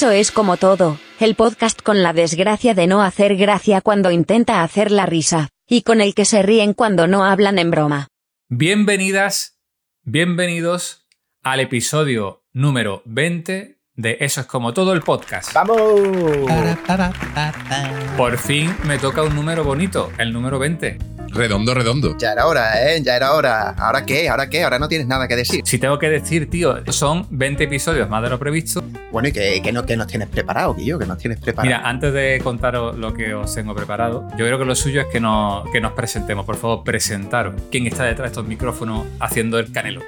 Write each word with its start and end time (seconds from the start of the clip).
Eso 0.00 0.12
es 0.12 0.32
como 0.32 0.56
todo, 0.56 0.98
el 1.18 1.34
podcast 1.34 1.82
con 1.82 2.02
la 2.02 2.14
desgracia 2.14 2.72
de 2.72 2.86
no 2.86 3.02
hacer 3.02 3.36
gracia 3.36 3.82
cuando 3.82 4.10
intenta 4.10 4.62
hacer 4.62 4.90
la 4.90 5.04
risa, 5.04 5.50
y 5.68 5.82
con 5.82 6.00
el 6.00 6.14
que 6.14 6.24
se 6.24 6.40
ríen 6.40 6.72
cuando 6.72 7.06
no 7.06 7.22
hablan 7.22 7.58
en 7.58 7.70
broma. 7.70 8.08
Bienvenidas, 8.48 9.58
bienvenidos 10.02 11.06
al 11.42 11.60
episodio 11.60 12.46
número 12.54 13.02
20 13.04 13.79
de 14.00 14.16
Eso 14.20 14.40
es 14.40 14.46
como 14.46 14.72
todo 14.72 14.92
el 14.92 15.02
podcast. 15.02 15.52
¡Vamos! 15.52 15.80
Por 18.16 18.38
fin 18.38 18.74
me 18.84 18.98
toca 18.98 19.22
un 19.22 19.34
número 19.34 19.64
bonito, 19.64 20.10
el 20.18 20.32
número 20.32 20.58
20. 20.58 20.98
Redondo, 21.32 21.74
redondo. 21.74 22.16
Ya 22.18 22.32
era 22.32 22.46
hora, 22.46 22.90
¿eh? 22.90 23.00
Ya 23.02 23.14
era 23.14 23.34
hora. 23.34 23.70
¿Ahora 23.78 24.04
qué? 24.04 24.28
¿Ahora 24.28 24.50
qué? 24.50 24.64
Ahora 24.64 24.80
no 24.80 24.88
tienes 24.88 25.06
nada 25.06 25.28
que 25.28 25.36
decir. 25.36 25.62
Si 25.64 25.78
tengo 25.78 25.96
que 25.98 26.10
decir, 26.10 26.50
tío, 26.50 26.82
son 26.92 27.26
20 27.30 27.64
episodios 27.64 28.08
más 28.08 28.22
de 28.22 28.30
lo 28.30 28.38
previsto. 28.38 28.82
Bueno, 29.12 29.28
¿y 29.28 29.32
qué, 29.32 29.60
qué 29.62 29.72
no, 29.72 29.86
qué 29.86 29.96
nos 29.96 30.08
tienes 30.08 30.28
preparado, 30.28 30.74
Guillo? 30.74 30.98
¿Qué 30.98 31.06
nos 31.06 31.18
tienes 31.18 31.38
preparado? 31.38 31.66
Mira, 31.66 31.88
antes 31.88 32.12
de 32.12 32.40
contaros 32.42 32.96
lo 32.98 33.14
que 33.14 33.32
os 33.34 33.54
tengo 33.54 33.74
preparado, 33.76 34.26
yo 34.32 34.44
creo 34.44 34.58
que 34.58 34.64
lo 34.64 34.74
suyo 34.74 35.02
es 35.02 35.06
que 35.06 35.20
nos, 35.20 35.70
que 35.70 35.80
nos 35.80 35.92
presentemos. 35.92 36.44
Por 36.44 36.56
favor, 36.56 36.82
presentaros. 36.82 37.54
¿Quién 37.70 37.86
está 37.86 38.04
detrás 38.04 38.30
de 38.30 38.32
estos 38.32 38.46
micrófonos 38.46 39.06
haciendo 39.20 39.60
el 39.60 39.70
canelo? 39.70 40.02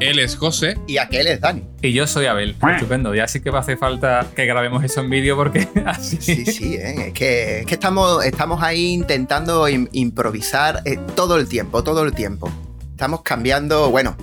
Él 0.00 0.18
es 0.18 0.36
José. 0.36 0.78
Y 0.86 0.98
aquel 0.98 1.26
es 1.26 1.40
Dani. 1.40 1.62
Y 1.82 1.92
yo 1.92 2.06
soy 2.06 2.26
Abel. 2.26 2.54
Estupendo. 2.74 3.14
Ya 3.14 3.26
sí 3.26 3.40
que 3.40 3.50
va 3.50 3.58
a 3.58 3.60
hacer 3.62 3.78
falta 3.78 4.26
que 4.36 4.46
grabemos 4.46 4.84
eso 4.84 5.00
en 5.00 5.10
vídeo 5.10 5.36
porque 5.36 5.66
así. 5.86 6.18
Sí, 6.20 6.44
sí, 6.46 6.74
¿eh? 6.74 7.08
es, 7.08 7.12
que, 7.12 7.60
es 7.60 7.66
que 7.66 7.74
estamos, 7.74 8.24
estamos 8.24 8.62
ahí 8.62 8.92
intentando 8.92 9.68
im- 9.68 9.88
improvisar 9.92 10.82
eh, 10.84 10.98
todo 11.16 11.36
el 11.36 11.48
tiempo, 11.48 11.82
todo 11.82 12.04
el 12.04 12.12
tiempo. 12.12 12.50
Estamos 12.92 13.22
cambiando, 13.22 13.90
bueno, 13.90 14.16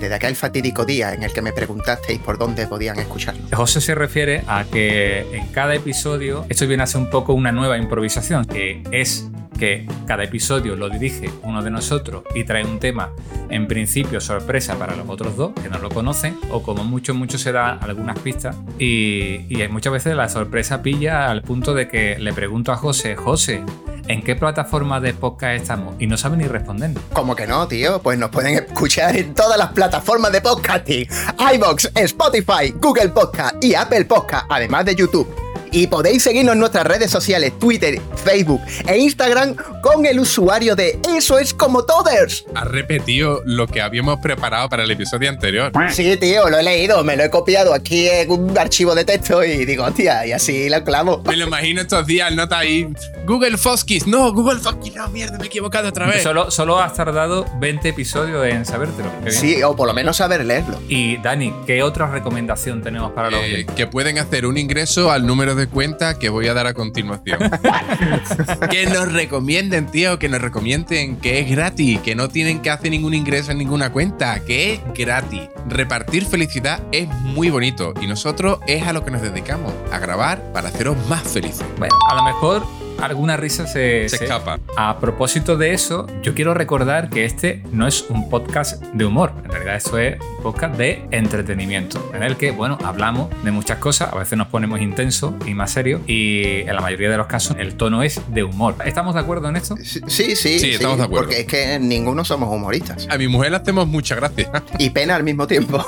desde 0.00 0.14
aquel 0.14 0.36
fatídico 0.36 0.84
día 0.84 1.12
en 1.14 1.22
el 1.24 1.32
que 1.32 1.42
me 1.42 1.52
preguntasteis 1.52 2.20
por 2.20 2.38
dónde 2.38 2.66
podían 2.66 2.98
escucharlo. 2.98 3.42
José 3.52 3.80
se 3.80 3.94
refiere 3.96 4.42
a 4.46 4.64
que 4.64 5.20
en 5.32 5.46
cada 5.48 5.74
episodio 5.74 6.44
esto 6.48 6.66
viene 6.68 6.82
a 6.84 6.86
ser 6.86 7.00
un 7.00 7.10
poco 7.10 7.32
una 7.34 7.50
nueva 7.50 7.76
improvisación, 7.78 8.44
que 8.44 8.82
es 8.92 9.28
que 9.58 9.86
cada 10.06 10.24
episodio 10.24 10.76
lo 10.76 10.88
dirige 10.88 11.30
uno 11.42 11.62
de 11.62 11.70
nosotros 11.70 12.22
y 12.34 12.44
trae 12.44 12.64
un 12.64 12.78
tema 12.78 13.10
en 13.50 13.66
principio 13.66 14.20
sorpresa 14.20 14.78
para 14.78 14.96
los 14.96 15.08
otros 15.08 15.36
dos 15.36 15.52
que 15.60 15.68
no 15.68 15.78
lo 15.78 15.90
conocen 15.90 16.38
o 16.50 16.62
como 16.62 16.84
mucho 16.84 17.14
mucho 17.14 17.38
se 17.38 17.52
da 17.52 17.72
algunas 17.72 18.18
pistas 18.20 18.56
y, 18.78 19.44
y 19.48 19.68
muchas 19.68 19.92
veces 19.92 20.16
la 20.16 20.28
sorpresa 20.28 20.82
pilla 20.82 21.30
al 21.30 21.42
punto 21.42 21.74
de 21.74 21.88
que 21.88 22.18
le 22.18 22.32
pregunto 22.32 22.72
a 22.72 22.76
José, 22.76 23.16
José, 23.16 23.62
¿en 24.06 24.22
qué 24.22 24.34
plataforma 24.36 25.00
de 25.00 25.14
podcast 25.14 25.62
estamos? 25.62 25.94
Y 25.98 26.06
no 26.06 26.16
sabe 26.16 26.36
ni 26.36 26.44
responder. 26.44 26.92
Como 27.12 27.36
que 27.36 27.46
no, 27.46 27.66
tío, 27.68 28.00
pues 28.00 28.18
nos 28.18 28.30
pueden 28.30 28.54
escuchar 28.54 29.16
en 29.16 29.34
todas 29.34 29.58
las 29.58 29.72
plataformas 29.72 30.32
de 30.32 30.40
podcasting: 30.40 31.06
iBox, 31.54 31.90
Spotify, 31.94 32.74
Google 32.80 33.10
Podcast 33.10 33.62
y 33.62 33.74
Apple 33.74 34.04
Podcast, 34.04 34.46
además 34.48 34.84
de 34.84 34.94
YouTube. 34.94 35.28
Y 35.72 35.86
podéis 35.86 36.22
seguirnos 36.22 36.54
en 36.54 36.60
nuestras 36.60 36.86
redes 36.86 37.10
sociales, 37.10 37.52
Twitter, 37.58 38.00
Facebook 38.24 38.60
e 38.86 38.98
Instagram 38.98 39.54
con 39.82 40.06
el 40.06 40.18
usuario 40.20 40.74
de 40.76 40.98
Eso 41.16 41.38
es 41.38 41.52
como 41.54 41.84
todos. 41.84 42.44
Ha 42.54 42.64
repetido 42.64 43.42
lo 43.44 43.66
que 43.66 43.80
habíamos 43.82 44.18
preparado 44.20 44.68
para 44.68 44.84
el 44.84 44.90
episodio 44.90 45.28
anterior. 45.28 45.72
Sí, 45.90 46.16
tío, 46.16 46.48
lo 46.48 46.58
he 46.58 46.62
leído, 46.62 47.02
me 47.04 47.16
lo 47.16 47.24
he 47.24 47.30
copiado 47.30 47.74
aquí 47.74 48.08
en 48.08 48.30
un 48.30 48.58
archivo 48.58 48.94
de 48.94 49.04
texto 49.04 49.44
y 49.44 49.64
digo, 49.64 49.84
hostia, 49.84 50.26
y 50.26 50.32
así 50.32 50.68
lo 50.68 50.82
clavo. 50.84 51.22
Me 51.26 51.36
lo 51.36 51.46
imagino 51.46 51.80
estos 51.80 52.06
días, 52.06 52.32
nota 52.34 52.58
ahí. 52.58 52.88
Google 53.26 53.56
Foskis. 53.58 54.06
No, 54.06 54.32
Google 54.32 54.58
Foskis. 54.60 54.94
No, 54.94 55.08
mierda, 55.08 55.36
me 55.38 55.44
he 55.44 55.46
equivocado 55.46 55.88
otra 55.88 56.06
vez. 56.06 56.22
Solo, 56.22 56.50
solo 56.50 56.78
has 56.80 56.94
tardado 56.94 57.44
20 57.60 57.88
episodios 57.90 58.46
en 58.46 58.64
sabértelo. 58.64 59.10
Sí, 59.28 59.62
o 59.62 59.76
por 59.76 59.86
lo 59.86 59.94
menos 59.94 60.16
saber 60.16 60.44
leerlo. 60.44 60.80
Y 60.88 61.16
Dani, 61.18 61.52
¿qué 61.66 61.82
otra 61.82 62.10
recomendación 62.10 62.82
tenemos 62.82 63.12
para 63.12 63.30
los 63.30 63.40
Eh, 63.42 63.66
que 63.76 63.86
pueden 63.86 64.18
hacer 64.18 64.46
un 64.46 64.56
ingreso 64.58 65.10
al 65.10 65.26
número 65.26 65.54
de 65.54 65.57
cuenta 65.66 66.18
que 66.18 66.28
voy 66.28 66.46
a 66.48 66.54
dar 66.54 66.66
a 66.66 66.74
continuación. 66.74 67.38
que 68.70 68.86
nos 68.86 69.12
recomienden, 69.12 69.86
tío, 69.86 70.18
que 70.18 70.28
nos 70.28 70.40
recomienden 70.40 71.16
que 71.16 71.40
es 71.40 71.50
gratis, 71.50 72.00
que 72.00 72.14
no 72.14 72.28
tienen 72.28 72.60
que 72.60 72.70
hacer 72.70 72.90
ningún 72.90 73.14
ingreso 73.14 73.52
en 73.52 73.58
ninguna 73.58 73.90
cuenta, 73.92 74.40
que 74.44 74.74
es 74.74 74.80
gratis. 74.94 75.42
Repartir 75.68 76.24
felicidad 76.24 76.82
es 76.92 77.08
muy 77.08 77.50
bonito 77.50 77.94
y 78.00 78.06
nosotros 78.06 78.58
es 78.66 78.86
a 78.86 78.92
lo 78.92 79.04
que 79.04 79.10
nos 79.10 79.22
dedicamos, 79.22 79.72
a 79.90 79.98
grabar 79.98 80.52
para 80.52 80.68
haceros 80.68 80.96
más 81.08 81.22
felices. 81.22 81.66
Bueno, 81.78 81.96
a 82.08 82.14
lo 82.14 82.22
mejor 82.22 82.87
alguna 83.00 83.36
risa 83.36 83.66
se, 83.66 84.08
Se 84.08 84.24
escapa. 84.24 84.58
A 84.76 84.98
propósito 84.98 85.56
de 85.56 85.72
eso, 85.72 86.06
yo 86.22 86.34
quiero 86.34 86.54
recordar 86.54 87.10
que 87.10 87.24
este 87.24 87.62
no 87.72 87.86
es 87.86 88.06
un 88.08 88.28
podcast 88.28 88.82
de 88.82 89.04
humor. 89.04 89.32
En 89.44 89.50
realidad, 89.50 89.76
esto 89.76 89.98
es 89.98 90.20
un 90.20 90.42
podcast 90.42 90.76
de 90.76 91.06
entretenimiento, 91.10 92.10
en 92.14 92.22
el 92.22 92.36
que, 92.36 92.50
bueno, 92.50 92.78
hablamos 92.84 93.28
de 93.42 93.50
muchas 93.50 93.78
cosas. 93.78 94.12
A 94.12 94.18
veces 94.18 94.36
nos 94.36 94.48
ponemos 94.48 94.80
intensos 94.80 95.34
y 95.46 95.54
más 95.54 95.70
serios, 95.70 96.02
y 96.06 96.60
en 96.60 96.74
la 96.74 96.80
mayoría 96.80 97.10
de 97.10 97.16
los 97.16 97.26
casos 97.26 97.56
el 97.58 97.74
tono 97.74 98.02
es 98.02 98.20
de 98.28 98.44
humor. 98.44 98.76
¿Estamos 98.84 99.14
de 99.14 99.20
acuerdo 99.20 99.48
en 99.48 99.56
esto? 99.56 99.76
Sí, 99.76 100.00
sí, 100.06 100.36
sí, 100.36 100.58
Sí, 100.58 100.70
estamos 100.70 100.98
de 100.98 101.04
acuerdo. 101.04 101.26
Porque 101.26 101.40
es 101.40 101.46
que 101.46 101.78
ninguno 101.78 102.24
somos 102.24 102.54
humoristas. 102.54 103.06
A 103.10 103.18
mi 103.18 103.28
mujer 103.28 103.50
le 103.50 103.58
hacemos 103.58 103.86
mucha 103.86 104.14
gracia. 104.14 104.50
Y 104.78 104.90
pena 104.90 105.16
al 105.16 105.24
mismo 105.24 105.46
tiempo. 105.46 105.84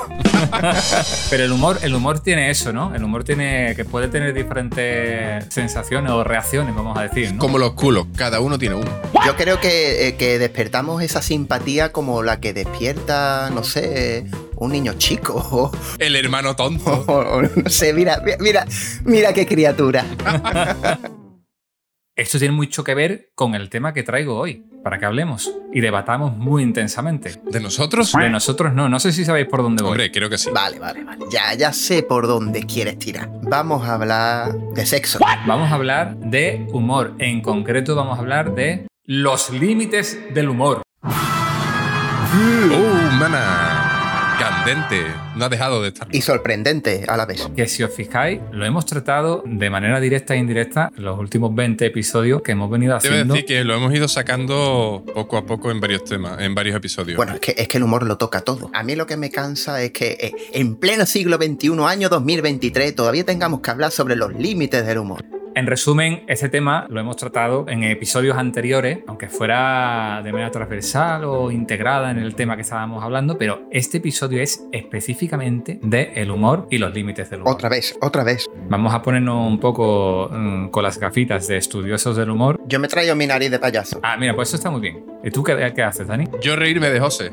Pero 1.29 1.43
el 1.43 1.51
humor, 1.51 1.79
el 1.81 1.93
humor 1.93 2.19
tiene 2.19 2.49
eso, 2.49 2.73
¿no? 2.73 2.93
El 2.95 3.03
humor 3.03 3.23
tiene 3.23 3.75
que 3.75 3.85
puede 3.85 4.07
tener 4.07 4.33
diferentes 4.33 5.45
sensaciones 5.49 6.11
o 6.11 6.23
reacciones, 6.23 6.75
vamos 6.75 6.97
a 6.97 7.00
decir, 7.03 7.33
¿no? 7.33 7.39
Como 7.39 7.57
los 7.57 7.73
culos, 7.73 8.07
cada 8.15 8.39
uno 8.39 8.57
tiene 8.59 8.75
uno. 8.75 8.89
Yo 9.25 9.35
creo 9.35 9.59
que, 9.59 10.07
eh, 10.07 10.15
que 10.15 10.39
despertamos 10.39 11.01
esa 11.03 11.21
simpatía 11.21 11.91
como 11.91 12.23
la 12.23 12.39
que 12.39 12.53
despierta, 12.53 13.49
no 13.53 13.63
sé, 13.63 14.25
un 14.55 14.71
niño 14.71 14.93
chico. 14.97 15.31
O, 15.51 15.71
El 15.99 16.15
hermano 16.15 16.55
tonto. 16.55 17.03
o- 17.07 17.41
no 17.41 17.69
sé, 17.69 17.93
mira, 17.93 18.21
mira, 18.39 18.65
mira 19.05 19.33
qué 19.33 19.45
criatura. 19.45 20.05
Esto 22.15 22.37
tiene 22.39 22.53
mucho 22.53 22.83
que 22.83 22.93
ver 22.93 23.31
con 23.35 23.55
el 23.55 23.69
tema 23.69 23.93
que 23.93 24.03
traigo 24.03 24.37
hoy, 24.37 24.63
para 24.83 24.97
que 24.97 25.05
hablemos 25.05 25.51
y 25.71 25.81
debatamos 25.81 26.35
muy 26.37 26.63
intensamente. 26.63 27.41
¿De 27.45 27.59
nosotros? 27.59 28.13
De 28.13 28.29
nosotros 28.29 28.73
no, 28.73 28.89
no 28.89 28.99
sé 28.99 29.11
si 29.11 29.25
sabéis 29.25 29.47
por 29.47 29.61
dónde 29.61 29.83
voy. 29.83 29.91
Hombre, 29.91 30.11
creo 30.11 30.29
que 30.29 30.37
sí. 30.37 30.49
Vale, 30.53 30.79
vale, 30.79 31.03
vale. 31.03 31.25
Ya, 31.31 31.53
ya 31.53 31.73
sé 31.73 32.03
por 32.03 32.27
dónde 32.27 32.63
quieres 32.63 32.97
tirar. 32.99 33.29
Vamos 33.43 33.87
a 33.87 33.95
hablar 33.95 34.53
de 34.53 34.85
sexo. 34.85 35.19
Vamos 35.45 35.71
a 35.71 35.75
hablar 35.75 36.17
de 36.17 36.67
humor, 36.71 37.15
en 37.19 37.41
concreto 37.41 37.95
vamos 37.95 38.17
a 38.17 38.21
hablar 38.21 38.55
de 38.55 38.87
los 39.05 39.49
límites 39.49 40.17
del 40.33 40.49
humor. 40.49 40.81
¡Oh, 41.03 43.11
mana! 43.19 43.80
Candente. 44.63 45.07
No 45.35 45.45
ha 45.45 45.49
dejado 45.49 45.81
de 45.81 45.87
estar. 45.87 46.07
Y 46.11 46.21
sorprendente 46.21 47.05
a 47.07 47.17
la 47.17 47.25
vez. 47.25 47.49
Que 47.55 47.67
si 47.67 47.81
os 47.81 47.91
fijáis, 47.91 48.39
lo 48.51 48.63
hemos 48.63 48.85
tratado 48.85 49.41
de 49.43 49.69
manera 49.71 49.99
directa 49.99 50.35
e 50.35 50.37
indirecta 50.37 50.91
en 50.95 51.03
los 51.03 51.17
últimos 51.17 51.55
20 51.55 51.83
episodios 51.83 52.43
que 52.43 52.51
hemos 52.51 52.69
venido 52.69 52.95
haciendo. 52.95 53.33
decir 53.33 53.47
que 53.47 53.63
lo 53.63 53.73
hemos 53.73 53.91
ido 53.91 54.07
sacando 54.07 55.03
poco 55.15 55.37
a 55.37 55.47
poco 55.47 55.71
en 55.71 55.79
varios 55.79 56.03
temas, 56.03 56.39
en 56.39 56.53
varios 56.53 56.75
episodios. 56.75 57.17
Bueno, 57.17 57.33
es 57.33 57.39
que, 57.39 57.55
es 57.57 57.67
que 57.67 57.77
el 57.77 57.83
humor 57.83 58.05
lo 58.05 58.19
toca 58.19 58.41
todo. 58.41 58.69
A 58.73 58.83
mí 58.83 58.95
lo 58.95 59.07
que 59.07 59.17
me 59.17 59.31
cansa 59.31 59.81
es 59.81 59.91
que 59.93 60.17
eh, 60.21 60.31
en 60.53 60.75
pleno 60.75 61.07
siglo 61.07 61.37
XXI, 61.37 61.71
año 61.87 62.09
2023, 62.09 62.93
todavía 62.93 63.25
tengamos 63.25 63.61
que 63.61 63.71
hablar 63.71 63.91
sobre 63.91 64.15
los 64.15 64.31
límites 64.35 64.85
del 64.85 64.99
humor. 64.99 65.25
En 65.53 65.67
resumen, 65.67 66.23
este 66.27 66.47
tema 66.47 66.85
lo 66.89 67.01
hemos 67.01 67.17
tratado 67.17 67.65
en 67.67 67.83
episodios 67.83 68.37
anteriores, 68.37 68.99
aunque 69.05 69.27
fuera 69.27 70.21
de 70.23 70.31
manera 70.31 70.49
transversal 70.49 71.25
o 71.25 71.51
integrada 71.51 72.09
en 72.09 72.19
el 72.19 72.35
tema 72.35 72.55
que 72.55 72.61
estábamos 72.61 73.03
hablando, 73.03 73.37
pero 73.37 73.67
este 73.69 73.97
episodio 73.97 74.41
es 74.41 74.65
específicamente 74.71 75.79
de 75.83 76.13
el 76.15 76.31
humor 76.31 76.67
y 76.69 76.77
los 76.77 76.93
límites 76.93 77.29
del 77.29 77.41
humor. 77.41 77.53
Otra 77.53 77.67
vez, 77.67 77.97
otra 78.01 78.23
vez. 78.23 78.49
Vamos 78.69 78.93
a 78.93 79.01
ponernos 79.01 79.45
un 79.45 79.59
poco 79.59 80.29
mm, 80.31 80.69
con 80.69 80.83
las 80.83 80.97
gafitas 80.97 81.47
de 81.49 81.57
estudiosos 81.57 82.15
del 82.15 82.29
humor. 82.29 82.59
Yo 82.65 82.79
me 82.79 82.87
traigo 82.87 83.13
mi 83.15 83.27
nariz 83.27 83.51
de 83.51 83.59
payaso. 83.59 83.99
Ah, 84.03 84.15
mira, 84.17 84.33
pues 84.33 84.49
eso 84.49 84.55
está 84.55 84.69
muy 84.69 84.79
bien. 84.79 85.03
¿Y 85.21 85.31
tú 85.31 85.43
qué, 85.43 85.73
qué 85.75 85.83
haces, 85.83 86.07
Dani? 86.07 86.29
Yo 86.41 86.55
reírme 86.55 86.89
de 86.89 86.99
José. 87.01 87.31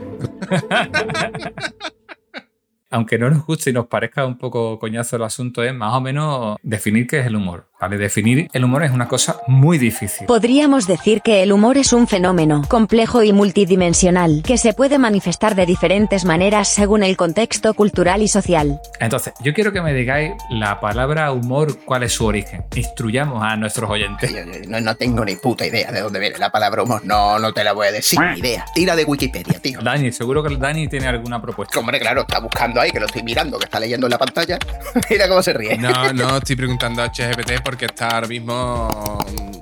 Aunque 2.91 3.19
no 3.19 3.31
nos 3.31 3.45
guste 3.45 3.71
y 3.71 3.73
nos 3.75 3.87
parezca 3.87 4.25
un 4.27 4.39
poco 4.39 4.79
coñazo 4.79 5.17
el 5.17 5.23
asunto, 5.23 5.63
es 5.63 5.75
más 5.75 5.95
o 5.95 6.01
menos 6.01 6.57
definir 6.63 7.07
qué 7.07 7.21
es 7.21 7.27
el 7.27 7.37
humor. 7.37 7.68
¿Vale? 7.81 7.99
Definir 7.99 8.49
el 8.53 8.65
humor 8.65 8.83
es 8.85 8.91
una 8.93 9.09
cosa 9.09 9.37
muy 9.47 9.79
difícil. 9.79 10.27
Podríamos 10.27 10.87
decir 10.87 11.21
que 11.23 11.43
el 11.43 11.53
humor 11.53 11.79
es 11.79 11.93
un 11.93 12.07
fenómeno 12.09 12.63
complejo 12.69 13.23
y 13.23 13.33
multidimensional 13.33 14.43
que 14.45 14.59
se 14.59 14.73
puede 14.73 14.99
manifestar 14.99 15.55
de 15.55 15.67
diferentes 15.67 16.25
maneras 16.25 16.69
según 16.69 17.03
el 17.03 17.17
contexto 17.17 17.75
cultural 17.75 18.23
y 18.23 18.29
social. 18.29 18.81
Entonces, 19.01 19.33
yo 19.41 19.53
quiero 19.55 19.73
que 19.73 19.81
me 19.83 19.93
digáis 19.95 20.33
la 20.51 20.81
palabra 20.81 21.33
humor, 21.33 21.79
cuál 21.85 22.03
es 22.03 22.13
su 22.13 22.27
origen. 22.27 22.65
Instruyamos 22.75 23.43
a 23.43 23.57
nuestros 23.57 23.89
oyentes. 23.91 24.31
Yo- 24.33 24.39
yo 24.45 24.69
No, 24.69 24.81
no 24.81 24.95
tengo 24.97 25.25
ni 25.25 25.37
puta 25.37 25.67
idea 25.67 25.91
de 25.93 26.01
dónde 26.01 26.19
viene 26.21 26.39
la 26.39 26.51
palabra 26.51 26.83
humor. 26.83 27.03
No, 27.05 27.39
no 27.39 27.53
te 27.53 27.63
la 27.65 27.73
voy 27.73 27.87
a 27.89 27.93
decir. 27.93 28.19
Ni 28.21 28.39
idea. 28.41 28.65
Tira 28.75 28.97
de 28.97 29.05
Wikipedia, 29.05 29.59
tío. 29.61 29.81
Dani, 29.81 30.13
seguro 30.13 30.43
que 30.43 30.57
Dani 30.57 30.89
tiene 30.89 31.07
alguna 31.07 31.41
propuesta. 31.41 31.79
Hombre, 31.79 31.99
claro, 32.01 32.23
está 32.23 32.41
buscando 32.41 32.81
ahí, 32.81 32.91
que 32.91 33.01
lo 33.01 33.07
estoy 33.07 33.23
mirando, 33.23 33.59
que 33.59 33.65
está 33.65 33.79
leyendo 33.81 34.07
en 34.07 34.11
la 34.11 34.19
pantalla. 34.19 34.59
Mira 35.11 35.29
cómo 35.29 35.43
se 35.43 35.53
ríe. 35.53 35.77
No, 35.79 36.13
no 36.13 36.37
estoy 36.39 36.57
preguntando 36.57 37.03
a 37.03 37.11
ChatGPT 37.11 37.63
porque 37.69 37.85
está 37.85 38.09
ahora 38.09 38.27
mismo 38.27 38.89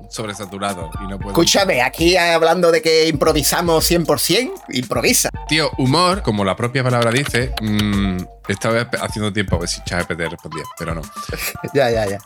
sobresaturado 0.08 0.92
y 1.02 1.08
no 1.08 1.18
puedo. 1.18 1.30
Escúchame, 1.30 1.82
aquí 1.82 2.16
hablando 2.16 2.70
de 2.70 2.80
que 2.80 3.08
improvisamos 3.08 3.90
100%, 3.90 4.52
improvisa. 4.74 5.28
Tío, 5.48 5.72
humor, 5.76 6.22
como 6.22 6.44
la 6.44 6.54
propia 6.54 6.84
palabra 6.84 7.10
dice, 7.10 7.52
mm, 7.60 8.18
estaba 8.46 8.88
haciendo 9.00 9.32
tiempo 9.32 9.56
a 9.56 9.58
ver 9.58 9.68
si 9.68 9.82
ChatGPT 9.82 10.20
respondía, 10.20 10.62
pero 10.78 10.94
no. 10.94 11.02
ya, 11.74 11.90
ya, 11.90 12.06
ya. 12.06 12.18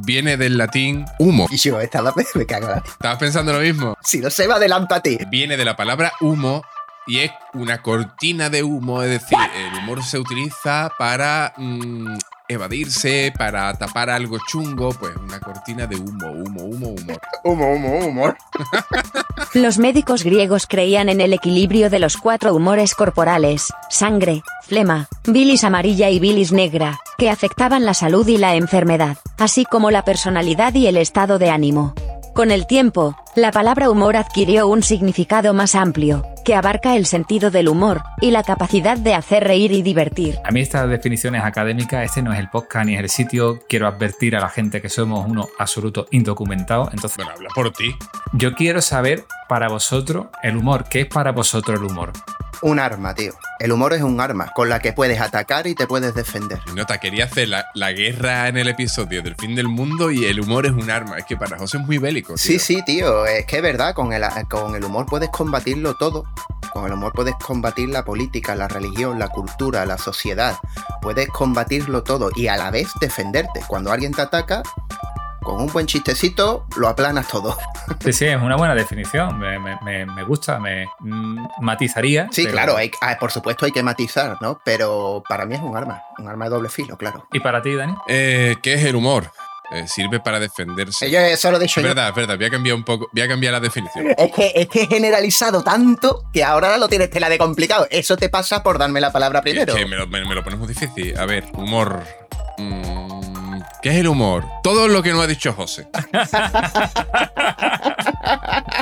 Viene 0.00 0.36
del 0.36 0.58
latín 0.58 1.04
humo. 1.20 1.46
Y 1.52 1.56
yo 1.56 1.80
estaba, 1.80 2.12
me 2.34 2.44
cago 2.44 2.66
la. 2.66 2.78
¿Estabas 2.84 3.18
pensando 3.18 3.52
lo 3.52 3.60
mismo? 3.60 3.96
Si 4.02 4.18
no 4.18 4.30
se 4.30 4.48
va 4.48 4.56
adelanta 4.56 4.96
a 4.96 5.02
ti. 5.02 5.18
Viene 5.30 5.56
de 5.56 5.64
la 5.64 5.76
palabra 5.76 6.14
humo 6.20 6.64
y 7.06 7.20
es 7.20 7.30
una 7.54 7.80
cortina 7.80 8.50
de 8.50 8.62
humo, 8.62 9.02
es 9.02 9.08
decir, 9.08 9.38
el 9.56 9.78
humor 9.78 10.02
se 10.02 10.18
utiliza 10.18 10.92
para 10.98 11.54
mm, 11.56 12.18
evadirse, 12.48 13.32
para 13.36 13.72
tapar 13.74 14.10
algo 14.10 14.38
chungo, 14.48 14.90
pues 14.90 15.14
una 15.16 15.38
cortina 15.38 15.86
de 15.86 15.96
humo, 15.96 16.30
humo, 16.30 16.62
humo, 16.62 16.88
humo. 16.88 17.18
Humo, 17.44 17.72
humo, 17.72 17.98
humor. 18.06 18.36
Los 19.54 19.78
médicos 19.78 20.24
griegos 20.24 20.66
creían 20.66 21.08
en 21.08 21.20
el 21.20 21.32
equilibrio 21.32 21.88
de 21.88 21.98
los 21.98 22.16
cuatro 22.16 22.54
humores 22.54 22.94
corporales, 22.94 23.72
sangre, 23.88 24.42
flema, 24.62 25.08
bilis 25.26 25.64
amarilla 25.64 26.10
y 26.10 26.18
bilis 26.18 26.52
negra, 26.52 26.98
que 27.16 27.30
afectaban 27.30 27.86
la 27.86 27.94
salud 27.94 28.26
y 28.26 28.36
la 28.36 28.56
enfermedad, 28.56 29.16
así 29.38 29.64
como 29.64 29.90
la 29.90 30.04
personalidad 30.04 30.74
y 30.74 30.88
el 30.88 30.96
estado 30.96 31.38
de 31.38 31.50
ánimo. 31.50 31.94
Con 32.38 32.52
el 32.52 32.68
tiempo, 32.68 33.16
la 33.34 33.50
palabra 33.50 33.90
humor 33.90 34.16
adquirió 34.16 34.68
un 34.68 34.84
significado 34.84 35.54
más 35.54 35.74
amplio, 35.74 36.24
que 36.44 36.54
abarca 36.54 36.94
el 36.94 37.04
sentido 37.04 37.50
del 37.50 37.68
humor 37.68 38.00
y 38.20 38.30
la 38.30 38.44
capacidad 38.44 38.96
de 38.96 39.12
hacer 39.12 39.42
reír 39.42 39.72
y 39.72 39.82
divertir. 39.82 40.38
A 40.44 40.52
mí 40.52 40.60
estas 40.60 40.88
definiciones 40.88 41.42
académicas, 41.42 42.04
este 42.04 42.22
no 42.22 42.32
es 42.32 42.38
el 42.38 42.48
podcast 42.48 42.86
ni 42.86 42.94
es 42.94 43.00
el 43.00 43.08
sitio. 43.08 43.58
Quiero 43.68 43.88
advertir 43.88 44.36
a 44.36 44.40
la 44.40 44.50
gente 44.50 44.80
que 44.80 44.88
somos 44.88 45.28
unos 45.28 45.48
absolutos 45.58 46.06
indocumentados. 46.12 46.94
Entonces, 46.94 47.16
Bueno, 47.16 47.32
habla 47.32 47.48
por 47.56 47.72
ti. 47.72 47.92
yo 48.34 48.54
quiero 48.54 48.82
saber 48.82 49.24
para 49.48 49.68
vosotros 49.68 50.28
el 50.44 50.56
humor. 50.58 50.84
¿Qué 50.88 51.00
es 51.00 51.06
para 51.08 51.32
vosotros 51.32 51.80
el 51.80 51.86
humor? 51.86 52.12
Un 52.62 52.78
arma, 52.80 53.14
tío. 53.14 53.32
El 53.60 53.72
humor 53.72 53.92
es 53.92 54.02
un 54.02 54.20
arma 54.20 54.52
con 54.54 54.68
la 54.68 54.80
que 54.80 54.92
puedes 54.92 55.20
atacar 55.20 55.66
y 55.66 55.74
te 55.74 55.86
puedes 55.86 56.14
defender. 56.14 56.60
Nota, 56.74 56.98
quería 56.98 57.24
hacer 57.24 57.48
la, 57.48 57.66
la 57.74 57.92
guerra 57.92 58.48
en 58.48 58.56
el 58.56 58.68
episodio 58.68 59.22
del 59.22 59.36
fin 59.36 59.54
del 59.54 59.68
mundo 59.68 60.10
y 60.10 60.24
el 60.24 60.40
humor 60.40 60.66
es 60.66 60.72
un 60.72 60.90
arma. 60.90 61.18
Es 61.18 61.24
que 61.24 61.36
para 61.36 61.56
José 61.58 61.78
es 61.78 61.86
muy 61.86 61.98
bélico. 61.98 62.34
tío. 62.34 62.38
Sí, 62.38 62.58
sí, 62.58 62.82
tío. 62.84 63.26
Es 63.26 63.46
que 63.46 63.56
es 63.56 63.62
verdad, 63.62 63.94
con 63.94 64.12
el, 64.12 64.24
con 64.48 64.74
el 64.74 64.84
humor 64.84 65.06
puedes 65.06 65.28
combatirlo 65.30 65.94
todo. 65.96 66.24
Con 66.72 66.86
el 66.86 66.92
humor 66.92 67.12
puedes 67.14 67.34
combatir 67.36 67.88
la 67.88 68.04
política, 68.04 68.54
la 68.54 68.68
religión, 68.68 69.18
la 69.18 69.28
cultura, 69.28 69.86
la 69.86 69.98
sociedad. 69.98 70.56
Puedes 71.00 71.28
combatirlo 71.28 72.02
todo 72.02 72.30
y 72.34 72.48
a 72.48 72.56
la 72.56 72.70
vez 72.70 72.88
defenderte. 73.00 73.60
Cuando 73.66 73.90
alguien 73.92 74.12
te 74.12 74.22
ataca, 74.22 74.62
con 75.48 75.60
un 75.62 75.72
buen 75.72 75.86
chistecito 75.86 76.66
lo 76.76 76.88
aplanas 76.88 77.28
todo. 77.28 77.56
Sí, 78.04 78.12
sí, 78.12 78.26
es 78.26 78.36
una 78.40 78.56
buena 78.56 78.74
definición. 78.74 79.38
Me, 79.38 79.58
me- 79.58 79.78
me- 79.82 80.06
me 80.06 80.22
gusta, 80.22 80.58
me 80.60 80.86
mm, 81.00 81.46
matizaría. 81.62 82.28
Sí, 82.30 82.42
pero- 82.42 82.52
claro, 82.52 82.76
hay- 82.76 82.90
ah, 83.00 83.16
por 83.18 83.30
supuesto 83.32 83.64
hay 83.66 83.72
que 83.72 83.82
matizar, 83.82 84.36
¿no? 84.40 84.60
Pero 84.64 85.22
para 85.28 85.46
mí 85.46 85.54
es 85.54 85.60
un 85.62 85.76
arma, 85.76 86.02
un 86.18 86.28
arma 86.28 86.44
de 86.44 86.50
doble 86.50 86.68
filo, 86.68 86.96
claro. 86.96 87.26
¿Y 87.32 87.40
para 87.40 87.60
ti, 87.62 87.74
Dani? 87.74 87.94
Eh, 88.08 88.56
¿Qué 88.62 88.74
es 88.74 88.84
el 88.84 88.94
humor? 88.94 89.30
Eh, 89.70 89.86
sirve 89.88 90.20
para 90.20 90.38
defenderse. 90.38 91.10
Yo 91.10 91.18
eso 91.18 91.50
lo 91.50 91.56
he 91.58 91.60
dicho 91.60 91.80
Es 91.80 91.84
yo. 91.84 91.88
verdad, 91.94 92.08
es 92.10 92.14
verdad. 92.14 92.36
Voy 92.36 92.46
a 92.46 92.50
cambiar 92.50 92.74
un 92.76 92.84
poco. 92.84 93.08
Voy 93.12 93.22
a 93.22 93.28
cambiar 93.28 93.52
la 93.52 93.60
definición. 93.60 94.06
Es 94.16 94.32
que, 94.32 94.52
es 94.54 94.68
que 94.68 94.82
he 94.82 94.86
generalizado 94.86 95.62
tanto 95.62 96.24
que 96.32 96.42
ahora 96.44 96.76
lo 96.78 96.88
tienes 96.88 97.10
tela 97.10 97.28
de 97.28 97.36
complicado. 97.36 97.86
Eso 97.90 98.16
te 98.16 98.28
pasa 98.30 98.62
por 98.62 98.78
darme 98.78 99.00
la 99.00 99.12
palabra 99.12 99.42
primero. 99.42 99.74
Es 99.74 99.78
que 99.80 99.86
me 99.86 99.96
lo, 99.96 100.06
me- 100.06 100.24
me 100.24 100.34
lo 100.34 100.42
pones 100.44 100.58
muy 100.58 100.68
difícil. 100.68 101.18
A 101.18 101.26
ver, 101.26 101.44
humor. 101.54 102.02
Mm, 102.58 103.17
¿Qué 103.82 103.90
es 103.90 103.96
el 103.96 104.08
humor? 104.08 104.44
Todo 104.62 104.88
lo 104.88 105.02
que 105.02 105.12
no 105.12 105.20
ha 105.20 105.26
dicho 105.26 105.52
José. 105.52 105.88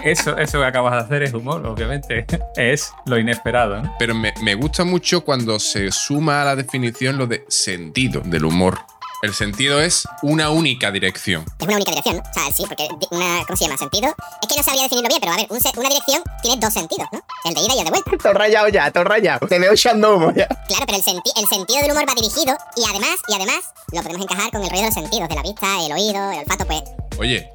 Eso, 0.02 0.36
eso 0.38 0.60
que 0.60 0.64
acabas 0.64 0.92
de 0.94 0.98
hacer 1.00 1.22
es 1.24 1.34
humor, 1.34 1.66
obviamente. 1.66 2.26
Es 2.56 2.92
lo 3.06 3.18
inesperado, 3.18 3.82
¿no? 3.82 3.94
Pero 3.98 4.14
me, 4.14 4.32
me 4.42 4.54
gusta 4.54 4.84
mucho 4.84 5.22
cuando 5.24 5.58
se 5.58 5.90
suma 5.90 6.42
a 6.42 6.44
la 6.44 6.56
definición 6.56 7.18
lo 7.18 7.26
de 7.26 7.44
sentido 7.48 8.20
del 8.20 8.44
humor. 8.44 8.78
El 9.22 9.32
sentido 9.34 9.80
es 9.80 10.06
una 10.22 10.50
única 10.50 10.90
dirección. 10.90 11.44
Es 11.58 11.66
una 11.66 11.76
única 11.76 11.90
dirección, 11.90 12.16
¿no? 12.16 12.22
O 12.22 12.32
sea, 12.34 12.52
sí, 12.54 12.64
porque 12.68 12.86
una, 13.10 13.42
¿cómo 13.46 13.56
se 13.56 13.64
llama? 13.64 13.78
¿Sentido? 13.78 14.14
Es 14.42 14.48
que 14.48 14.56
no 14.56 14.62
sabría 14.62 14.82
definirlo 14.84 15.08
bien, 15.08 15.20
pero 15.20 15.32
a 15.32 15.36
ver, 15.36 15.46
un 15.50 15.58
una 15.76 15.88
dirección 15.88 16.22
tiene 16.42 16.60
dos 16.60 16.72
sentidos, 16.72 17.08
¿no? 17.12 17.20
El 17.44 17.54
de 17.54 17.60
ida 17.62 17.74
y 17.74 17.78
el 17.78 17.84
de 17.84 17.90
vuelta. 17.90 18.10
Todo 18.22 18.32
rayado 18.34 18.68
ya, 18.68 18.90
todo 18.90 19.04
rayado. 19.04 19.46
Te 19.48 19.58
veo 19.58 19.72
echando 19.72 20.16
humo 20.16 20.32
ya. 20.32 20.46
Claro, 20.68 20.84
pero 20.86 20.98
el, 20.98 21.04
senti- 21.04 21.32
el 21.36 21.46
sentido 21.48 21.80
del 21.82 21.92
humor 21.92 22.04
va 22.08 22.14
dirigido 22.14 22.56
y 22.76 22.84
además, 22.88 23.16
y 23.28 23.34
además, 23.34 23.60
lo 23.92 24.02
podemos 24.02 24.22
encajar 24.22 24.50
con 24.50 24.62
el 24.62 24.68
rollo 24.70 24.82
de 24.82 24.86
los 24.88 24.94
sentidos, 24.94 25.28
de 25.28 25.34
la 25.34 25.42
vista, 25.42 25.66
el 25.84 25.92
oído, 25.92 26.30
el 26.32 26.38
olfato, 26.40 26.66
pues. 26.66 26.82
Oye, 27.18 27.50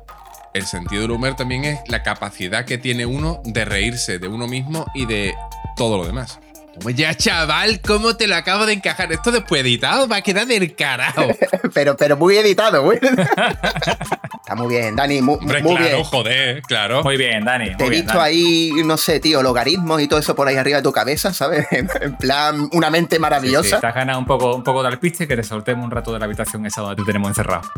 el 0.54 0.66
sentido 0.66 1.04
del 1.04 1.12
humor 1.12 1.36
también 1.36 1.64
es 1.64 1.80
la 1.88 2.02
capacidad 2.04 2.66
que 2.66 2.78
tiene 2.80 3.06
uno 3.06 3.40
de 3.46 3.66
reírse 3.66 4.18
de 4.20 4.28
uno 4.28 4.48
mismo 4.48 4.86
y 4.96 5.06
de 5.06 5.36
todo 5.78 5.98
lo 5.98 6.06
demás. 6.06 6.40
Toma 6.80 6.92
ya, 6.92 7.14
chaval, 7.16 7.82
¿cómo 7.82 8.16
te 8.16 8.28
lo 8.28 8.36
acabo 8.36 8.66
de 8.66 8.74
encajar? 8.74 9.12
Esto 9.12 9.32
después 9.32 9.62
editado 9.62 10.08
va 10.08 10.18
a 10.18 10.22
quedar 10.22 10.48
del 10.48 10.74
carajo. 10.76 11.28
Pero, 11.74 11.96
pero 11.96 12.18
muy 12.18 12.36
editado, 12.38 12.82
güey. 12.84 12.98
Está 14.42 14.56
muy 14.56 14.68
bien, 14.76 14.96
Dani, 14.96 15.22
mu- 15.22 15.38
muy, 15.40 15.56
Hombre, 15.56 15.62
claro, 15.62 15.80
bien. 15.96 16.04
joder, 16.04 16.62
claro. 16.64 17.04
Muy 17.04 17.16
bien, 17.18 17.46
Dani. 17.46 17.76
Te 17.78 17.86
he 17.86 17.90
bien, 17.90 18.02
visto 18.04 18.18
Dani. 18.18 18.24
ahí, 18.30 18.72
no 18.86 18.98
sé, 18.98 19.20
tío, 19.20 19.42
logaritmos 19.44 20.02
y 20.02 20.08
todo 20.08 20.20
eso 20.20 20.36
por 20.36 20.48
ahí 20.48 20.56
arriba 20.58 20.78
de 20.78 20.84
tu 20.84 20.92
cabeza, 20.92 21.34
¿sabes? 21.34 21.68
En 21.72 22.18
plan, 22.18 22.70
una 22.74 22.90
mente 22.90 23.16
Sí, 23.16 23.18
sí, 23.18 23.22
maravillosa. 23.22 23.80
te 23.80 23.88
has 23.88 23.96
ganado 23.96 24.20
un 24.20 24.26
poco, 24.26 24.56
un 24.56 24.64
poco 24.64 24.82
de 24.82 24.90
alpiste 24.90 25.28
que 25.28 25.36
te 25.36 25.44
soltemos 25.44 25.86
un 25.86 25.92
rato 25.92 26.12
de 26.14 26.20
la 26.20 26.26
habitación 26.26 26.66
esa 26.66 26.82
donde 26.82 26.96
te 26.98 27.06
tenemos 27.06 27.30
encerrado. 27.30 27.70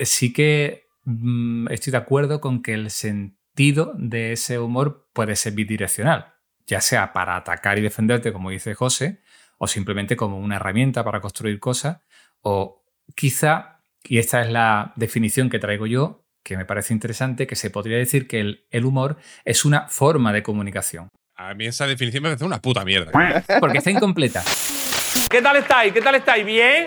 Sí 0.00 0.32
que 0.32 0.88
mm, 1.04 1.68
estoy 1.70 1.90
de 1.90 1.96
acuerdo 1.98 2.40
con 2.40 2.62
que 2.62 2.74
el 2.74 2.90
sentido 2.90 3.37
de 3.62 4.32
ese 4.32 4.58
humor 4.60 5.08
puede 5.12 5.34
ser 5.34 5.52
bidireccional, 5.54 6.34
ya 6.66 6.80
sea 6.80 7.12
para 7.12 7.34
atacar 7.36 7.76
y 7.76 7.80
defenderte, 7.82 8.32
como 8.32 8.50
dice 8.50 8.74
José, 8.74 9.20
o 9.58 9.66
simplemente 9.66 10.16
como 10.16 10.38
una 10.38 10.56
herramienta 10.56 11.02
para 11.02 11.20
construir 11.20 11.58
cosas, 11.58 11.98
o 12.40 12.84
quizá, 13.16 13.80
y 14.04 14.18
esta 14.18 14.42
es 14.42 14.50
la 14.50 14.92
definición 14.94 15.50
que 15.50 15.58
traigo 15.58 15.86
yo, 15.86 16.24
que 16.44 16.56
me 16.56 16.64
parece 16.64 16.94
interesante, 16.94 17.48
que 17.48 17.56
se 17.56 17.70
podría 17.70 17.98
decir 17.98 18.28
que 18.28 18.38
el- 18.40 18.64
el 18.70 18.84
humor 18.84 19.16
es 19.44 19.64
una 19.64 19.88
forma 19.88 20.32
de 20.32 20.44
comunicación. 20.44 21.08
A 21.34 21.52
mí 21.54 21.66
esa 21.66 21.86
definición 21.88 22.22
me 22.22 22.28
parece 22.30 22.44
una 22.44 22.62
puta 22.62 22.84
mierda. 22.84 23.10
Porque 23.58 23.78
está 23.78 23.90
incompleta. 23.90 24.42
¿Qué 25.30 25.42
tal 25.42 25.56
estáis? 25.56 25.92
¿Qué 25.92 26.00
tal 26.00 26.14
estáis? 26.14 26.46
¿Bien? 26.46 26.86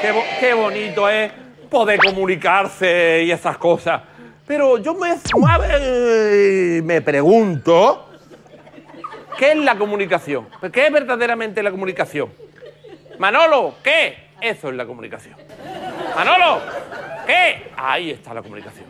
Qué, 0.00 0.10
bo- 0.12 0.24
qué 0.40 0.54
bonito 0.54 1.08
es 1.08 1.30
poder 1.70 2.00
comunicarse 2.00 3.24
y 3.24 3.30
esas 3.30 3.58
cosas. 3.58 4.02
Pero 4.48 4.78
yo 4.78 4.94
me, 4.94 5.14
me 6.82 7.02
pregunto, 7.02 8.08
¿qué 9.38 9.52
es 9.52 9.58
la 9.58 9.76
comunicación? 9.76 10.48
¿Qué 10.72 10.86
es 10.86 10.92
verdaderamente 10.92 11.62
la 11.62 11.70
comunicación? 11.70 12.30
Manolo, 13.18 13.74
¿qué? 13.84 14.30
Eso 14.40 14.70
es 14.70 14.74
la 14.74 14.86
comunicación. 14.86 15.36
Manolo, 16.16 16.62
¿qué? 17.26 17.70
Ahí 17.76 18.10
está 18.10 18.32
la 18.32 18.40
comunicación. 18.40 18.86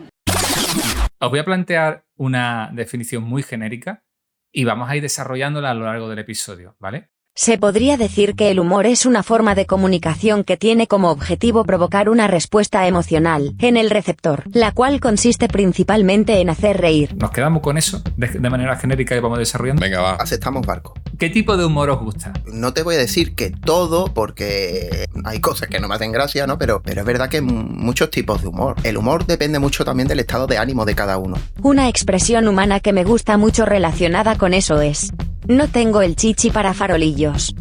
Os 1.19 1.31
voy 1.31 1.41
a 1.41 1.45
plantear 1.45 2.05
una 2.17 2.71
definición 2.73 3.25
muy 3.25 3.43
genérica 3.43 4.05
y 4.53 4.63
vamos 4.63 4.89
a 4.89 4.95
ir 4.95 5.03
desarrollándola 5.03 5.73
a 5.73 5.75
lo 5.75 5.87
largo 5.87 6.09
del 6.09 6.21
episodio, 6.21 6.77
¿vale? 6.79 7.11
Se 7.41 7.57
podría 7.57 7.97
decir 7.97 8.35
que 8.35 8.51
el 8.51 8.59
humor 8.59 8.85
es 8.85 9.07
una 9.07 9.23
forma 9.23 9.55
de 9.55 9.65
comunicación 9.65 10.43
que 10.43 10.57
tiene 10.57 10.89
como 10.89 11.13
objetivo 11.13 11.63
provocar 11.63 12.09
una 12.09 12.27
respuesta 12.27 12.85
emocional 12.89 13.55
en 13.61 13.77
el 13.77 13.91
receptor, 13.91 14.43
la 14.53 14.73
cual 14.73 14.99
consiste 14.99 15.47
principalmente 15.47 16.41
en 16.41 16.51
hacer 16.51 16.79
reír. 16.79 17.15
Nos 17.15 17.31
quedamos 17.31 17.63
con 17.63 17.79
eso 17.79 18.03
de, 18.17 18.27
de 18.27 18.51
manera 18.51 18.75
genérica 18.75 19.15
y 19.15 19.21
vamos 19.21 19.39
desarrollando. 19.39 19.81
Venga, 19.81 20.01
va. 20.01 20.15
Aceptamos 20.15 20.67
barco. 20.67 20.95
¿Qué 21.17 21.31
tipo 21.31 21.57
de 21.57 21.65
humor 21.65 21.91
os 21.91 22.01
gusta? 22.01 22.33
No 22.47 22.75
te 22.75 22.83
voy 22.83 22.97
a 22.97 22.99
decir 22.99 23.37
que 23.37 23.51
todo, 23.51 24.13
porque 24.13 25.07
hay 25.25 25.41
cosas 25.41 25.69
que 25.69 25.79
no 25.79 25.87
me 25.87 25.95
hacen 25.95 26.11
gracia, 26.11 26.45
¿no? 26.49 26.59
Pero, 26.59 26.83
pero 26.83 27.03
es 27.03 27.07
verdad 27.07 27.29
que 27.29 27.41
muchos 27.41 28.11
tipos 28.11 28.43
de 28.43 28.49
humor. 28.49 28.75
El 28.83 28.97
humor 28.97 29.27
depende 29.27 29.61
mucho 29.61 29.85
también 29.85 30.09
del 30.09 30.19
estado 30.19 30.49
de 30.49 30.59
ánimo 30.59 30.85
de 30.85 30.97
cada 30.97 31.19
uno. 31.19 31.37
Una 31.63 31.89
expresión 31.89 32.49
humana 32.49 32.81
que 32.81 32.93
me 32.93 33.05
gusta 33.05 33.37
mucho 33.37 33.65
relacionada 33.65 34.37
con 34.37 34.55
eso 34.55 34.81
es, 34.81 35.13
no 35.49 35.67
tengo 35.67 36.03
el 36.03 36.15
chichi 36.15 36.51
para 36.51 36.75
farolillos. 36.75 37.55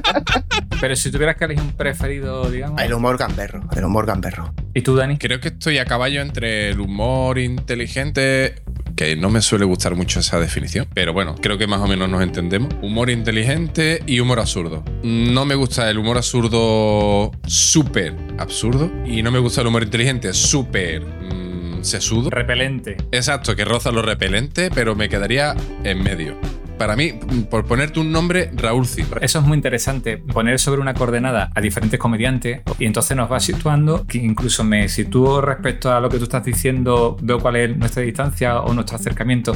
Pero 0.80 0.96
si 0.96 1.10
tuvieras 1.10 1.36
que 1.36 1.44
elegir 1.44 1.62
un 1.62 1.72
preferido, 1.72 2.50
digamos. 2.50 2.82
El 2.82 2.92
humor 2.92 3.16
gamberro, 3.16 3.62
el 3.74 3.84
humor 3.84 4.04
gamberro. 4.04 4.52
¿Y 4.74 4.82
tú, 4.82 4.96
Dani? 4.96 5.16
Creo 5.16 5.40
que 5.40 5.48
estoy 5.48 5.78
a 5.78 5.84
caballo 5.84 6.20
entre 6.20 6.70
el 6.70 6.80
humor 6.80 7.38
inteligente, 7.38 8.56
que 8.96 9.16
no 9.16 9.30
me 9.30 9.40
suele 9.40 9.64
gustar 9.64 9.94
mucho 9.94 10.20
esa 10.20 10.40
definición, 10.40 10.88
pero 10.92 11.12
bueno, 11.12 11.36
creo 11.40 11.56
que 11.56 11.68
más 11.68 11.80
o 11.80 11.86
menos 11.86 12.08
nos 12.08 12.20
entendemos. 12.20 12.74
Humor 12.82 13.10
inteligente 13.10 14.02
y 14.06 14.18
humor 14.18 14.40
absurdo. 14.40 14.84
No 15.04 15.44
me 15.44 15.54
gusta 15.54 15.88
el 15.88 15.98
humor 15.98 16.16
absurdo 16.16 17.30
súper 17.46 18.14
absurdo 18.38 18.90
y 19.06 19.22
no 19.22 19.30
me 19.30 19.38
gusta 19.38 19.60
el 19.60 19.68
humor 19.68 19.84
inteligente 19.84 20.32
súper 20.32 21.02
mm, 21.02 21.84
sesudo. 21.84 22.30
Repelente. 22.30 22.96
Exacto, 23.12 23.54
que 23.54 23.64
roza 23.64 23.92
lo 23.92 24.02
repelente, 24.02 24.70
pero 24.74 24.96
me 24.96 25.08
quedaría 25.08 25.54
en 25.84 26.02
medio. 26.02 26.36
Para 26.78 26.96
mí, 26.96 27.12
por 27.50 27.64
ponerte 27.66 28.00
un 28.00 28.10
nombre, 28.12 28.50
Raúl 28.54 28.86
Cid. 28.86 29.06
Eso 29.20 29.38
es 29.38 29.44
muy 29.44 29.56
interesante, 29.56 30.18
poner 30.18 30.58
sobre 30.58 30.80
una 30.80 30.94
coordenada 30.94 31.50
a 31.54 31.60
diferentes 31.60 31.98
comediantes 31.98 32.62
y 32.78 32.86
entonces 32.86 33.16
nos 33.16 33.30
va 33.30 33.40
situando, 33.40 34.06
que 34.06 34.18
incluso 34.18 34.64
me 34.64 34.88
sitúo 34.88 35.40
respecto 35.40 35.92
a 35.92 36.00
lo 36.00 36.08
que 36.08 36.18
tú 36.18 36.24
estás 36.24 36.44
diciendo, 36.44 37.16
veo 37.20 37.38
cuál 37.38 37.56
es 37.56 37.76
nuestra 37.76 38.02
distancia 38.02 38.60
o 38.60 38.72
nuestro 38.74 38.96
acercamiento. 38.96 39.54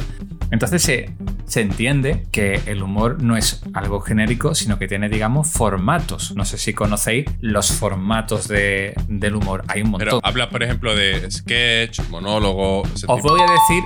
Entonces 0.51 0.81
se, 0.81 1.11
se 1.45 1.61
entiende 1.61 2.25
que 2.31 2.59
el 2.65 2.81
humor 2.81 3.21
no 3.21 3.37
es 3.37 3.61
algo 3.73 3.99
genérico, 3.99 4.55
sino 4.55 4.79
que 4.79 4.87
tiene, 4.87 5.07
digamos, 5.09 5.51
formatos. 5.51 6.35
No 6.35 6.43
sé 6.45 6.57
si 6.57 6.73
conocéis 6.73 7.25
los 7.39 7.71
formatos 7.71 8.47
de- 8.47 8.95
del 9.07 9.35
humor. 9.35 9.63
Hay 9.67 9.81
un 9.83 9.91
montón. 9.91 10.07
Pero 10.07 10.19
habla, 10.23 10.49
por 10.49 10.63
ejemplo, 10.63 10.95
de 10.95 11.29
sketch, 11.29 11.99
monólogo. 12.09 12.83
ese 12.95 13.05
Os 13.07 13.17
tipo. 13.17 13.29
voy 13.29 13.41
a 13.41 13.43
decir 13.51 13.83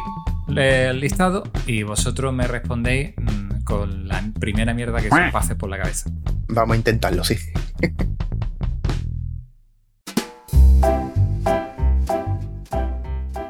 el 0.48 1.00
listado 1.00 1.44
y 1.66 1.84
vosotros 1.84 2.34
me 2.34 2.48
respondéis 2.48 3.14
mm, 3.18 3.64
con 3.64 4.08
la 4.08 4.24
primera 4.40 4.74
mierda 4.74 5.02
que 5.02 5.10
se 5.10 5.22
os 5.22 5.32
pase 5.32 5.56
por 5.56 5.70
la 5.70 5.78
cabeza. 5.78 6.10
Vamos 6.48 6.76
a 6.76 6.78
intentarlo, 6.78 7.24
sí. 7.24 7.38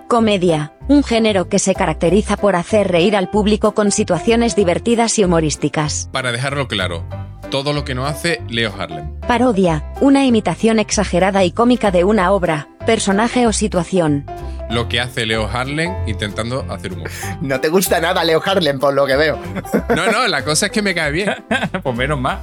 Comedia, 0.08 0.74
un 0.90 1.04
género 1.04 1.50
que 1.50 1.58
se 1.58 1.74
caracteriza 1.74 2.38
por 2.38 2.56
hacer 2.56 2.92
reír 2.92 3.16
al 3.16 3.32
público 3.32 3.74
con 3.74 3.90
situaciones 3.90 4.56
divertidas 4.56 5.18
y 5.18 5.24
humorísticas. 5.24 6.08
Para 6.12 6.32
dejarlo 6.32 6.68
claro, 6.68 7.04
todo 7.50 7.74
lo 7.74 7.84
que 7.84 7.96
no 7.96 8.06
hace 8.06 8.40
Leo 8.48 8.72
Harlem. 8.78 9.20
Parodia, 9.28 9.92
una 10.02 10.26
imitación 10.26 10.78
exagerada 10.78 11.44
y 11.44 11.52
cómica 11.52 11.90
de 11.90 12.04
una 12.04 12.32
obra, 12.32 12.68
personaje 12.86 13.48
o 13.48 13.54
situación. 13.54 14.26
Lo 14.74 14.89
que 14.89 15.00
hace 15.00 15.27
Leo 15.27 15.48
Harlem 15.48 15.94
intentando 16.08 16.65
hacer 16.68 16.94
humor. 16.94 17.08
No 17.42 17.62
te 17.62 17.70
gusta 17.70 18.00
nada 18.00 18.24
Leo 18.24 18.42
Harlem, 18.44 18.80
por 18.80 18.96
lo 18.96 19.06
que 19.06 19.15
veo. 19.15 19.39
No, 19.96 20.12
no, 20.12 20.27
la 20.27 20.44
cosa 20.44 20.65
es 20.65 20.72
que 20.72 20.82
me 20.82 20.96
cae 20.96 21.12
bien. 21.12 21.36
pues 21.84 21.96
menos 21.96 22.20
más. 22.20 22.39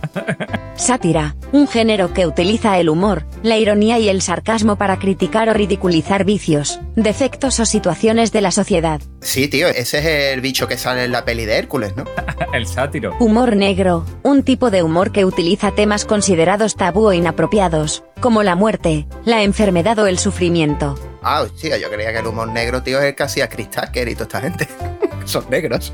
Sátira, 0.76 1.34
un 1.50 1.66
género 1.66 2.14
que 2.14 2.26
utiliza 2.26 2.78
el 2.78 2.88
humor, 2.88 3.24
la 3.42 3.58
ironía 3.58 3.98
y 3.98 4.08
el 4.08 4.22
sarcasmo 4.22 4.76
para 4.76 4.98
criticar 4.98 5.48
o 5.48 5.54
ridiculizar 5.54 6.24
vicios, 6.24 6.78
defectos 6.94 7.58
o 7.58 7.66
situaciones 7.66 8.30
de 8.30 8.40
la 8.40 8.52
sociedad. 8.52 9.00
Sí, 9.20 9.48
tío, 9.48 9.66
ese 9.66 9.98
es 9.98 10.34
el 10.34 10.40
bicho 10.40 10.68
que 10.68 10.78
sale 10.78 11.04
en 11.04 11.12
la 11.12 11.24
peli 11.24 11.44
de 11.46 11.58
Hércules, 11.58 11.96
¿no? 11.96 12.04
el 12.54 12.66
sátiro. 12.66 13.16
Humor 13.18 13.56
negro, 13.56 14.06
un 14.22 14.44
tipo 14.44 14.70
de 14.70 14.82
humor 14.84 15.10
que 15.10 15.24
utiliza 15.24 15.72
temas 15.72 16.04
considerados 16.04 16.76
tabú 16.76 17.08
o 17.08 17.12
inapropiados, 17.12 18.04
como 18.20 18.42
la 18.42 18.54
muerte, 18.54 19.06
la 19.24 19.42
enfermedad 19.42 19.98
o 19.98 20.06
el 20.06 20.18
sufrimiento. 20.18 20.94
Ah, 21.22 21.42
hostia, 21.42 21.76
yo 21.78 21.90
creía 21.90 22.12
que 22.12 22.18
el 22.18 22.26
humor 22.26 22.48
negro, 22.48 22.82
tío, 22.82 22.98
es 22.98 23.06
el 23.06 23.14
que 23.14 23.22
hacía 23.22 23.48
Chris 23.48 23.70
Tucker 23.70 24.08
y 24.08 24.14
toda 24.14 24.24
esta 24.24 24.40
gente. 24.40 24.68
Son 25.24 25.44
negros. 25.50 25.92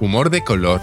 Humor 0.00 0.30
de 0.30 0.44
color. 0.44 0.80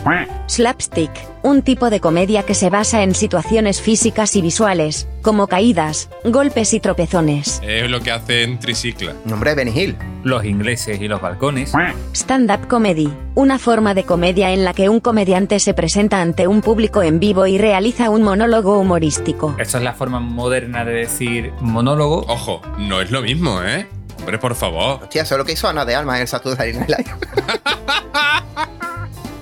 Slapstick, 0.47 1.11
un 1.41 1.61
tipo 1.61 1.89
de 1.89 1.99
comedia 1.99 2.43
que 2.43 2.53
se 2.53 2.69
basa 2.69 3.01
en 3.01 3.15
situaciones 3.15 3.81
físicas 3.81 4.35
y 4.35 4.41
visuales, 4.41 5.07
como 5.21 5.47
caídas, 5.47 6.09
golpes 6.25 6.73
y 6.73 6.79
tropezones. 6.79 7.61
Es 7.63 7.89
lo 7.89 8.01
que 8.01 8.11
hace 8.11 8.43
en 8.43 8.59
Tricicla. 8.59 9.13
Nombre 9.23 9.51
de 9.51 9.55
Benny 9.55 9.79
Hill. 9.79 9.97
Los 10.23 10.43
ingleses 10.43 10.99
y 10.99 11.07
los 11.07 11.21
balcones. 11.21 11.71
Stand-up 12.13 12.67
comedy, 12.67 13.13
una 13.35 13.57
forma 13.57 13.93
de 13.93 14.03
comedia 14.03 14.51
en 14.51 14.65
la 14.65 14.73
que 14.73 14.89
un 14.89 14.99
comediante 14.99 15.59
se 15.59 15.73
presenta 15.73 16.21
ante 16.21 16.47
un 16.47 16.61
público 16.61 17.01
en 17.01 17.19
vivo 17.19 17.47
y 17.47 17.57
realiza 17.57 18.09
un 18.09 18.23
monólogo 18.23 18.79
humorístico. 18.79 19.55
Esta 19.59 19.77
es 19.77 19.83
la 19.83 19.93
forma 19.93 20.19
moderna 20.19 20.83
de 20.83 20.93
decir 20.93 21.53
monólogo. 21.61 22.25
Ojo, 22.27 22.61
no 22.77 23.01
es 23.01 23.11
lo 23.11 23.21
mismo, 23.21 23.63
¿eh? 23.63 23.87
Hombre, 24.19 24.39
por 24.39 24.55
favor. 24.55 25.03
Hostia, 25.03 25.21
eso 25.21 25.35
es 25.35 25.39
lo 25.39 25.45
que 25.45 25.53
hizo 25.53 25.67
Ana 25.69 25.85
de 25.85 25.95
Alma 25.95 26.15
en 26.15 26.23
el 26.23 26.27
Saturday 26.27 26.73
Night 26.73 26.89
Live. 26.89 27.05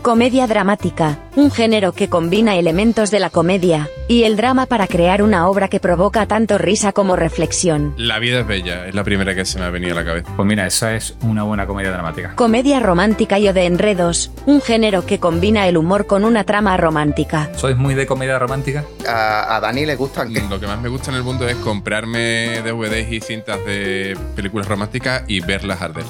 Comedia 0.04 0.48
dramática, 0.48 1.18
un 1.38 1.50
género 1.50 1.94
que 1.94 2.10
combina 2.10 2.58
elementos 2.58 3.10
de 3.10 3.22
la 3.22 3.30
comedia 3.30 3.90
y 4.10 4.24
el 4.24 4.36
drama 4.36 4.66
para 4.66 4.86
crear 4.86 5.24
una 5.24 5.48
obra 5.48 5.70
que 5.70 5.80
provoca 5.80 6.26
tanto 6.26 6.58
risa 6.58 6.92
como 6.92 7.16
reflexión. 7.16 7.94
La 7.96 8.20
vida 8.20 8.42
es 8.42 8.46
bella, 8.46 8.86
es 8.86 8.96
la 8.96 9.06
primera 9.06 9.34
que 9.34 9.46
se 9.46 9.60
me 9.60 9.64
ha 9.64 9.70
venido 9.70 9.94
a 9.94 9.96
la 9.96 10.04
cabeza. 10.04 10.30
Pues 10.36 10.46
mira, 10.46 10.68
eso 10.68 10.90
es 10.90 11.16
una 11.22 11.44
buena 11.44 11.66
comedia 11.66 11.92
dramática. 11.92 12.36
Comedia 12.36 12.82
romántica 12.82 13.40
y 13.40 13.48
o 13.48 13.54
de 13.54 13.66
enredos, 13.66 14.30
un 14.46 14.60
género 14.60 15.06
que 15.06 15.22
combina 15.22 15.70
el 15.70 15.78
humor 15.78 16.06
con 16.06 16.26
una 16.26 16.44
trama 16.44 16.76
romántica. 16.76 17.50
¿Sois 17.56 17.78
muy 17.78 17.96
de 17.96 18.06
comedia 18.06 18.38
romántica? 18.38 18.84
A, 19.08 19.56
a 19.56 19.62
Dani 19.62 19.86
le 19.86 19.96
gustan. 19.96 20.34
Lo 20.50 20.60
que 20.60 20.68
más 20.68 20.82
me 20.82 20.90
gusta 20.90 21.12
en 21.12 21.16
el 21.16 21.24
mundo 21.24 21.48
es 21.48 21.56
comprarme 21.56 22.62
DVDs 22.62 23.10
y 23.10 23.22
cintas 23.22 23.66
de 23.66 24.18
películas 24.36 24.68
románticas 24.68 25.24
y 25.30 25.40
verlas 25.40 25.82
arder. 25.82 26.04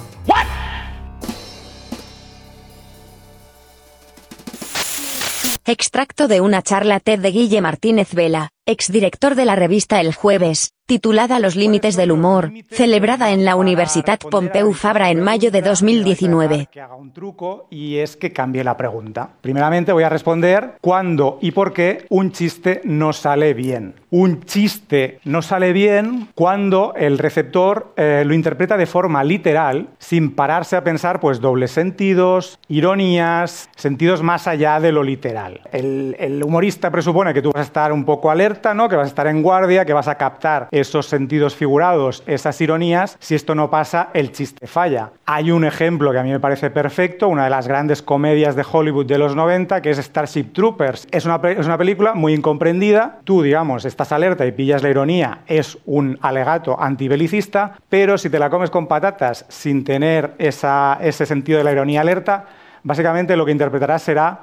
Extracto 5.65 6.27
de 6.27 6.41
una 6.41 6.61
charla 6.61 6.99
TED 6.99 7.21
de 7.21 7.31
Guille 7.31 7.61
Martínez 7.61 8.13
Vela, 8.13 8.49
exdirector 8.65 9.35
de 9.35 9.43
la 9.43 9.57
revista 9.57 9.99
El 9.99 10.13
Jueves, 10.13 10.73
titulada 10.85 11.39
Los 11.39 11.55
límites 11.55 11.95
del 11.95 12.11
humor, 12.11 12.51
celebrada 12.69 13.31
en 13.31 13.45
la 13.45 13.55
Universitat 13.55 14.23
Pompeu 14.23 14.73
Fabra 14.73 15.11
en 15.11 15.21
mayo 15.21 15.51
de 15.51 15.61
2019. 15.61 16.67
Que 16.71 16.81
haga 16.81 16.95
un 16.95 17.13
truco 17.13 17.67
y 17.69 17.97
es 17.97 18.15
que 18.15 18.31
cambie 18.31 18.63
la 18.63 18.77
pregunta. 18.77 19.29
Primeramente 19.41 19.91
voy 19.91 20.03
a 20.03 20.09
responder 20.09 20.75
cuándo 20.81 21.39
y 21.41 21.51
por 21.51 21.73
qué 21.73 22.05
un 22.09 22.31
chiste 22.31 22.81
no 22.83 23.13
sale 23.13 23.53
bien. 23.53 23.95
Un 24.09 24.43
chiste 24.43 25.19
no 25.23 25.41
sale 25.41 25.73
bien 25.73 26.29
cuando 26.35 26.93
el 26.95 27.17
receptor 27.17 27.93
eh, 27.97 28.23
lo 28.25 28.33
interpreta 28.33 28.77
de 28.77 28.85
forma 28.85 29.23
literal, 29.23 29.89
sin 29.99 30.35
pararse 30.35 30.75
a 30.75 30.83
pensar 30.83 31.19
pues 31.19 31.39
dobles 31.39 31.71
sentidos, 31.71 32.59
ironías, 32.67 33.69
sentidos 33.75 34.21
más 34.21 34.47
allá 34.47 34.79
de 34.79 34.91
lo 34.91 35.03
literal. 35.03 35.61
El, 35.71 36.15
el 36.19 36.43
humorista 36.43 36.91
presupone 36.91 37.33
que 37.33 37.41
tú 37.41 37.51
vas 37.51 37.61
a 37.61 37.65
estar 37.65 37.91
un 37.91 38.05
poco 38.05 38.29
alerta, 38.29 38.52
¿no? 38.73 38.87
que 38.89 38.95
vas 38.95 39.05
a 39.05 39.07
estar 39.07 39.27
en 39.27 39.41
guardia, 39.41 39.85
que 39.85 39.93
vas 39.93 40.07
a 40.07 40.15
captar 40.15 40.67
esos 40.71 41.07
sentidos 41.07 41.55
figurados, 41.55 42.23
esas 42.27 42.59
ironías. 42.61 43.17
Si 43.19 43.35
esto 43.35 43.55
no 43.55 43.69
pasa, 43.69 44.09
el 44.13 44.31
chiste 44.31 44.67
falla. 44.67 45.11
Hay 45.25 45.51
un 45.51 45.65
ejemplo 45.65 46.11
que 46.11 46.19
a 46.19 46.23
mí 46.23 46.29
me 46.31 46.39
parece 46.39 46.69
perfecto, 46.69 47.27
una 47.27 47.45
de 47.45 47.49
las 47.49 47.67
grandes 47.67 48.01
comedias 48.01 48.55
de 48.55 48.65
Hollywood 48.69 49.05
de 49.05 49.17
los 49.17 49.35
90, 49.35 49.81
que 49.81 49.89
es 49.89 49.97
Starship 49.97 50.53
Troopers. 50.53 51.07
Es 51.11 51.25
una, 51.25 51.39
es 51.49 51.65
una 51.65 51.77
película 51.77 52.13
muy 52.13 52.33
incomprendida. 52.33 53.19
Tú, 53.23 53.41
digamos, 53.41 53.85
estás 53.85 54.11
alerta 54.11 54.45
y 54.45 54.51
pillas 54.51 54.83
la 54.83 54.89
ironía, 54.89 55.39
es 55.47 55.77
un 55.85 56.17
alegato 56.21 56.79
antibelicista, 56.79 57.73
pero 57.89 58.17
si 58.17 58.29
te 58.29 58.39
la 58.39 58.49
comes 58.49 58.69
con 58.69 58.87
patatas 58.87 59.45
sin 59.49 59.83
tener 59.83 60.33
esa- 60.37 60.97
ese 61.01 61.25
sentido 61.25 61.57
de 61.57 61.63
la 61.63 61.71
ironía 61.71 62.01
alerta, 62.01 62.45
básicamente 62.83 63.35
lo 63.37 63.45
que 63.45 63.51
interpretarás 63.51 64.01
será 64.03 64.39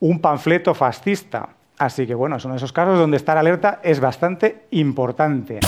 un 0.00 0.20
panfleto 0.20 0.74
fascista. 0.74 1.48
Así 1.78 2.06
que 2.06 2.14
bueno, 2.14 2.36
es 2.36 2.44
uno 2.44 2.54
de 2.54 2.58
esos 2.58 2.72
casos 2.72 2.98
donde 2.98 3.16
estar 3.16 3.38
alerta 3.38 3.80
es 3.82 4.00
bastante 4.00 4.66
importante. 4.70 5.60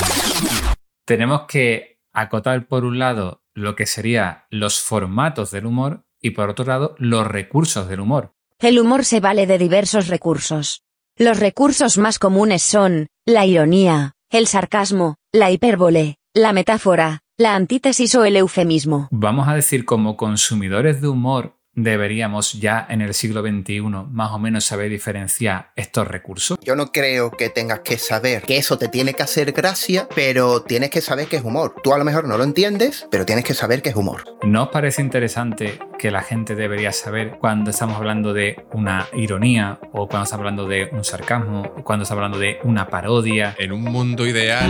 Tenemos 1.05 1.43
que 1.43 2.01
acotar 2.13 2.67
por 2.67 2.85
un 2.85 2.99
lado 2.99 3.43
lo 3.55 3.77
que 3.77 3.87
serían 3.87 4.45
los 4.51 4.81
formatos 4.81 5.51
del 5.51 5.67
humor 5.67 6.05
y 6.21 6.31
por 6.31 6.51
otro 6.51 6.65
lado 6.65 6.95
los 6.99 7.27
recursos 7.27 7.89
del 7.89 8.01
humor. 8.01 8.35
El 8.59 8.79
humor 8.79 9.05
se 9.05 9.21
vale 9.21 9.47
de 9.47 9.59
diversos 9.59 10.09
recursos. 10.09 10.83
Los 11.17 11.39
recursos 11.39 11.99
más 11.99 12.19
comunes 12.19 12.63
son 12.63 13.07
la 13.25 13.47
ironía, 13.47 14.13
el 14.31 14.47
sarcasmo, 14.47 15.17
la 15.33 15.51
hipérbole, 15.51 16.17
la 16.35 16.53
metáfora, 16.53 17.21
la 17.37 17.55
antítesis 17.55 18.15
o 18.15 18.25
el 18.25 18.37
eufemismo. 18.37 19.09
Vamos 19.11 19.49
a 19.49 19.55
decir, 19.55 19.85
como 19.85 20.17
consumidores 20.17 21.01
de 21.01 21.09
humor, 21.09 21.60
deberíamos 21.83 22.55
ya 22.55 22.87
en 22.89 23.01
el 23.01 23.15
siglo 23.15 23.43
XXI 23.43 23.81
más 24.11 24.33
o 24.33 24.39
menos 24.39 24.65
saber 24.65 24.91
diferenciar 24.91 25.71
estos 25.77 26.07
recursos. 26.07 26.59
Yo 26.63 26.77
no 26.77 26.93
creo 26.93 27.31
que 27.31 27.49
tengas 27.49 27.81
que 27.81 27.99
saber 27.99 28.43
que 28.43 28.57
eso 28.57 28.79
te 28.79 28.89
tiene 28.89 29.15
que 29.15 29.23
hacer 29.23 29.53
gracia, 29.53 30.09
pero 30.15 30.63
tienes 30.63 30.91
que 30.91 31.01
saber 31.01 31.27
que 31.29 31.37
es 31.37 31.45
humor. 31.45 31.75
Tú 31.83 31.93
a 31.93 31.99
lo 31.99 32.05
mejor 32.05 32.27
no 32.27 32.37
lo 32.37 32.45
entiendes, 32.45 33.07
pero 33.11 33.27
tienes 33.27 33.45
que 33.45 33.55
saber 33.55 33.83
que 33.83 33.91
es 33.91 33.97
humor. 33.97 34.25
¿No 34.43 34.65
os 34.65 34.69
parece 34.71 35.03
interesante 35.03 35.79
que 35.99 36.11
la 36.11 36.23
gente 36.23 36.55
debería 36.55 36.93
saber 36.93 37.39
cuando 37.39 37.71
estamos 37.71 37.97
hablando 37.97 38.33
de 38.33 38.65
una 38.73 39.09
ironía 39.13 39.79
o 39.93 40.09
cuando 40.09 40.25
estamos 40.25 40.33
hablando 40.33 40.67
de 40.67 40.89
un 40.93 41.05
sarcasmo 41.05 41.63
o 41.77 41.85
cuando 41.85 42.05
estamos 42.05 42.23
hablando 42.23 42.39
de 42.39 42.59
una 42.65 42.89
parodia? 42.89 43.55
En 43.59 43.73
un 43.73 43.83
mundo 43.83 44.27
ideal. 44.27 44.69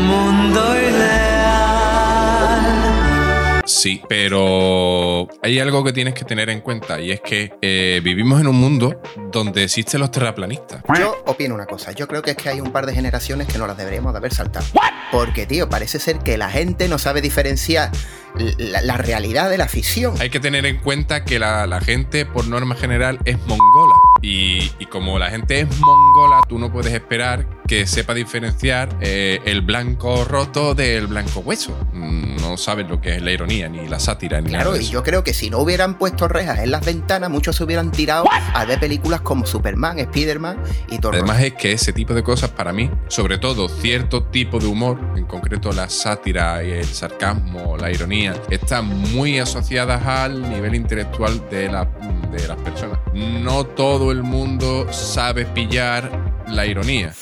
Sí, 3.81 4.03
pero 4.11 5.27
hay 5.43 5.59
algo 5.59 5.83
que 5.83 5.95
tienes 5.95 6.13
que 6.13 6.27
tener 6.27 6.51
en 6.51 6.61
cuenta 6.61 7.01
y 7.01 7.13
es 7.13 7.23
que 7.23 7.55
eh, 7.63 8.03
vivimos 8.05 8.39
en 8.39 8.47
un 8.47 8.57
mundo 8.57 9.01
donde 9.33 9.65
existen 9.65 10.01
los 10.01 10.11
terraplanistas. 10.11 10.83
Yo 10.99 11.17
opino 11.25 11.55
una 11.55 11.65
cosa, 11.65 11.93
yo 11.93 12.07
creo 12.07 12.21
que 12.21 12.33
es 12.33 12.37
que 12.37 12.51
hay 12.51 12.61
un 12.61 12.73
par 12.73 12.85
de 12.85 12.93
generaciones 12.93 13.49
que 13.49 13.57
no 13.57 13.67
las 13.67 13.79
deberíamos 13.79 14.13
de 14.13 14.19
haber 14.19 14.35
saltado. 14.35 14.67
Porque, 15.11 15.47
tío, 15.47 15.71
parece 15.71 15.99
ser 15.99 16.19
que 16.19 16.37
la 16.37 16.51
gente 16.51 16.89
no 16.89 16.99
sabe 16.99 17.23
diferenciar 17.23 17.91
la, 18.59 18.83
la 18.83 18.99
realidad 18.99 19.49
de 19.49 19.57
la 19.57 19.67
ficción. 19.67 20.15
Hay 20.21 20.29
que 20.29 20.41
tener 20.41 20.67
en 20.67 20.77
cuenta 20.77 21.25
que 21.25 21.39
la, 21.39 21.67
la 21.67 21.81
gente, 21.81 22.27
por 22.27 22.47
norma 22.49 22.75
general, 22.75 23.19
es 23.25 23.39
mongola. 23.47 23.95
Y, 24.23 24.71
y 24.79 24.87
como 24.87 25.19
la 25.19 25.31
gente 25.31 25.61
es 25.61 25.69
mongola, 25.81 26.41
tú 26.49 26.59
no 26.59 26.71
puedes 26.71 26.93
esperar 26.93 27.47
que 27.67 27.87
sepa 27.87 28.15
diferenciar 28.15 28.89
eh, 29.01 29.41
el 29.45 29.61
blanco 29.63 30.25
roto 30.25 30.75
del 30.75 31.07
blanco 31.07 31.41
hueso. 31.41 31.73
Mm, 31.93 32.37
No 32.41 32.57
saben 32.57 32.89
lo 32.89 33.01
que 33.01 33.15
es 33.17 33.23
la 33.23 33.31
ironía, 33.31 33.69
ni 33.69 33.87
la 33.87 34.01
sátira, 34.01 34.41
ni 34.41 34.49
Claro, 34.51 34.73
nada 34.73 34.83
y 34.83 34.89
yo 34.89 35.03
creo 35.05 35.23
que 35.23 35.33
si 35.33 35.51
no 35.51 35.59
hubieran 35.59 35.95
puesto 35.97 36.27
rejas 36.27 36.59
en 36.59 36.73
las 36.73 36.85
ventanas, 36.85 37.31
muchos 37.31 37.55
se 37.57 37.63
hubieran 37.65 37.93
tirado 37.93 38.25
a 38.31 38.65
ver 38.65 38.81
películas 38.81 39.21
como 39.21 39.47
Superman, 39.47 39.99
Spiderman 40.01 40.59
y 40.91 40.99
todo. 40.99 41.13
Además 41.13 41.41
es 41.43 41.55
que 41.55 41.73
ese 41.73 41.93
tipo 41.93 42.13
de 42.13 42.23
cosas 42.25 42.51
para 42.51 42.73
mí, 42.73 42.91
sobre 43.09 43.39
todo 43.39 43.69
cierto 43.69 44.25
tipo 44.25 44.59
de 44.59 44.67
humor, 44.67 44.99
en 45.17 45.25
concreto 45.27 45.71
la 45.73 45.89
sátira 45.89 46.63
y 46.65 46.73
el 46.73 46.85
sarcasmo, 46.85 47.77
la 47.77 47.91
ironía, 47.91 48.35
están 48.51 48.87
muy 49.13 49.39
asociadas 49.39 50.05
al 50.05 50.43
nivel 50.51 50.75
intelectual 50.75 51.49
de, 51.51 51.69
la- 51.71 51.89
de 52.31 52.49
las 52.49 52.57
personas. 52.59 52.99
No 53.15 53.65
todo 53.65 54.13
el 54.13 54.23
mundo 54.23 54.93
sabe 54.93 55.47
pillar 55.47 56.11
la 56.47 56.67
ironía. 56.67 57.13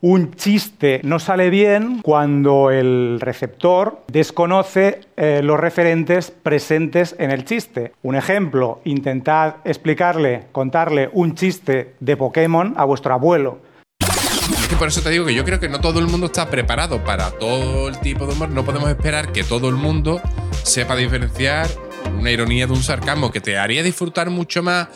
Un 0.00 0.34
chiste 0.34 1.00
no 1.04 1.20
sale 1.20 1.48
bien 1.48 2.00
cuando 2.02 2.72
el 2.72 3.18
receptor 3.20 4.02
desconoce 4.08 5.02
eh, 5.16 5.42
los 5.44 5.60
referentes 5.60 6.32
presentes 6.32 7.14
en 7.20 7.30
el 7.30 7.44
chiste. 7.44 7.92
Un 8.02 8.16
ejemplo, 8.16 8.80
intentad 8.82 9.58
explicarle, 9.64 10.46
contarle 10.50 11.08
un 11.12 11.36
chiste 11.36 11.94
de 12.00 12.16
Pokémon 12.16 12.74
a 12.76 12.84
vuestro 12.84 13.14
abuelo. 13.14 13.60
Es 14.00 14.66
que 14.68 14.74
por 14.74 14.88
eso 14.88 15.02
te 15.02 15.10
digo 15.10 15.24
que 15.24 15.34
yo 15.34 15.44
creo 15.44 15.60
que 15.60 15.68
no 15.68 15.80
todo 15.80 16.00
el 16.00 16.08
mundo 16.08 16.26
está 16.26 16.50
preparado 16.50 17.04
para 17.04 17.30
todo 17.30 17.88
el 17.88 17.96
tipo 18.00 18.26
de 18.26 18.32
humor. 18.32 18.48
No 18.48 18.64
podemos 18.64 18.88
esperar 18.90 19.30
que 19.30 19.44
todo 19.44 19.68
el 19.68 19.76
mundo 19.76 20.20
sepa 20.64 20.96
diferenciar 20.96 21.68
una 22.10 22.30
ironía 22.30 22.66
de 22.66 22.72
un 22.72 22.82
sarcasmo 22.82 23.30
que 23.30 23.40
te 23.40 23.58
haría 23.58 23.82
disfrutar 23.82 24.30
mucho 24.30 24.62
más 24.62 24.88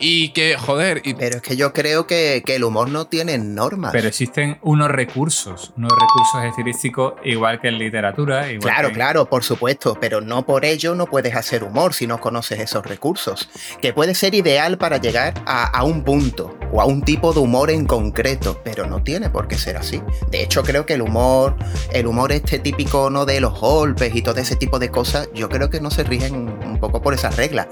y 0.00 0.28
que, 0.30 0.56
joder, 0.56 1.02
y 1.04 1.14
Pero 1.14 1.36
es 1.36 1.42
que 1.42 1.56
yo 1.56 1.72
creo 1.72 2.06
que, 2.06 2.42
que 2.46 2.54
el 2.56 2.64
humor 2.64 2.88
no 2.88 3.06
tiene 3.06 3.36
normas. 3.38 3.92
Pero 3.92 4.08
existen 4.08 4.58
unos 4.62 4.88
recursos, 4.90 5.72
unos 5.76 5.90
recursos 5.92 6.44
estilísticos 6.50 7.14
igual 7.24 7.60
que 7.60 7.68
en 7.68 7.78
literatura. 7.78 8.50
Igual 8.50 8.60
Claro, 8.72 8.88
que- 8.88 8.94
claro, 8.94 9.28
por 9.28 9.42
supuesto, 9.44 9.96
pero 10.00 10.20
no 10.20 10.46
por 10.46 10.64
ello 10.64 10.94
no 10.94 11.06
puedes 11.06 11.34
hacer 11.34 11.64
humor 11.64 11.94
si 11.94 12.06
no 12.06 12.20
conoces 12.20 12.60
esos 12.60 12.84
recursos, 12.86 13.48
que 13.80 13.92
puede 13.92 14.14
ser 14.14 14.34
ideal 14.34 14.78
para 14.78 14.98
llegar 14.98 15.34
a, 15.46 15.64
a 15.66 15.82
un 15.84 16.04
punto 16.04 16.56
o 16.72 16.80
a 16.80 16.84
un 16.86 17.02
tipo 17.02 17.32
de 17.32 17.40
humor 17.40 17.70
en 17.70 17.86
concreto, 17.86 18.60
pero 18.62 18.86
no 18.86 19.02
tiene 19.02 19.30
por 19.30 19.48
qué 19.48 19.56
ser 19.56 19.76
así. 19.76 20.00
De 20.30 20.42
hecho, 20.42 20.62
creo 20.62 20.86
que 20.86 20.94
el 20.94 21.02
humor, 21.02 21.56
el 21.92 22.06
humor 22.06 22.30
este 22.32 22.58
típico 22.58 23.10
no 23.10 23.24
de 23.26 23.40
los 23.40 23.58
golpes 23.58 24.14
y 24.14 24.22
todo 24.22 24.38
ese 24.40 24.54
tipo 24.56 24.78
de 24.78 24.90
cosas, 24.90 25.28
yo 25.34 25.48
creo 25.48 25.70
que 25.70 25.80
no 25.80 25.90
se 25.90 26.04
rigen 26.04 26.34
un 26.64 26.78
poco 26.78 27.00
por 27.02 27.14
esas 27.14 27.36
reglas. 27.36 27.66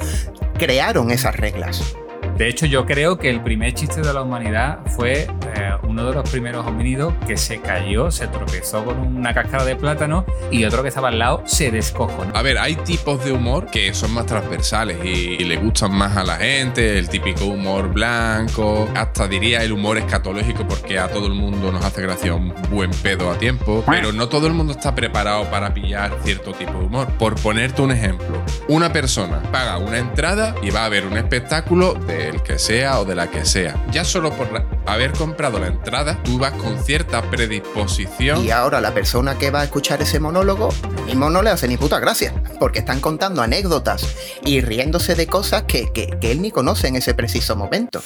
Crearon 0.58 1.10
esas 1.10 1.36
reglas. 1.36 1.94
De 2.36 2.48
hecho, 2.48 2.66
yo 2.66 2.84
creo 2.84 3.16
que 3.16 3.30
el 3.30 3.40
primer 3.42 3.72
chiste 3.72 4.02
de 4.02 4.12
la 4.12 4.20
humanidad 4.20 4.80
fue 4.94 5.22
eh, 5.22 5.70
uno 5.84 6.06
de 6.06 6.14
los 6.14 6.28
primeros 6.28 6.66
homínidos 6.66 7.14
que 7.26 7.38
se 7.38 7.60
cayó, 7.62 8.10
se 8.10 8.26
tropezó 8.26 8.84
con 8.84 8.98
una 8.98 9.32
cáscara 9.32 9.64
de 9.64 9.74
plátano 9.74 10.26
y 10.50 10.64
otro 10.66 10.82
que 10.82 10.90
estaba 10.90 11.08
al 11.08 11.18
lado 11.18 11.42
se 11.46 11.70
descojonó. 11.70 12.36
A 12.36 12.42
ver, 12.42 12.58
hay 12.58 12.76
tipos 12.76 13.24
de 13.24 13.32
humor 13.32 13.70
que 13.70 13.94
son 13.94 14.12
más 14.12 14.26
transversales 14.26 14.98
y, 15.02 15.36
y 15.40 15.44
le 15.44 15.56
gustan 15.56 15.92
más 15.92 16.14
a 16.14 16.24
la 16.24 16.36
gente, 16.36 16.98
el 16.98 17.08
típico 17.08 17.46
humor 17.46 17.90
blanco, 17.92 18.86
hasta 18.94 19.26
diría 19.26 19.62
el 19.62 19.72
humor 19.72 19.96
escatológico 19.96 20.68
porque 20.68 20.98
a 20.98 21.08
todo 21.08 21.28
el 21.28 21.34
mundo 21.34 21.72
nos 21.72 21.82
hace 21.86 22.02
gracia 22.02 22.34
un 22.34 22.52
buen 22.70 22.90
pedo 22.90 23.30
a 23.30 23.38
tiempo, 23.38 23.82
pero 23.86 24.12
no 24.12 24.28
todo 24.28 24.46
el 24.46 24.52
mundo 24.52 24.74
está 24.74 24.94
preparado 24.94 25.50
para 25.50 25.72
pillar 25.72 26.12
cierto 26.22 26.52
tipo 26.52 26.72
de 26.72 26.84
humor. 26.84 27.08
Por 27.18 27.40
ponerte 27.40 27.80
un 27.80 27.92
ejemplo, 27.92 28.44
una 28.68 28.92
persona 28.92 29.40
paga 29.50 29.78
una 29.78 29.96
entrada 29.96 30.54
y 30.62 30.68
va 30.68 30.84
a 30.84 30.88
ver 30.90 31.06
un 31.06 31.16
espectáculo 31.16 31.94
del 32.26 32.42
que 32.42 32.58
sea 32.58 33.00
o 33.00 33.04
de 33.04 33.14
la 33.14 33.28
que 33.30 33.44
sea. 33.44 33.74
Ya 33.90 34.04
solo 34.04 34.30
por 34.32 34.52
la- 34.52 34.64
haber 34.86 35.12
comprado 35.12 35.58
la 35.58 35.68
entrada, 35.68 36.18
tú 36.22 36.38
vas 36.38 36.52
con 36.52 36.78
cierta 36.82 37.22
predisposición 37.22 38.44
Y 38.44 38.50
ahora 38.50 38.80
la 38.80 38.92
persona 38.92 39.36
que 39.38 39.50
va 39.50 39.60
a 39.60 39.64
escuchar 39.64 40.02
ese 40.02 40.20
monólogo, 40.20 40.68
lo 40.96 41.02
mismo 41.04 41.30
no 41.30 41.42
le 41.42 41.50
hace 41.50 41.68
ni 41.68 41.76
puta 41.76 41.98
gracia, 41.98 42.32
porque 42.60 42.78
están 42.80 43.00
contando 43.00 43.42
anécdotas 43.42 44.16
y 44.44 44.60
riéndose 44.60 45.14
de 45.14 45.26
cosas 45.26 45.62
que, 45.64 45.92
que- 45.92 46.16
que 46.20 46.30
él 46.32 46.42
ni 46.42 46.50
conoce 46.50 46.88
en 46.88 46.96
ese 46.96 47.14
preciso 47.14 47.56
momento. 47.56 48.02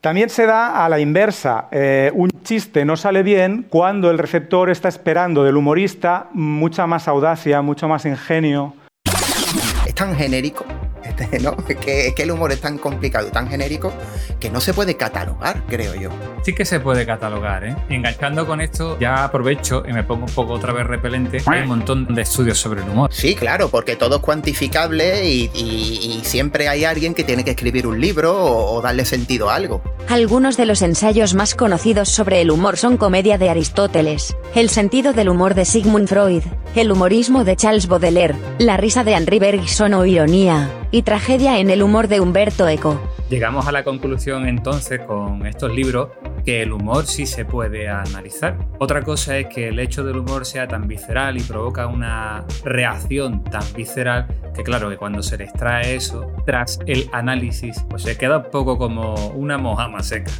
También 0.00 0.28
se 0.28 0.44
da 0.46 0.84
a 0.84 0.88
la 0.90 1.00
inversa. 1.00 1.68
Eh, 1.72 2.10
un 2.14 2.30
chiste 2.42 2.84
no 2.84 2.96
sale 2.96 3.22
bien 3.22 3.66
cuando 3.70 4.10
el 4.10 4.18
receptor 4.18 4.68
está 4.68 4.88
esperando 4.88 5.44
del 5.44 5.56
humorista 5.56 6.28
mucha 6.34 6.86
más 6.86 7.08
audacia, 7.08 7.62
mucho 7.62 7.88
más 7.88 8.04
ingenio. 8.04 8.74
Es 9.86 9.94
tan 9.94 10.14
genérico, 10.16 10.64
¿no? 11.42 11.56
Que, 11.56 12.12
que 12.14 12.22
el 12.22 12.30
humor 12.30 12.52
es 12.52 12.60
tan 12.60 12.78
complicado 12.78 13.28
y 13.28 13.30
tan 13.30 13.48
genérico 13.48 13.92
que 14.40 14.50
no 14.50 14.60
se 14.60 14.74
puede 14.74 14.96
catalogar, 14.96 15.62
creo 15.68 15.94
yo. 15.94 16.10
Sí 16.42 16.52
que 16.52 16.64
se 16.64 16.80
puede 16.80 17.06
catalogar, 17.06 17.64
¿eh? 17.64 17.76
Y 17.88 17.94
enganchando 17.94 18.46
con 18.46 18.60
esto, 18.60 18.98
ya 19.00 19.24
aprovecho 19.24 19.82
y 19.88 19.92
me 19.92 20.02
pongo 20.04 20.26
un 20.26 20.32
poco 20.32 20.52
otra 20.54 20.72
vez 20.72 20.86
repelente. 20.86 21.42
Hay 21.46 21.62
un 21.62 21.68
montón 21.68 22.14
de 22.14 22.22
estudios 22.22 22.58
sobre 22.58 22.82
el 22.82 22.88
humor. 22.88 23.10
Sí, 23.12 23.34
claro, 23.34 23.68
porque 23.70 23.96
todo 23.96 24.16
es 24.16 24.22
cuantificable 24.22 25.26
y, 25.28 25.50
y- 25.54 26.18
y 26.20 26.20
siempre 26.24 26.68
hay 26.68 26.84
alguien 26.84 27.14
que 27.14 27.24
tiene 27.24 27.44
que 27.44 27.50
escribir 27.52 27.86
un 27.86 28.00
libro 28.00 28.34
o, 28.36 28.74
o 28.76 28.82
darle 28.82 29.04
sentido 29.04 29.50
a 29.50 29.54
algo. 29.54 29.82
Algunos 30.08 30.56
de 30.56 30.66
los 30.66 30.82
ensayos 30.82 31.34
más 31.34 31.54
conocidos 31.54 32.08
sobre 32.10 32.40
el 32.42 32.50
humor 32.50 32.76
son 32.76 32.96
Comedia 32.98 33.38
de 33.38 33.48
Aristóteles, 33.48 34.36
El 34.54 34.68
sentido 34.68 35.12
del 35.14 35.28
humor 35.30 35.54
de 35.54 35.64
Sigmund 35.64 36.08
Freud, 36.08 36.42
El 36.76 36.92
humorismo 36.92 37.44
de 37.44 37.56
Charles 37.56 37.88
Baudelaire, 37.88 38.34
La 38.58 38.76
risa 38.76 39.02
de 39.02 39.14
Henri 39.14 39.38
Bergson 39.38 39.94
o 39.94 40.04
Ironía, 40.04 40.70
y 40.90 41.02
Tragedia 41.04 41.58
en 41.58 41.68
el 41.68 41.82
humor 41.82 42.08
de 42.08 42.20
Humberto 42.20 42.66
Eco. 42.66 42.98
Llegamos 43.28 43.66
a 43.66 43.72
la 43.72 43.84
conclusión 43.84 44.48
entonces 44.48 45.00
con 45.00 45.46
estos 45.46 45.70
libros 45.70 46.08
que 46.46 46.62
el 46.62 46.72
humor 46.72 47.06
sí 47.06 47.26
se 47.26 47.44
puede 47.44 47.88
analizar. 47.90 48.56
Otra 48.78 49.02
cosa 49.02 49.36
es 49.36 49.48
que 49.48 49.68
el 49.68 49.78
hecho 49.80 50.02
del 50.02 50.16
humor 50.16 50.46
sea 50.46 50.66
tan 50.66 50.88
visceral 50.88 51.36
y 51.36 51.42
provoca 51.42 51.88
una 51.88 52.46
reacción 52.64 53.44
tan 53.44 53.64
visceral 53.74 54.28
que 54.54 54.62
claro 54.62 54.88
que 54.88 54.96
cuando 54.96 55.22
se 55.22 55.36
le 55.36 55.44
extrae 55.44 55.94
eso 55.94 56.32
tras 56.46 56.78
el 56.86 57.10
análisis 57.12 57.84
pues 57.90 58.02
se 58.02 58.16
queda 58.16 58.38
un 58.38 58.50
poco 58.50 58.78
como 58.78 59.14
una 59.34 59.58
mojama 59.58 60.02
seca. 60.02 60.32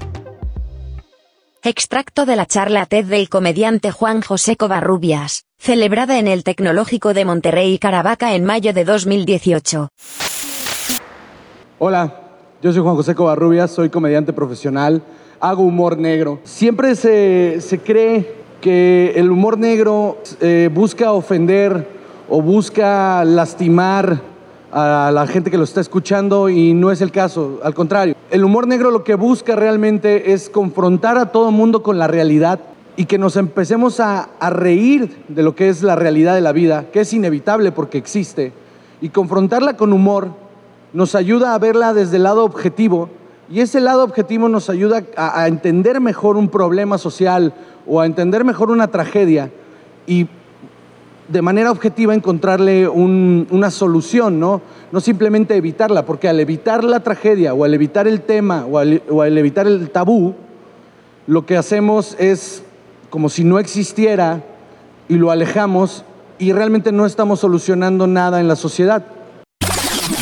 Extracto 1.63 2.25
de 2.25 2.37
la 2.37 2.47
charla 2.47 2.87
TED 2.87 3.05
del 3.05 3.29
comediante 3.29 3.91
Juan 3.91 4.23
José 4.23 4.57
Covarrubias, 4.57 5.45
celebrada 5.59 6.19
en 6.19 6.29
el 6.29 6.43
Tecnológico 6.43 7.13
de 7.13 7.25
Monterrey 7.25 7.79
Caravaca 7.79 8.35
en 8.35 8.45
mayo 8.45 8.73
de 8.73 8.85
2018. 8.85 9.89
Hola, 11.81 12.15
yo 12.63 12.73
soy 12.73 12.83
Juan 12.83 12.95
José 12.95 13.17
Covarrubias, 13.17 13.69
soy 13.69 13.91
comediante 13.91 14.33
profesional, 14.33 15.03
hago 15.41 15.65
humor 15.65 15.99
negro. 15.99 16.39
Siempre 16.45 16.95
se, 16.95 17.61
se 17.61 17.81
cree 17.81 18.33
que 18.61 19.13
el 19.17 19.29
humor 19.29 19.59
negro 19.59 20.19
eh, 20.41 20.71
busca 20.73 21.11
ofender 21.11 21.89
o 22.29 22.41
busca 22.41 23.25
lastimar 23.25 24.21
a 24.71 25.11
la 25.13 25.27
gente 25.27 25.51
que 25.51 25.59
lo 25.59 25.65
está 25.65 25.81
escuchando 25.81 26.49
y 26.49 26.75
no 26.75 26.93
es 26.93 27.01
el 27.01 27.11
caso, 27.11 27.59
al 27.65 27.75
contrario. 27.75 28.15
El 28.31 28.45
humor 28.45 28.69
negro 28.69 28.93
lo 28.93 29.03
que 29.03 29.17
busca 29.17 29.57
realmente 29.57 30.33
es 30.33 30.49
confrontar 30.49 31.19
a 31.19 31.33
todo 31.33 31.51
mundo 31.51 31.83
con 31.83 31.99
la 31.99 32.07
realidad 32.07 32.61
y 32.97 33.07
que 33.07 33.19
nos 33.19 33.35
empecemos 33.35 33.99
a, 33.99 34.29
a 34.39 34.51
reír 34.51 35.25
de 35.27 35.43
lo 35.43 35.57
que 35.57 35.69
es 35.69 35.83
la 35.83 35.97
realidad 35.97 36.37
de 36.37 36.41
la 36.41 36.53
vida, 36.53 36.87
que 36.93 37.01
es 37.01 37.13
inevitable 37.13 37.73
porque 37.73 37.99
existe, 37.99 38.53
y 39.01 39.09
confrontarla 39.09 39.77
con 39.77 39.93
humor 39.93 40.44
nos 40.95 41.15
ayuda 41.15 41.55
a 41.55 41.59
verla 41.59 41.93
desde 41.93 42.17
el 42.17 42.23
lado 42.23 42.45
objetivo 42.45 43.11
y 43.51 43.61
ese 43.61 43.81
lado 43.81 44.05
objetivo 44.05 44.49
nos 44.49 44.71
ayuda 44.71 45.03
a, 45.17 45.47
entender 45.49 46.01
mejor 46.01 46.37
un 46.39 46.49
problema 46.49 46.97
social 46.97 47.53
o 47.87 48.01
a 48.01 48.07
entender 48.07 48.45
mejor 48.45 48.71
una 48.71 48.87
tragedia 48.87 49.51
y 50.07 50.29
de 51.29 51.43
manera 51.43 51.71
objetiva 51.71 52.15
encontrarle 52.15 52.89
un- 52.89 53.47
una 53.51 53.71
solución, 53.71 54.39
¿no? 54.41 54.63
No 54.93 55.01
simplemente 55.01 55.57
evitarla, 55.57 56.07
porque 56.07 56.29
al 56.29 56.39
evitar 56.39 56.85
la 56.85 57.01
tragedia 57.01 57.55
o 57.55 57.65
al 57.65 57.75
evitar 57.75 58.07
el 58.07 58.21
tema 58.21 58.65
o 58.71 58.79
al, 58.79 59.03
o 59.11 59.21
al 59.23 59.37
evitar 59.37 59.67
el 59.67 59.91
tabú, 59.91 60.35
lo 61.27 61.45
que 61.45 61.57
hacemos 61.57 62.15
es 62.19 62.63
como 63.11 63.29
si 63.29 63.43
no 63.45 63.59
existiera 63.59 64.43
y 65.09 65.17
lo 65.17 65.31
alejamos 65.31 66.05
y 66.39 66.53
realmente 66.53 66.93
no 66.93 67.05
estamos 67.05 67.41
solucionando 67.41 68.07
nada 68.07 68.41
en 68.41 68.49
la 68.49 68.57
sociedad. 68.57 69.05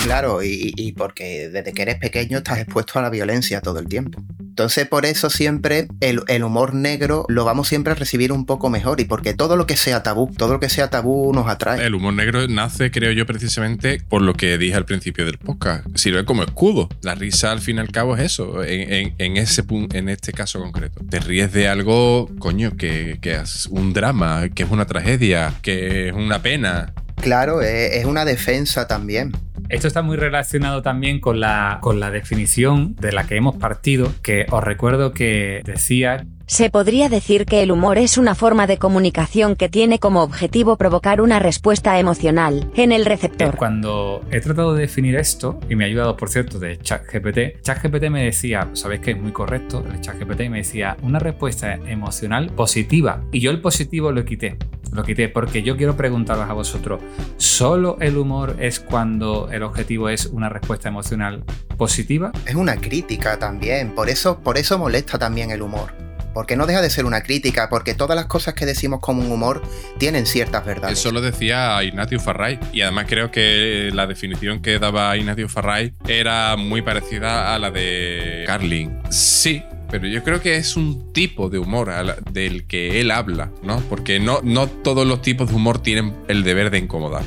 Claro, 0.05 0.43
y, 0.43 0.73
y 0.77 0.93
porque 0.93 1.49
desde 1.49 1.73
que 1.73 1.83
eres 1.83 1.97
pequeño 1.97 2.38
estás 2.38 2.59
expuesto 2.59 2.99
a 2.99 3.03
la 3.03 3.11
violencia 3.11 3.61
todo 3.61 3.79
el 3.79 3.87
tiempo. 3.87 4.21
Entonces 4.41 4.87
por 4.87 5.07
eso 5.07 5.31
siempre 5.31 5.87
el, 6.01 6.23
el 6.29 6.45
humor 6.45 6.75
negro 6.75 7.25
lo 7.29 7.45
vamos 7.45 7.69
siempre 7.69 7.93
a 7.93 7.95
recibir 7.97 8.33
un 8.33 8.45
poco 8.45 8.69
mejor 8.69 9.01
y 9.01 9.05
porque 9.05 9.33
todo 9.33 9.57
lo 9.57 9.67
que 9.67 9.77
sea 9.77 10.03
tabú, 10.03 10.31
todo 10.37 10.53
lo 10.55 10.61
que 10.61 10.69
sea 10.69 10.91
tabú 10.91 11.33
nos 11.33 11.49
atrae. 11.49 11.87
El 11.87 11.95
humor 11.95 12.12
negro 12.15 12.47
nace, 12.49 12.91
creo 12.91 13.12
yo, 13.12 13.25
precisamente 13.25 14.03
por 14.09 14.21
lo 14.23 14.35
que 14.35 14.59
dije 14.59 14.75
al 14.75 14.85
principio 14.85 15.25
del 15.25 15.38
podcast. 15.38 15.87
Sirve 15.95 16.25
como 16.27 16.43
escudo. 16.43 16.88
La 17.01 17.15
risa, 17.15 17.51
al 17.53 17.61
fin 17.61 17.77
y 17.77 17.81
al 17.81 17.91
cabo, 17.93 18.17
es 18.17 18.25
eso. 18.25 18.62
En, 18.65 18.93
en- 18.93 19.15
en 19.19 19.37
ese 19.37 19.62
en 19.95 20.09
este 20.09 20.33
caso 20.33 20.59
concreto. 20.61 21.01
Te 21.09 21.21
ríes 21.21 21.53
de 21.53 21.69
algo, 21.69 22.29
coño, 22.38 22.77
que, 22.77 23.19
que 23.23 23.35
es 23.37 23.67
un 23.67 23.93
drama, 23.95 24.49
que 24.55 24.65
es 24.65 24.71
una 24.71 24.85
tragedia, 24.85 25.55
que 25.62 26.09
es 26.09 26.12
una 26.15 26.43
pena. 26.43 26.93
Claro, 27.23 27.62
es, 27.62 27.93
es 27.95 28.05
una 28.05 28.25
defensa 28.25 28.87
también. 28.87 29.33
Esto 29.72 29.88
está 29.88 30.02
muy 30.02 30.18
relacionado 30.18 30.82
también 30.82 31.18
con 31.18 31.40
la, 31.40 31.78
con 31.80 31.98
la 31.98 32.11
definición 32.11 32.94
de 32.96 33.11
la 33.11 33.26
que 33.26 33.37
hemos 33.37 33.56
partido, 33.56 34.12
que 34.22 34.44
os 34.50 34.62
recuerdo 34.62 35.12
que 35.12 35.62
decía 35.64 36.26
Se 36.53 36.69
podría 36.69 37.09
decir 37.09 37.47
que 37.47 37.62
el 37.62 37.73
humor 37.73 37.97
es 37.97 38.19
una 38.19 38.35
forma 38.35 38.67
de 38.67 38.77
comunicación 38.77 39.57
que 39.57 39.71
tiene 39.71 39.99
como 39.99 40.23
objetivo 40.23 40.77
provocar 40.77 41.23
una 41.23 41.38
respuesta 41.38 41.99
emocional 41.99 42.71
en 42.75 42.93
el 42.93 43.07
receptor. 43.07 43.57
Cuando 43.57 44.23
he 44.31 44.38
tratado 44.43 44.75
de 44.75 44.83
definir 44.83 45.17
esto, 45.17 45.59
y 45.71 45.77
me 45.77 45.85
ha 45.85 45.87
ayudado, 45.87 46.15
por 46.15 46.29
cierto, 46.29 46.59
de 46.59 46.77
ChatGPT, 46.77 47.62
ChatGPT 47.62 48.11
me 48.11 48.25
decía, 48.25 48.69
sabéis 48.75 49.01
que 49.01 49.12
es 49.12 49.19
muy 49.19 49.33
correcto, 49.33 49.83
el 49.91 50.03
ChatGPT 50.03 50.41
me 50.51 50.59
decía 50.59 50.99
una 51.01 51.19
respuesta 51.19 51.73
emocional 51.73 52.51
positiva. 52.51 53.25
Y 53.33 53.41
yo 53.41 53.51
el 53.51 53.62
positivo 53.62 54.12
lo 54.12 54.27
quité. 54.27 54.59
Lo 54.93 55.05
quité 55.05 55.31
porque 55.31 55.62
yo 55.62 55.79
quiero 55.79 55.97
preguntaros 55.97 56.51
a 56.51 56.53
vosotros, 56.53 57.01
¿solo 57.38 57.97
el 57.99 58.19
humor 58.19 58.57
es 58.59 58.79
cuando 58.79 59.49
el 59.51 59.62
objetivo 59.62 60.11
es 60.11 60.27
una 60.27 60.51
respuesta 60.51 60.91
emocional 60.91 61.45
positiva? 61.79 62.31
Es 62.45 62.57
una 62.57 62.77
crítica 62.77 63.38
también, 63.38 63.95
por 63.95 64.11
eso, 64.11 64.41
por 64.41 64.59
eso 64.59 64.79
molesta 64.79 65.19
también 65.19 65.51
el 65.51 65.62
humor. 65.62 66.12
Porque 66.35 66.57
no 66.57 66.66
deja 66.66 66.81
de 66.81 66.90
ser 66.90 67.05
una 67.05 67.23
crítica, 67.23 67.68
porque 67.68 67.95
todas 67.95 68.16
las 68.16 68.27
cosas 68.27 68.55
que 68.55 68.66
decimos 68.66 69.01
con 69.01 69.18
un 69.18 69.31
humor 69.31 69.62
tienen 69.99 70.27
ciertas 70.27 70.64
verdades. 70.64 70.99
Eso 70.99 71.12
lo 71.12 71.21
decía 71.21 71.83
Ignacio 71.83 72.21
Farray. 72.21 72.59
Y 72.73 72.83
además 72.83 73.07
creo 73.09 73.31
que 73.31 73.90
la 73.92 74.07
definición 74.07 74.62
que 74.62 74.79
daba 74.79 75.16
Ignacio 75.16 75.49
Farray 75.49 75.95
era 76.09 76.57
muy 76.57 76.83
parecida 76.83 77.55
a 77.55 77.59
la 77.59 77.71
de 77.71 78.45
Carlin. 78.47 78.99
Sí, 79.11 79.62
pero 79.90 80.07
yo 80.07 80.25
creo 80.25 80.40
que 80.40 80.57
es 80.57 80.77
un 80.77 81.12
tipo 81.12 81.51
de 81.51 81.59
humor 81.59 81.92
del 82.33 82.66
que 82.66 83.01
él 83.01 83.11
habla, 83.11 83.51
¿no? 83.62 83.81
Porque 83.90 84.21
no, 84.21 84.40
no 84.42 84.66
todos 84.66 85.07
los 85.07 85.21
tipos 85.21 85.51
de 85.51 85.55
humor 85.55 85.83
tienen 85.83 86.14
el 86.29 86.45
deber 86.45 86.71
de 86.71 86.79
incomodar. 86.79 87.25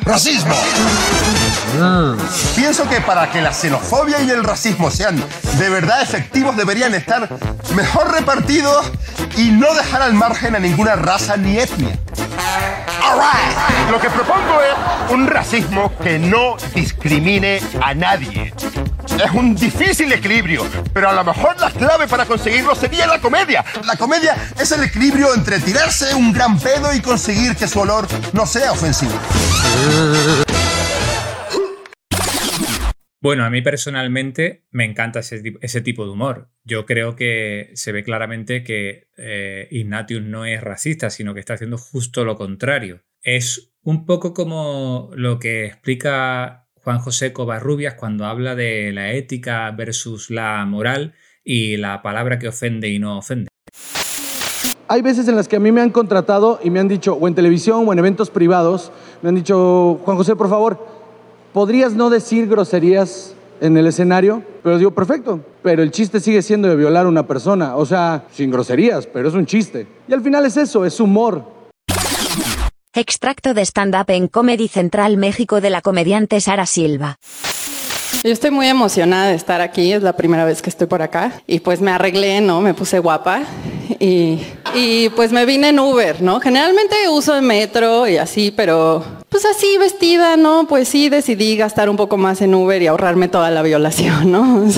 Racismo. 0.00 0.54
Pienso 2.56 2.88
que 2.88 3.00
para 3.00 3.30
que 3.30 3.42
la 3.42 3.52
xenofobia 3.52 4.22
y 4.22 4.30
el 4.30 4.42
racismo 4.42 4.90
sean 4.90 5.22
de 5.58 5.68
verdad 5.68 6.02
efectivos 6.02 6.56
deberían 6.56 6.94
estar 6.94 7.28
mejor 7.74 8.10
repartidos 8.12 8.90
y 9.36 9.50
no 9.50 9.72
dejar 9.74 10.02
al 10.02 10.14
margen 10.14 10.56
a 10.56 10.58
ninguna 10.58 10.96
raza 10.96 11.36
ni 11.36 11.58
etnia. 11.58 11.98
Lo 13.90 14.00
que 14.00 14.08
propongo 14.08 14.60
es 14.62 15.12
un 15.12 15.26
racismo 15.26 15.92
que 16.02 16.18
no 16.18 16.56
discrimine 16.74 17.60
a 17.82 17.94
nadie. 17.94 18.54
Es 19.22 19.30
un 19.32 19.54
difícil 19.54 20.10
equilibrio, 20.12 20.66
pero 20.94 21.10
a 21.10 21.12
lo 21.12 21.22
mejor 21.22 21.60
la 21.60 21.70
clave 21.70 22.08
para 22.08 22.24
conseguirlo 22.24 22.74
sería 22.74 23.06
la 23.06 23.20
comedia. 23.20 23.64
La 23.84 23.96
comedia 23.96 24.36
es 24.58 24.72
el 24.72 24.82
equilibrio 24.84 25.34
entre 25.34 25.60
tirarse 25.60 26.14
un 26.14 26.32
gran 26.32 26.58
pedo 26.58 26.94
y 26.94 27.00
conseguir 27.00 27.54
que 27.54 27.68
su 27.68 27.80
olor 27.80 28.08
no 28.32 28.46
sea 28.46 28.72
ofensivo. 28.72 29.12
Bueno, 33.22 33.44
a 33.44 33.50
mí 33.50 33.62
personalmente 33.62 34.64
me 34.72 34.84
encanta 34.84 35.20
ese, 35.20 35.80
tipo 35.80 36.04
de 36.04 36.10
humor. 36.10 36.50
Yo 36.64 36.86
creo 36.86 37.14
que 37.14 37.70
se 37.74 37.92
ve 37.92 38.02
claramente 38.02 38.64
que 38.64 39.10
eh, 39.16 39.68
Ignatius 39.70 40.22
no 40.22 40.44
es 40.44 40.60
racista, 40.60 41.08
sino 41.08 41.32
que 41.32 41.38
está 41.38 41.54
haciendo 41.54 41.78
justo 41.78 42.24
lo 42.24 42.34
contrario. 42.34 43.04
Es 43.22 43.72
un 43.84 44.06
poco 44.06 44.34
como 44.34 45.10
lo 45.14 45.38
que 45.38 45.66
explica 45.66 46.66
Juan 46.74 46.98
José 46.98 47.32
Covarrubias 47.32 47.94
cuando 47.94 48.26
habla 48.26 48.56
de 48.56 48.90
la 48.92 49.12
ética 49.12 49.70
versus 49.70 50.28
la 50.28 50.64
moral 50.66 51.14
y 51.44 51.76
la 51.76 52.02
palabra 52.02 52.40
que 52.40 52.48
ofende 52.48 52.88
y 52.88 52.98
no 52.98 53.18
ofende. 53.18 53.48
Hay 54.88 55.00
veces 55.00 55.26
en 55.28 55.36
las 55.36 55.48
que 55.48 55.56
a 55.56 55.60
mí 55.60 55.72
me 55.72 55.80
han 55.80 55.90
contratado 55.90 56.60
y 56.62 56.68
me 56.68 56.78
han 56.78 56.86
dicho, 56.86 57.14
o 57.14 57.26
en 57.26 57.34
televisión 57.34 57.88
o 57.88 57.92
en 57.94 57.98
eventos 57.98 58.28
privados, 58.28 58.92
me 59.22 59.28
han 59.28 59.36
dicho, 59.36 60.00
Juan 60.04 60.16
José, 60.16 60.36
por 60.36 60.48
favor, 60.48 60.84
¿podrías 61.52 61.94
no 61.94 62.10
decir 62.10 62.48
groserías 62.48 63.34
en 63.60 63.76
el 63.76 63.86
escenario? 63.86 64.42
Pero 64.62 64.78
digo, 64.78 64.90
perfecto, 64.90 65.40
pero 65.62 65.82
el 65.82 65.92
chiste 65.92 66.20
sigue 66.20 66.42
siendo 66.42 66.68
de 66.68 66.76
violar 66.76 67.06
a 67.06 67.08
una 67.08 67.26
persona, 67.26 67.76
o 67.76 67.86
sea, 67.86 68.24
sin 68.32 68.50
groserías, 68.50 69.06
pero 69.06 69.28
es 69.28 69.34
un 69.34 69.46
chiste. 69.46 69.86
Y 70.08 70.12
al 70.12 70.22
final 70.22 70.44
es 70.44 70.56
eso, 70.56 70.84
es 70.84 70.98
humor. 71.00 71.44
Extracto 72.94 73.54
de 73.54 73.62
stand-up 73.62 74.10
en 74.10 74.28
Comedy 74.28 74.68
Central 74.68 75.16
México 75.16 75.62
de 75.62 75.70
la 75.70 75.80
comediante 75.80 76.40
Sara 76.40 76.66
Silva. 76.66 77.16
Yo 78.24 78.30
estoy 78.30 78.50
muy 78.52 78.68
emocionada 78.68 79.28
de 79.28 79.34
estar 79.34 79.60
aquí, 79.60 79.92
es 79.92 80.02
la 80.02 80.12
primera 80.12 80.44
vez 80.44 80.62
que 80.62 80.70
estoy 80.70 80.86
por 80.86 81.02
acá 81.02 81.32
y 81.46 81.58
pues 81.58 81.80
me 81.80 81.90
arreglé, 81.90 82.40
¿no? 82.40 82.60
Me 82.60 82.72
puse 82.72 83.00
guapa 83.00 83.42
y, 83.98 84.38
y 84.74 85.08
pues 85.10 85.32
me 85.32 85.44
vine 85.44 85.70
en 85.70 85.80
Uber, 85.80 86.22
¿no? 86.22 86.38
Generalmente 86.38 86.94
uso 87.08 87.34
el 87.34 87.42
metro 87.42 88.06
y 88.06 88.18
así, 88.18 88.52
pero 88.52 89.04
pues 89.28 89.44
así 89.44 89.76
vestida, 89.78 90.36
¿no? 90.36 90.66
Pues 90.68 90.88
sí 90.88 91.08
decidí 91.08 91.56
gastar 91.56 91.90
un 91.90 91.96
poco 91.96 92.16
más 92.16 92.42
en 92.42 92.54
Uber 92.54 92.80
y 92.80 92.86
ahorrarme 92.86 93.26
toda 93.26 93.50
la 93.50 93.62
violación, 93.62 94.30
¿no? 94.30 94.66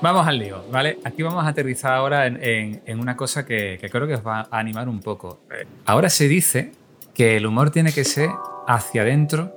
Vamos 0.00 0.28
al 0.28 0.38
lío, 0.38 0.62
¿vale? 0.70 1.00
Aquí 1.02 1.24
vamos 1.24 1.44
a 1.44 1.48
aterrizar 1.48 1.92
ahora 1.92 2.24
en, 2.24 3.00
una 3.00 3.16
cosa 3.16 3.44
que, 3.44 3.80
creo 3.90 4.06
que 4.06 4.14
os 4.14 4.24
va 4.24 4.46
a 4.48 4.58
animar 4.58 4.88
un 4.88 5.00
poco. 5.00 5.40
Ahora 5.86 6.08
se 6.08 6.28
dice 6.28 6.70
que 7.18 7.36
el 7.36 7.46
humor 7.46 7.70
tiene 7.72 7.92
que 7.92 8.04
ser 8.04 8.30
hacia 8.68 9.02
adentro 9.02 9.52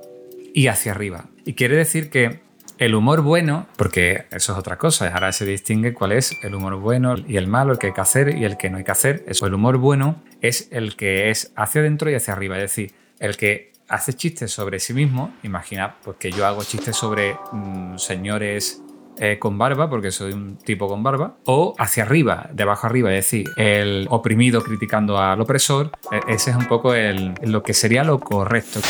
y 0.52 0.66
hacia 0.66 0.90
arriba. 0.90 1.26
Y 1.44 1.52
quiere 1.52 1.76
decir 1.76 2.10
que 2.10 2.40
el 2.78 2.96
humor 2.96 3.22
bueno, 3.22 3.68
porque 3.76 4.24
eso 4.32 4.52
es 4.52 4.58
otra 4.58 4.78
cosa, 4.78 5.06
ahora 5.14 5.30
se 5.30 5.46
distingue 5.46 5.94
cuál 5.94 6.10
es 6.10 6.36
el 6.42 6.56
humor 6.56 6.74
bueno 6.80 7.14
y 7.16 7.36
el 7.36 7.46
malo, 7.46 7.74
el 7.74 7.78
que 7.78 7.86
hay 7.86 7.92
que 7.92 8.00
hacer 8.00 8.36
y 8.36 8.44
el 8.44 8.56
que 8.56 8.68
no 8.68 8.78
hay 8.78 8.84
que 8.84 8.90
hacer. 8.90 9.22
Eso, 9.28 9.46
el 9.46 9.54
humor 9.54 9.78
bueno 9.78 10.20
es 10.40 10.66
el 10.72 10.96
que 10.96 11.30
es 11.30 11.52
hacia 11.54 11.82
adentro 11.82 12.10
y 12.10 12.16
hacia 12.16 12.34
arriba, 12.34 12.56
es 12.56 12.62
decir, 12.62 12.94
el 13.20 13.36
que 13.36 13.70
hace 13.86 14.12
chistes 14.14 14.50
sobre 14.50 14.80
sí 14.80 14.92
mismo. 14.92 15.32
Imagina 15.44 15.98
pues, 16.02 16.16
que 16.16 16.32
yo 16.32 16.44
hago 16.44 16.64
chistes 16.64 16.96
sobre 16.96 17.36
mm, 17.52 17.96
señores 17.96 18.82
eh, 19.18 19.38
con 19.38 19.58
barba, 19.58 19.88
porque 19.90 20.10
soy 20.10 20.32
un 20.32 20.56
tipo 20.56 20.88
con 20.88 21.02
barba, 21.02 21.36
o 21.44 21.74
hacia 21.78 22.04
arriba, 22.04 22.48
de 22.52 22.62
abajo 22.62 22.86
arriba, 22.86 23.10
es 23.10 23.24
decir, 23.24 23.46
el 23.56 24.06
oprimido 24.10 24.62
criticando 24.62 25.18
al 25.18 25.40
opresor, 25.40 25.90
e, 26.10 26.34
ese 26.34 26.50
es 26.50 26.56
un 26.56 26.66
poco 26.66 26.94
el, 26.94 27.34
lo 27.42 27.62
que 27.62 27.74
sería 27.74 28.04
lo 28.04 28.20
correcto. 28.20 28.80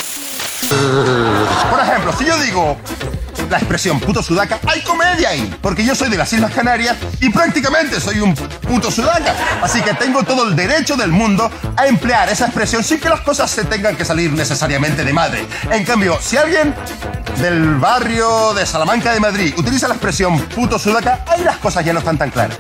Por 1.71 1.81
ejemplo, 1.81 2.13
si 2.13 2.25
yo 2.25 2.39
digo 2.39 2.77
la 3.53 3.59
expresión 3.59 4.01
puto 4.01 4.23
sudaca, 4.23 4.59
hay 4.67 4.81
comedia 4.81 5.29
ahí, 5.29 5.55
porque 5.61 5.85
yo 5.85 5.95
soy 5.95 6.09
de 6.09 6.17
las 6.17 6.33
Islas 6.33 6.53
Canarias 6.53 6.97
y 7.21 7.29
prácticamente 7.29 8.01
soy 8.01 8.21
un 8.21 8.35
puto 8.35 8.91
sudaca. 8.91 9.35
Así 9.61 9.83
que 9.83 9.93
tengo 9.93 10.23
todo 10.23 10.49
el 10.49 10.57
derecho 10.57 10.97
del 10.97 11.13
mundo 11.13 11.51
a 11.77 11.87
emplear 11.87 12.31
esa 12.31 12.47
expresión 12.47 12.83
sin 12.83 12.99
que 12.99 13.11
las 13.11 13.21
cosas 13.21 13.51
se 13.51 13.65
tengan 13.65 13.95
que 13.95 14.07
salir 14.07 14.33
necesariamente 14.33 15.05
de 15.05 15.13
madre. 15.13 15.47
En 15.71 15.85
cambio, 15.85 16.19
si 16.19 16.39
alguien 16.39 16.75
del 17.43 17.75
barrio 17.75 18.55
de 18.55 18.65
Salamanca 18.65 19.13
de 19.13 19.21
Madrid 19.21 19.55
utiliza 19.59 19.87
la 19.87 19.95
expresión 19.95 20.41
puto 20.41 20.79
sudaca, 20.79 21.23
ahí 21.27 21.45
las 21.45 21.59
cosas 21.59 21.85
ya 21.85 21.93
no 21.93 21.99
están 21.99 22.17
tan 22.17 22.31
claras. 22.31 22.57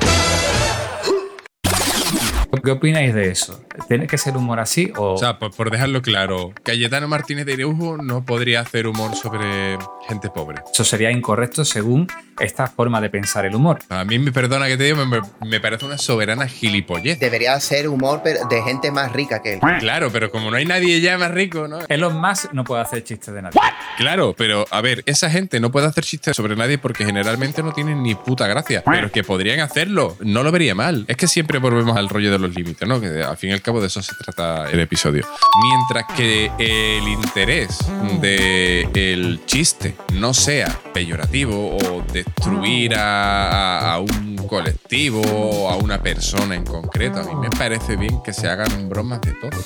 ¿Qué 2.65 2.71
opináis 2.71 3.13
de 3.13 3.29
eso? 3.31 3.61
¿Tiene 3.89 4.07
que 4.07 4.19
ser 4.19 4.37
humor 4.37 4.61
así 4.61 4.93
o...? 4.97 5.15
O 5.15 5.19
sea, 5.19 5.39
por, 5.39 5.71
dejarlo 5.71 6.01
claro, 6.01 6.53
Cayetano 6.63 7.09
Martínez 7.09 7.45
de 7.45 7.55
Araujo 7.55 7.97
no 7.97 8.25
podría 8.25 8.61
hacer 8.61 8.87
humor 8.87 9.17
sobre 9.17 9.79
gente 10.09 10.31
pobre. 10.31 10.63
Eso 10.73 10.85
sería 10.85 11.11
incorrecto 11.11 11.65
según 11.65 12.07
esta 12.39 12.67
forma 12.67 13.01
de 13.01 13.11
pensar 13.11 13.47
el 13.47 13.55
humor. 13.55 13.81
A 13.89 14.05
mí, 14.05 14.19
me 14.19 14.33
perdona 14.33 14.67
que 14.69 14.77
te 14.77 14.85
diga, 14.85 15.05
me, 15.05 15.61
parece 15.61 15.85
una 15.85 15.99
soberana 15.99 16.47
gilipollez. 16.47 17.19
Debería 17.19 17.59
ser 17.61 17.89
humor 17.89 18.23
de 18.23 18.63
gente 18.63 18.91
más 18.91 19.13
rica 19.13 19.43
que 19.43 19.55
él. 19.55 19.61
Claro, 19.81 20.11
pero 20.13 20.31
como 20.31 20.51
no 20.51 20.57
hay 20.57 20.65
nadie 20.65 21.01
ya 21.01 21.19
más 21.19 21.31
rico, 21.31 21.69
¿no? 21.69 21.81
Elon 21.89 22.21
Musk 22.21 22.53
no 22.53 22.65
puede 22.65 22.83
hacer 22.83 23.05
chistes 23.05 23.35
de 23.35 23.43
nadie. 23.43 23.61
Claro, 23.97 24.35
pero 24.37 24.67
a 24.71 24.81
ver, 24.81 25.03
esa 25.07 25.31
gente 25.31 25.61
no 25.61 25.71
puede 25.71 25.87
hacer 25.87 26.05
chistes 26.05 26.37
sobre 26.37 26.57
nadie 26.57 26.79
porque 26.79 27.05
generalmente 27.05 27.63
no 27.63 27.73
tienen 27.73 28.03
ni 28.03 28.15
puta 28.15 28.47
gracia. 28.47 28.83
Pero 28.85 29.11
que 29.11 29.25
podrían 29.25 29.61
hacerlo, 29.61 30.17
no 30.21 30.43
lo 30.43 30.53
vería 30.53 30.75
mal. 30.75 31.05
Es 31.09 31.17
que 31.17 31.27
siempre 31.27 31.59
volvemos 31.59 31.97
al 31.97 32.09
rollo 32.09 32.31
de 32.31 32.39
los 32.39 32.52
límites, 32.55 32.87
¿no? 32.87 33.01
Que 33.01 33.23
al 33.23 33.37
fin 33.37 33.51
y 33.51 33.53
al 33.53 33.63
cabo 33.63 33.81
de 33.81 33.87
eso 33.87 34.03
se 34.03 34.13
trata 34.15 34.71
el 34.71 34.81
episodio. 34.81 35.25
Mientras 35.63 36.17
que 36.17 36.51
el 36.59 37.09
interés 37.09 37.79
del 38.21 39.41
chiste 39.47 39.95
no 40.15 40.35
sea 40.35 40.79
peyorativo 40.93 41.77
o 41.77 42.03
destruir 42.13 42.95
a, 42.97 43.99
un 44.01 44.37
colectivo 44.49 45.21
o 45.21 45.69
a 45.69 45.77
una 45.77 46.03
persona 46.03 46.55
en 46.55 46.65
concreto, 46.65 47.21
a 47.21 47.25
mí 47.25 47.35
me 47.35 47.51
parece 47.51 47.97
bien 47.97 48.23
que 48.23 48.33
se 48.33 48.49
hagan 48.49 48.89
bromas 48.89 49.21
de 49.23 49.33
todo. 49.33 49.61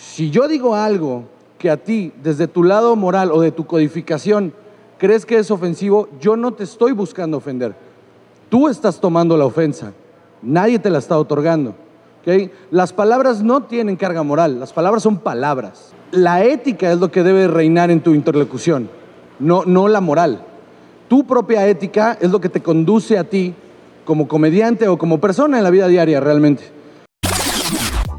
Si 0.00 0.30
yo 0.30 0.48
digo 0.48 0.74
algo 0.74 1.24
que 1.58 1.70
a 1.70 1.76
ti, 1.76 2.12
desde 2.22 2.48
tu 2.48 2.64
lado 2.64 2.96
moral 2.96 3.30
o 3.32 3.40
de 3.40 3.52
tu 3.52 3.66
codificación, 3.66 4.52
crees 4.98 5.24
que 5.24 5.38
es 5.38 5.50
ofensivo, 5.50 6.08
yo 6.20 6.36
no 6.36 6.52
te 6.52 6.64
estoy 6.64 6.92
buscando 6.92 7.36
ofender. 7.36 7.74
Tú 8.48 8.68
estás 8.68 9.00
tomando 9.00 9.36
la 9.36 9.46
ofensa. 9.46 9.92
Nadie 10.42 10.78
te 10.78 10.90
la 10.90 10.98
está 10.98 11.18
otorgando. 11.18 11.74
Las 12.70 12.92
palabras 12.92 13.42
no 13.42 13.62
tienen 13.62 13.96
carga 13.96 14.22
moral, 14.22 14.60
las 14.60 14.72
palabras 14.72 15.02
son 15.02 15.18
palabras. 15.18 15.92
La 16.12 16.44
ética 16.44 16.92
es 16.92 16.98
lo 16.98 17.10
que 17.10 17.22
debe 17.22 17.48
reinar 17.48 17.90
en 17.90 18.00
tu 18.00 18.14
interlocución, 18.14 18.90
no, 19.38 19.64
no 19.64 19.88
la 19.88 20.00
moral. 20.00 20.44
Tu 21.08 21.26
propia 21.26 21.66
ética 21.66 22.18
es 22.20 22.30
lo 22.30 22.40
que 22.40 22.48
te 22.48 22.62
conduce 22.62 23.18
a 23.18 23.24
ti 23.24 23.54
como 24.04 24.28
comediante 24.28 24.86
o 24.88 24.98
como 24.98 25.20
persona 25.20 25.58
en 25.58 25.64
la 25.64 25.70
vida 25.70 25.88
diaria 25.88 26.20
realmente. 26.20 26.79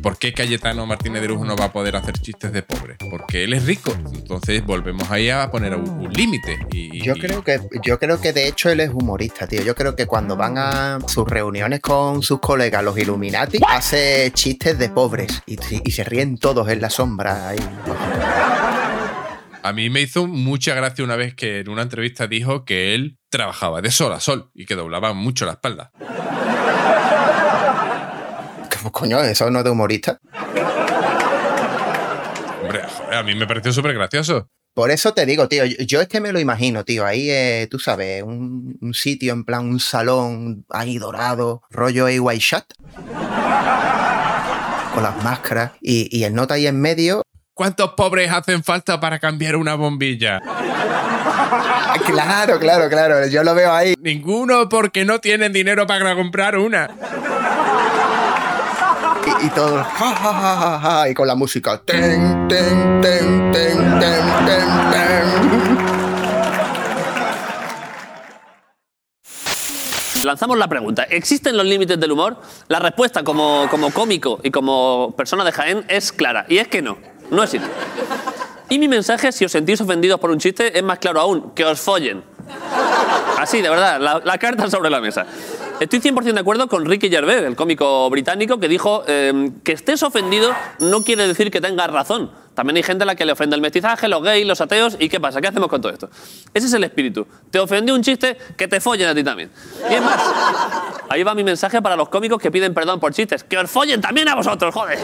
¿Por 0.01 0.17
qué 0.17 0.33
Cayetano 0.33 0.85
Martínez 0.85 1.21
de 1.21 1.27
Lujo 1.27 1.45
no 1.45 1.55
va 1.55 1.65
a 1.65 1.71
poder 1.73 1.95
hacer 1.95 2.17
chistes 2.17 2.51
de 2.51 2.63
pobre? 2.63 2.95
Porque 3.09 3.43
él 3.43 3.53
es 3.53 3.65
rico. 3.65 3.95
Entonces 4.13 4.65
volvemos 4.65 5.09
ahí 5.11 5.29
a 5.29 5.49
poner 5.51 5.75
un, 5.75 5.87
un 5.89 6.11
límite. 6.11 6.57
Y, 6.71 7.03
Yo 7.03 7.13
creo 7.15 7.43
que, 7.43 7.59
yo 7.83 7.99
creo 7.99 8.19
que 8.19 8.33
de 8.33 8.47
hecho 8.47 8.69
él 8.69 8.79
es 8.79 8.89
humorista, 8.89 9.47
tío. 9.47 9.61
Yo 9.61 9.75
creo 9.75 9.95
que 9.95 10.07
cuando 10.07 10.35
van 10.35 10.57
a 10.57 10.99
sus 11.07 11.27
reuniones 11.27 11.81
con 11.81 12.23
sus 12.23 12.39
colegas, 12.39 12.83
los 12.83 12.97
Illuminati, 12.97 13.59
hace 13.67 14.31
chistes 14.33 14.77
de 14.79 14.89
pobres 14.89 15.43
y, 15.45 15.57
y 15.83 15.91
se 15.91 16.03
ríen 16.03 16.37
todos 16.37 16.67
en 16.69 16.81
la 16.81 16.89
sombra. 16.89 17.49
ahí. 17.49 17.59
A 19.63 19.73
mí 19.73 19.91
me 19.91 20.01
hizo 20.01 20.25
mucha 20.25 20.73
gracia 20.73 21.03
una 21.03 21.15
vez 21.15 21.35
que 21.35 21.59
en 21.59 21.69
una 21.69 21.83
entrevista 21.83 22.25
dijo 22.25 22.65
que 22.65 22.95
él 22.95 23.19
trabajaba 23.29 23.81
de 23.81 23.91
sol 23.91 24.11
a 24.13 24.19
sol 24.19 24.49
y 24.55 24.65
que 24.65 24.75
doblaba 24.75 25.13
mucho 25.13 25.45
la 25.45 25.51
espalda. 25.53 25.91
¿Cómo 28.81 28.91
coño? 28.91 29.21
Eso 29.23 29.49
no 29.49 29.59
es 29.59 29.65
de 29.65 29.71
humorista. 29.71 30.19
Hombre, 32.61 32.81
joder, 32.83 33.13
a 33.13 33.23
mí 33.23 33.35
me 33.35 33.47
pareció 33.47 33.71
súper 33.71 33.93
gracioso. 33.93 34.49
Por 34.73 34.89
eso 34.89 35.13
te 35.13 35.25
digo, 35.25 35.49
tío, 35.49 35.65
yo, 35.65 35.77
yo 35.85 36.01
es 36.01 36.07
que 36.07 36.21
me 36.21 36.31
lo 36.31 36.39
imagino, 36.39 36.85
tío, 36.85 37.05
ahí, 37.05 37.29
eh, 37.29 37.67
tú 37.69 37.77
sabes, 37.77 38.23
un, 38.23 38.77
un 38.79 38.93
sitio 38.93 39.33
en 39.33 39.43
plan, 39.43 39.65
un 39.67 39.81
salón 39.81 40.65
ahí 40.69 40.97
dorado, 40.97 41.61
rollo 41.69 42.07
A 42.07 42.21
White 42.21 42.39
Shot, 42.41 42.73
con 44.93 45.03
las 45.03 45.21
máscaras, 45.25 45.73
y, 45.81 46.07
y 46.17 46.23
el 46.23 46.33
nota 46.33 46.53
ahí 46.53 46.67
en 46.67 46.79
medio, 46.79 47.23
¿Cuántos 47.53 47.93
pobres 47.93 48.31
hacen 48.31 48.63
falta 48.63 48.99
para 48.99 49.19
cambiar 49.19 49.55
una 49.55 49.75
bombilla? 49.75 50.41
Claro, 52.05 52.57
claro, 52.59 52.89
claro, 52.89 53.27
yo 53.27 53.43
lo 53.43 53.53
veo 53.53 53.71
ahí. 53.71 53.93
Ninguno 53.99 54.69
porque 54.69 55.05
no 55.05 55.19
tienen 55.19 55.53
dinero 55.53 55.85
para 55.85 56.15
comprar 56.15 56.57
una. 56.57 56.89
Y, 59.43 59.49
todos, 59.49 59.85
ja, 59.87 60.15
ja, 60.15 60.33
ja, 60.33 60.79
ja, 60.79 61.09
y 61.09 61.13
con 61.13 61.27
la 61.27 61.35
música, 61.35 61.81
ten, 61.83 62.47
ten, 62.47 63.01
ten, 63.01 63.51
ten, 63.51 63.99
ten, 63.99 64.25
ten. 64.91 65.91
Lanzamos 70.23 70.57
la 70.57 70.67
pregunta. 70.67 71.03
¿Existen 71.03 71.57
los 71.57 71.65
límites 71.65 71.99
del 71.99 72.11
humor? 72.11 72.37
La 72.67 72.79
respuesta 72.79 73.23
como, 73.23 73.67
como 73.71 73.91
cómico 73.91 74.39
y 74.43 74.51
como 74.51 75.15
persona 75.17 75.43
de 75.43 75.51
Jaén 75.51 75.85
es 75.87 76.11
clara. 76.11 76.45
Y 76.47 76.59
es 76.59 76.67
que 76.67 76.83
no. 76.83 76.99
No 77.31 77.41
existe. 77.41 77.67
Y 78.69 78.77
mi 78.77 78.87
mensaje, 78.87 79.31
si 79.31 79.45
os 79.45 79.51
sentís 79.51 79.81
ofendidos 79.81 80.19
por 80.19 80.29
un 80.29 80.37
chiste, 80.37 80.77
es 80.77 80.83
más 80.83 80.99
claro 80.99 81.21
aún. 81.21 81.51
Que 81.55 81.65
os 81.65 81.79
follen. 81.79 82.23
Así, 83.41 83.59
de 83.59 83.69
verdad. 83.69 83.99
La, 83.99 84.21
la 84.23 84.37
carta 84.37 84.69
sobre 84.69 84.91
la 84.91 85.01
mesa. 85.01 85.25
Estoy 85.79 85.99
100% 85.99 86.33
de 86.33 86.39
acuerdo 86.39 86.67
con 86.67 86.85
Ricky 86.85 87.09
Gervais, 87.09 87.41
el 87.41 87.55
cómico 87.55 88.07
británico, 88.11 88.59
que 88.59 88.67
dijo 88.67 89.03
eh, 89.07 89.49
que 89.63 89.71
estés 89.71 90.03
ofendido 90.03 90.53
no 90.79 91.03
quiere 91.03 91.27
decir 91.27 91.49
que 91.49 91.59
tengas 91.59 91.89
razón. 91.89 92.29
También 92.53 92.77
hay 92.77 92.83
gente 92.83 93.01
a 93.01 93.07
la 93.07 93.15
que 93.15 93.25
le 93.25 93.31
ofende 93.31 93.55
el 93.55 93.61
mestizaje, 93.63 94.07
los 94.07 94.21
gays, 94.21 94.45
los 94.45 94.61
ateos. 94.61 94.95
¿Y 94.99 95.09
qué 95.09 95.19
pasa? 95.19 95.41
¿Qué 95.41 95.47
hacemos 95.47 95.69
con 95.69 95.81
todo 95.81 95.91
esto? 95.91 96.07
Ese 96.53 96.67
es 96.67 96.73
el 96.73 96.83
espíritu. 96.83 97.25
Te 97.49 97.57
ofendió 97.57 97.95
un 97.95 98.03
chiste, 98.03 98.37
que 98.55 98.67
te 98.67 98.79
follen 98.79 99.07
a 99.07 99.15
ti 99.15 99.23
también. 99.23 99.49
Y 99.89 99.93
es 99.95 100.01
más, 100.03 100.21
ahí 101.09 101.23
va 101.23 101.33
mi 101.33 101.43
mensaje 101.43 101.81
para 101.81 101.95
los 101.95 102.09
cómicos 102.09 102.39
que 102.39 102.51
piden 102.51 102.75
perdón 102.75 102.99
por 102.99 103.11
chistes. 103.11 103.43
¡Que 103.43 103.57
os 103.57 103.71
follen 103.71 104.01
también 104.01 104.27
a 104.27 104.35
vosotros, 104.35 104.71
joder! 104.71 104.99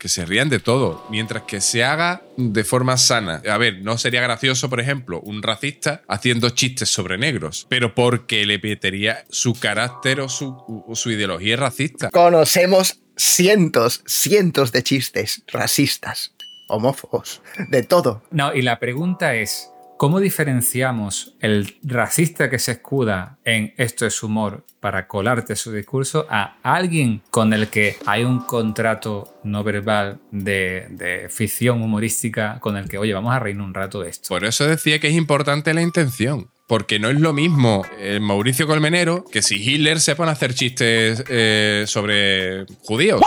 Que 0.00 0.08
se 0.08 0.24
rían 0.24 0.48
de 0.48 0.60
todo, 0.60 1.06
mientras 1.10 1.42
que 1.42 1.60
se 1.60 1.84
haga 1.84 2.22
de 2.38 2.64
forma 2.64 2.96
sana. 2.96 3.42
A 3.46 3.58
ver, 3.58 3.82
no 3.82 3.98
sería 3.98 4.22
gracioso, 4.22 4.70
por 4.70 4.80
ejemplo, 4.80 5.20
un 5.20 5.42
racista 5.42 6.00
haciendo 6.08 6.48
chistes 6.48 6.88
sobre 6.88 7.18
negros, 7.18 7.66
pero 7.68 7.94
porque 7.94 8.46
le 8.46 8.58
metería 8.58 9.26
su 9.28 9.52
carácter 9.60 10.20
o 10.20 10.30
su, 10.30 10.56
o 10.88 10.96
su 10.96 11.10
ideología 11.10 11.56
racista. 11.56 12.08
Conocemos 12.10 12.98
cientos, 13.14 14.02
cientos 14.06 14.72
de 14.72 14.82
chistes 14.82 15.42
racistas, 15.48 16.32
homófobos, 16.68 17.42
de 17.68 17.82
todo. 17.82 18.22
No, 18.30 18.54
y 18.54 18.62
la 18.62 18.78
pregunta 18.78 19.34
es, 19.34 19.68
¿cómo 20.00 20.18
diferenciamos 20.18 21.34
el 21.40 21.76
racista 21.82 22.48
que 22.48 22.58
se 22.58 22.72
escuda 22.72 23.38
en 23.44 23.74
esto 23.76 24.06
es 24.06 24.22
humor 24.22 24.64
para 24.80 25.06
colarte 25.06 25.54
su 25.56 25.72
discurso 25.72 26.26
a 26.30 26.56
alguien 26.62 27.20
con 27.30 27.52
el 27.52 27.68
que 27.68 27.98
hay 28.06 28.24
un 28.24 28.38
contrato 28.38 29.38
no 29.44 29.62
verbal 29.62 30.18
de, 30.30 30.86
de 30.88 31.28
ficción 31.28 31.82
humorística 31.82 32.60
con 32.60 32.78
el 32.78 32.88
que, 32.88 32.96
oye, 32.96 33.12
vamos 33.12 33.34
a 33.34 33.40
reírnos 33.40 33.66
un 33.66 33.74
rato 33.74 34.00
de 34.00 34.08
esto? 34.08 34.28
Por 34.30 34.46
eso 34.46 34.66
decía 34.66 35.00
que 35.00 35.08
es 35.08 35.14
importante 35.14 35.74
la 35.74 35.82
intención. 35.82 36.48
Porque 36.66 36.98
no 36.98 37.10
es 37.10 37.20
lo 37.20 37.32
mismo 37.34 37.84
el 37.98 38.20
Mauricio 38.20 38.66
Colmenero 38.66 39.24
que 39.24 39.42
si 39.42 39.56
Hitler 39.56 40.00
se 40.00 40.14
pone 40.14 40.30
a 40.30 40.32
hacer 40.34 40.54
chistes 40.54 41.24
eh, 41.28 41.84
sobre 41.86 42.64
judíos. 42.84 43.20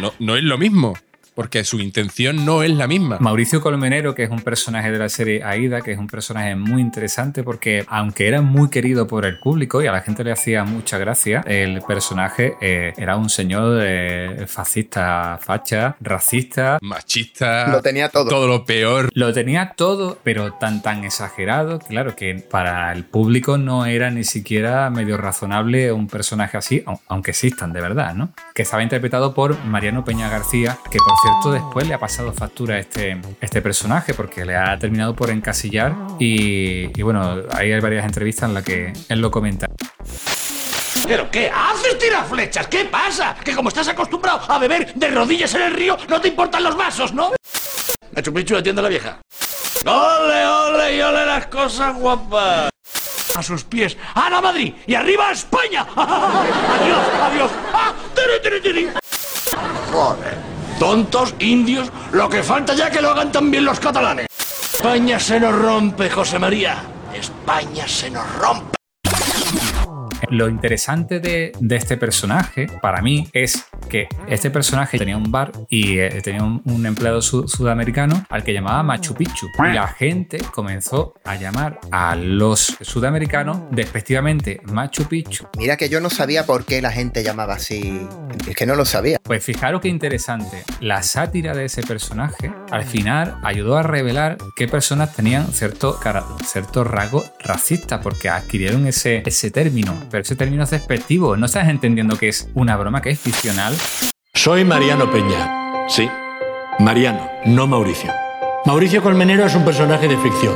No, 0.00 0.12
no 0.18 0.34
es 0.34 0.42
lo 0.42 0.58
mismo. 0.58 0.94
Porque 1.36 1.62
su 1.62 1.78
intención 1.80 2.44
no 2.44 2.64
es 2.64 2.70
la 2.70 2.88
misma. 2.88 3.18
Mauricio 3.20 3.60
Colmenero, 3.60 4.14
que 4.16 4.24
es 4.24 4.30
un 4.30 4.40
personaje 4.40 4.90
de 4.90 4.98
la 4.98 5.08
serie 5.08 5.44
Aida, 5.44 5.82
que 5.82 5.92
es 5.92 5.98
un 5.98 6.08
personaje 6.08 6.56
muy 6.56 6.80
interesante 6.82 7.44
porque 7.44 7.84
aunque 7.88 8.26
era 8.26 8.40
muy 8.40 8.70
querido 8.70 9.06
por 9.06 9.24
el 9.26 9.38
público 9.38 9.82
y 9.82 9.86
a 9.86 9.92
la 9.92 10.00
gente 10.00 10.24
le 10.24 10.32
hacía 10.32 10.64
mucha 10.64 10.96
gracia, 10.98 11.44
el 11.46 11.82
personaje 11.82 12.54
eh, 12.60 12.94
era 12.96 13.16
un 13.16 13.28
señor 13.28 13.80
eh, 13.84 14.46
fascista, 14.48 15.38
facha, 15.40 15.96
racista, 16.00 16.78
Machista. 16.80 17.68
Lo 17.68 17.82
tenía 17.82 18.08
todo. 18.08 18.28
Todo 18.30 18.48
lo 18.48 18.64
peor. 18.64 19.10
Lo 19.12 19.32
tenía 19.32 19.74
todo, 19.76 20.18
pero 20.24 20.54
tan 20.54 20.80
tan 20.80 21.04
exagerado, 21.04 21.78
claro 21.78 22.16
que 22.16 22.34
para 22.50 22.90
el 22.92 23.04
público 23.04 23.58
no 23.58 23.84
era 23.84 24.10
ni 24.10 24.24
siquiera 24.24 24.88
medio 24.90 25.18
razonable 25.18 25.92
un 25.92 26.06
personaje 26.08 26.56
así, 26.56 26.82
au- 26.86 27.00
aunque 27.08 27.32
existan 27.32 27.72
de 27.74 27.80
verdad, 27.82 28.14
¿no? 28.14 28.30
Que 28.54 28.62
estaba 28.62 28.82
interpretado 28.82 29.34
por 29.34 29.62
Mariano 29.66 30.02
Peña 30.04 30.28
García, 30.30 30.78
que 30.90 30.98
por 30.98 31.12
cierto 31.26 31.50
después 31.50 31.88
le 31.88 31.94
ha 31.94 31.98
pasado 31.98 32.32
factura 32.32 32.76
a 32.76 32.78
este, 32.78 33.20
este 33.40 33.60
personaje 33.60 34.14
porque 34.14 34.44
le 34.44 34.56
ha 34.56 34.78
terminado 34.78 35.16
por 35.16 35.30
encasillar 35.30 35.92
y, 36.20 36.98
y 36.98 37.02
bueno, 37.02 37.42
ahí 37.50 37.72
hay 37.72 37.80
varias 37.80 38.04
entrevistas 38.04 38.48
en 38.48 38.54
las 38.54 38.62
que 38.62 38.92
él 39.08 39.20
lo 39.20 39.30
comenta. 39.30 39.66
¿Pero 41.06 41.28
qué 41.30 41.50
haces, 41.50 41.98
tiraflechas? 41.98 42.68
¿Qué 42.68 42.84
pasa? 42.84 43.34
Que 43.42 43.54
como 43.54 43.70
estás 43.70 43.88
acostumbrado 43.88 44.40
a 44.48 44.58
beber 44.58 44.94
de 44.94 45.10
rodillas 45.10 45.52
en 45.54 45.62
el 45.62 45.72
río, 45.72 45.96
no 46.08 46.20
te 46.20 46.28
importan 46.28 46.62
los 46.62 46.76
vasos, 46.76 47.12
¿no? 47.12 47.32
Machu 48.14 48.32
Picchu, 48.32 48.56
atiende 48.56 48.80
a 48.80 48.84
la 48.84 48.88
vieja. 48.88 49.18
¡Ole, 49.84 50.46
ole 50.46 50.96
y 50.96 51.00
ole 51.00 51.26
las 51.26 51.46
cosas 51.48 51.96
guapas! 51.96 52.70
A 53.36 53.42
sus 53.42 53.64
pies. 53.64 53.96
¡Ana 54.14 54.40
Madrid! 54.40 54.74
¡Y 54.86 54.94
arriba 54.94 55.32
España! 55.32 55.86
¡Adiós, 55.96 57.06
adiós! 57.20 57.50
¡Ah! 57.72 57.92
¡Tiri, 58.14 58.42
tiri, 58.42 58.60
tiri! 58.62 58.88
Joder. 59.92 60.55
Tontos, 60.78 61.34
indios, 61.38 61.90
lo 62.12 62.28
que 62.28 62.42
falta 62.42 62.74
ya 62.74 62.90
que 62.90 63.00
lo 63.00 63.10
hagan 63.10 63.32
también 63.32 63.64
los 63.64 63.80
catalanes. 63.80 64.26
España 64.38 65.18
se 65.18 65.40
nos 65.40 65.54
rompe, 65.54 66.10
José 66.10 66.38
María. 66.38 66.84
España 67.14 67.88
se 67.88 68.10
nos 68.10 68.30
rompe. 68.36 68.75
Lo 70.30 70.48
interesante 70.48 71.20
de, 71.20 71.52
de 71.60 71.76
este 71.76 71.96
personaje, 71.96 72.66
para 72.80 73.02
mí, 73.02 73.28
es 73.32 73.64
que 73.88 74.08
este 74.28 74.50
personaje 74.50 74.98
tenía 74.98 75.16
un 75.16 75.30
bar 75.30 75.52
y 75.68 75.98
eh, 75.98 76.20
tenía 76.22 76.42
un, 76.42 76.62
un 76.64 76.86
empleado 76.86 77.22
su- 77.22 77.46
sudamericano 77.48 78.24
al 78.28 78.42
que 78.42 78.52
llamaba 78.52 78.82
Machu 78.82 79.14
Picchu. 79.14 79.46
Y 79.58 79.72
la 79.74 79.88
gente 79.88 80.38
comenzó 80.52 81.14
a 81.24 81.36
llamar 81.36 81.78
a 81.90 82.16
los 82.16 82.76
sudamericanos 82.80 83.60
despectivamente 83.70 84.60
Machu 84.72 85.04
Picchu. 85.04 85.46
Mira 85.58 85.76
que 85.76 85.88
yo 85.88 86.00
no 86.00 86.10
sabía 86.10 86.44
por 86.46 86.64
qué 86.64 86.80
la 86.82 86.90
gente 86.90 87.22
llamaba 87.22 87.54
así. 87.54 88.06
Es 88.48 88.56
que 88.56 88.66
no 88.66 88.74
lo 88.74 88.84
sabía. 88.84 89.18
Pues 89.22 89.44
fijaros 89.44 89.80
qué 89.80 89.88
interesante. 89.88 90.64
La 90.80 91.02
sátira 91.02 91.54
de 91.54 91.66
ese 91.66 91.82
personaje 91.82 92.52
al 92.70 92.84
final 92.84 93.36
ayudó 93.42 93.76
a 93.76 93.82
revelar 93.82 94.38
qué 94.56 94.68
personas 94.68 95.14
tenían 95.14 95.46
cierto, 95.52 95.98
cierto 96.44 96.84
rasgo 96.84 97.24
racista 97.42 98.00
porque 98.00 98.28
adquirieron 98.28 98.86
ese, 98.86 99.22
ese 99.24 99.50
término. 99.50 99.94
Pero 100.10 100.22
ese 100.22 100.36
término 100.36 100.64
es 100.64 100.70
despectivo. 100.70 101.36
No 101.36 101.46
estás 101.46 101.68
entendiendo 101.68 102.16
que 102.16 102.28
es 102.28 102.48
una 102.54 102.76
broma 102.76 103.02
que 103.02 103.10
es 103.10 103.20
ficcional. 103.20 103.74
Soy 104.34 104.64
Mariano 104.64 105.10
Peña. 105.10 105.86
Sí, 105.88 106.08
Mariano, 106.78 107.30
no 107.46 107.66
Mauricio. 107.66 108.12
Mauricio 108.64 109.02
Colmenero 109.02 109.46
es 109.46 109.54
un 109.54 109.64
personaje 109.64 110.08
de 110.08 110.16
ficción. 110.18 110.54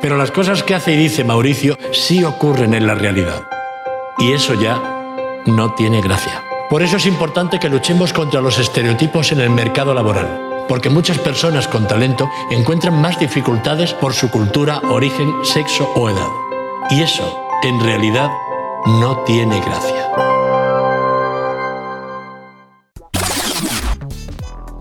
Pero 0.00 0.16
las 0.16 0.30
cosas 0.30 0.62
que 0.62 0.74
hace 0.74 0.92
y 0.92 0.96
dice 0.96 1.24
Mauricio 1.24 1.76
sí 1.92 2.24
ocurren 2.24 2.74
en 2.74 2.86
la 2.86 2.94
realidad. 2.94 3.42
Y 4.18 4.32
eso 4.32 4.54
ya 4.54 4.80
no 5.46 5.74
tiene 5.74 6.00
gracia. 6.00 6.42
Por 6.70 6.82
eso 6.82 6.96
es 6.96 7.06
importante 7.06 7.58
que 7.58 7.68
luchemos 7.68 8.12
contra 8.12 8.40
los 8.40 8.58
estereotipos 8.58 9.32
en 9.32 9.40
el 9.40 9.50
mercado 9.50 9.92
laboral. 9.92 10.51
Porque 10.72 10.88
muchas 10.88 11.18
personas 11.18 11.68
con 11.68 11.86
talento 11.86 12.30
encuentran 12.50 12.98
más 12.98 13.18
dificultades 13.20 13.92
por 13.92 14.14
su 14.14 14.30
cultura, 14.30 14.80
origen, 14.88 15.30
sexo 15.44 15.86
o 15.94 16.08
edad. 16.08 16.30
Y 16.88 17.02
eso, 17.02 17.36
en 17.62 17.78
realidad, 17.78 18.30
no 18.86 19.18
tiene 19.24 19.60
gracia. 19.60 20.08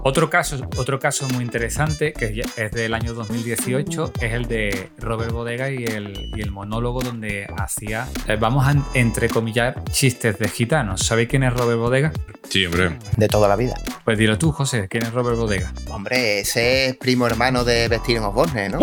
Otro 0.03 0.31
caso, 0.31 0.67
otro 0.77 0.99
caso 0.99 1.27
muy 1.29 1.43
interesante, 1.43 2.11
que 2.11 2.41
es 2.57 2.71
del 2.71 2.95
año 2.95 3.13
2018, 3.13 4.13
es 4.19 4.33
el 4.33 4.47
de 4.47 4.89
Robert 4.97 5.31
Bodega 5.31 5.69
y 5.69 5.83
el, 5.83 6.31
y 6.35 6.41
el 6.41 6.49
monólogo 6.51 7.01
donde 7.01 7.47
hacía, 7.57 8.07
eh, 8.27 8.35
vamos 8.35 8.65
a 8.67 8.73
entrecomillar, 8.95 9.83
chistes 9.91 10.39
de 10.39 10.47
gitanos. 10.47 11.01
¿Sabéis 11.01 11.29
quién 11.29 11.43
es 11.43 11.53
Robert 11.53 11.77
Bodega? 11.79 12.11
Sí, 12.49 12.65
hombre. 12.65 12.97
De 13.15 13.27
toda 13.27 13.47
la 13.47 13.55
vida. 13.55 13.75
Pues 14.03 14.17
dilo 14.17 14.39
tú, 14.39 14.51
José, 14.51 14.87
¿quién 14.89 15.03
es 15.03 15.13
Robert 15.13 15.37
Bodega? 15.37 15.71
Hombre, 15.89 16.39
ese 16.39 16.87
es 16.87 16.97
primo 16.97 17.27
hermano 17.27 17.63
de 17.63 17.87
Vestir 17.87 18.17
Osborne, 18.19 18.69
¿no? 18.69 18.79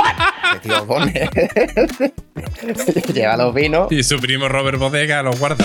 Vestir 0.52 0.72
Osborne. 0.72 1.28
Lleva 3.14 3.36
los 3.36 3.54
vinos. 3.54 3.90
Y 3.90 4.02
su 4.02 4.18
primo 4.18 4.48
Robert 4.48 4.78
Bodega 4.78 5.22
los 5.22 5.38
guarda. 5.38 5.64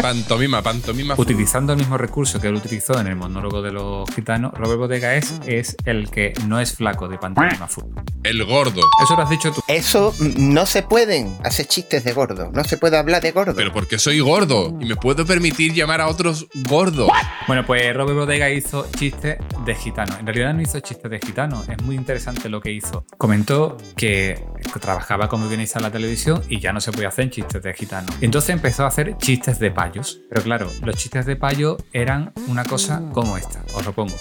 pantomima, 0.00 0.62
pantomima. 0.62 1.14
Utilizando 1.16 1.72
el 1.72 1.78
mismo 1.78 1.98
recurso 1.98 2.40
que 2.40 2.48
él 2.48 2.54
utilizó 2.54 2.98
en 3.00 3.06
el 3.06 3.16
monólogo 3.16 3.62
de 3.62 3.72
los 3.72 4.08
gitanos, 4.14 4.52
Robert 4.54 4.78
Bodega 4.78 5.14
es, 5.14 5.34
es 5.46 5.76
el 5.84 6.10
que 6.10 6.32
no 6.46 6.60
es 6.60 6.74
flaco 6.74 7.08
de 7.08 7.18
pantomima 7.18 7.68
full. 7.68 7.84
El 8.24 8.44
gordo. 8.44 8.80
Eso 9.02 9.16
lo 9.16 9.22
has 9.22 9.30
dicho 9.30 9.52
tú. 9.52 9.60
Eso 9.68 10.14
mm, 10.18 10.52
no 10.52 10.66
se 10.66 10.82
pueden 10.82 11.36
hacer 11.44 11.66
chistes 11.66 12.04
de 12.04 12.12
gordo. 12.12 12.50
No 12.52 12.64
se 12.64 12.76
puede 12.76 12.96
hablar 12.96 13.22
de 13.22 13.32
gordo. 13.32 13.54
Pero 13.54 13.72
porque 13.72 13.98
soy 13.98 14.20
gordo 14.20 14.76
y 14.80 14.86
me 14.86 14.96
puedo 14.96 15.24
permitir 15.26 15.72
llamar 15.72 16.00
a 16.00 16.08
otros 16.08 16.46
gordos. 16.68 17.08
Bueno, 17.46 17.64
pues 17.66 17.94
Robert 17.94 18.18
Bodega 18.18 18.50
hizo 18.50 18.86
chistes 18.96 19.38
de 19.64 19.74
gitano. 19.74 20.16
En 20.18 20.26
realidad 20.26 20.54
no 20.54 20.62
hizo 20.62 20.80
chistes 20.80 21.10
de 21.10 21.18
gitano. 21.18 21.64
Es 21.68 21.82
muy 21.82 21.96
interesante 21.96 22.48
lo 22.48 22.60
que 22.60 22.72
hizo. 22.72 23.04
Comentó 23.18 23.76
que 23.96 24.42
trabajaba 24.80 25.28
como 25.28 25.48
en 25.52 25.82
la 25.82 25.90
televisión 25.90 26.42
y 26.48 26.60
ya 26.60 26.72
no 26.72 26.80
se 26.80 26.92
podía 26.92 27.08
hacer 27.08 27.30
chistes 27.30 27.62
de 27.62 27.74
gitano. 27.74 28.08
Entonces 28.20 28.50
empezó 28.50 28.84
a 28.84 28.88
hacer 28.88 29.16
chistes 29.18 29.58
de 29.58 29.70
payos. 29.70 30.20
Pero 30.28 30.42
claro, 30.42 30.68
los 30.82 30.96
chistes 30.96 31.26
de 31.26 31.36
payo 31.36 31.76
eran 31.92 32.32
una 32.48 32.64
cosa 32.64 33.02
como 33.12 33.36
esta. 33.36 33.62
Os 33.74 33.84
lo 33.84 33.92
pongo. 33.92 34.14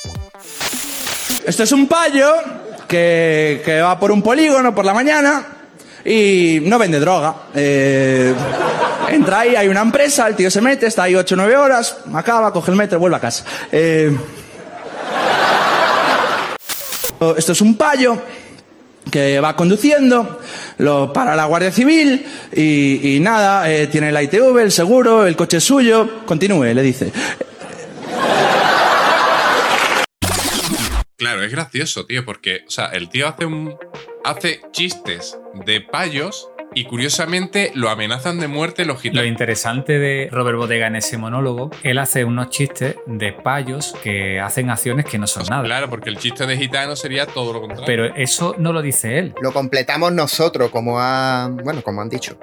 Esto 1.45 1.63
es 1.63 1.71
un 1.71 1.87
payo 1.87 2.33
que, 2.87 3.61
que 3.63 3.81
va 3.81 3.99
por 3.99 4.11
un 4.11 4.21
polígono 4.21 4.75
por 4.75 4.85
la 4.85 4.93
mañana 4.93 5.45
y 6.03 6.59
no 6.63 6.77
vende 6.77 6.99
droga. 6.99 7.35
Eh, 7.55 8.33
entra 9.09 9.39
ahí, 9.39 9.55
hay 9.55 9.67
una 9.67 9.81
empresa, 9.81 10.27
el 10.27 10.35
tío 10.35 10.51
se 10.51 10.61
mete, 10.61 10.87
está 10.87 11.03
ahí 11.03 11.15
8 11.15 11.35
o 11.35 11.37
9 11.37 11.55
horas, 11.55 11.97
acaba, 12.13 12.51
coge 12.51 12.71
el 12.71 12.77
metro, 12.77 12.99
vuelve 12.99 13.17
a 13.17 13.19
casa. 13.19 13.45
Eh, 13.71 14.15
esto 17.37 17.51
es 17.51 17.61
un 17.61 17.77
payo 17.77 18.17
que 19.09 19.39
va 19.39 19.55
conduciendo, 19.55 20.39
lo 20.81 21.13
para 21.13 21.35
la 21.35 21.45
Guardia 21.45 21.71
Civil 21.71 22.25
y, 22.53 23.15
y 23.15 23.19
nada, 23.19 23.71
eh, 23.71 23.87
tiene 23.87 24.11
la 24.11 24.23
ITV, 24.23 24.57
el 24.59 24.71
seguro, 24.71 25.25
el 25.25 25.35
coche 25.35 25.61
suyo, 25.61 26.25
continúe, 26.25 26.73
le 26.73 26.81
dice. 26.81 27.11
Claro, 31.17 31.43
es 31.43 31.51
gracioso, 31.51 32.05
tío, 32.07 32.25
porque, 32.25 32.63
o 32.67 32.71
sea, 32.71 32.87
el 32.87 33.09
tío 33.09 33.27
hace 33.27 33.45
un. 33.45 33.75
hace 34.23 34.61
chistes 34.71 35.37
de 35.65 35.79
payos 35.81 36.49
y 36.73 36.85
curiosamente 36.85 37.71
lo 37.75 37.89
amenazan 37.89 38.39
de 38.39 38.47
muerte 38.47 38.85
los 38.85 38.97
Lo 38.97 39.01
gitanos. 39.01 39.27
interesante 39.27 39.99
de 39.99 40.29
Robert 40.31 40.57
Bodega 40.57 40.87
en 40.87 40.95
ese 40.95 41.17
monólogo, 41.17 41.69
él 41.83 41.97
hace 41.97 42.23
unos 42.23 42.49
chistes 42.49 42.95
de 43.05 43.33
payos 43.33 43.93
que 44.03 44.39
hacen 44.39 44.69
acciones 44.69 45.05
que 45.05 45.17
no 45.17 45.27
son 45.27 45.45
nada. 45.49 45.63
Claro, 45.63 45.89
porque 45.89 46.09
el 46.09 46.17
chiste 46.17 46.45
de 46.45 46.57
gitano 46.57 46.95
sería 46.95 47.25
todo 47.25 47.53
lo 47.53 47.61
contrario. 47.61 47.85
Pero 47.85 48.15
eso 48.15 48.55
no 48.57 48.71
lo 48.71 48.81
dice 48.81 49.19
él. 49.19 49.33
Lo 49.41 49.51
completamos 49.51 50.13
nosotros, 50.13 50.69
como 50.71 50.99
han, 50.99 51.57
bueno, 51.57 51.81
como 51.81 52.01
han 52.01 52.09
dicho. 52.09 52.37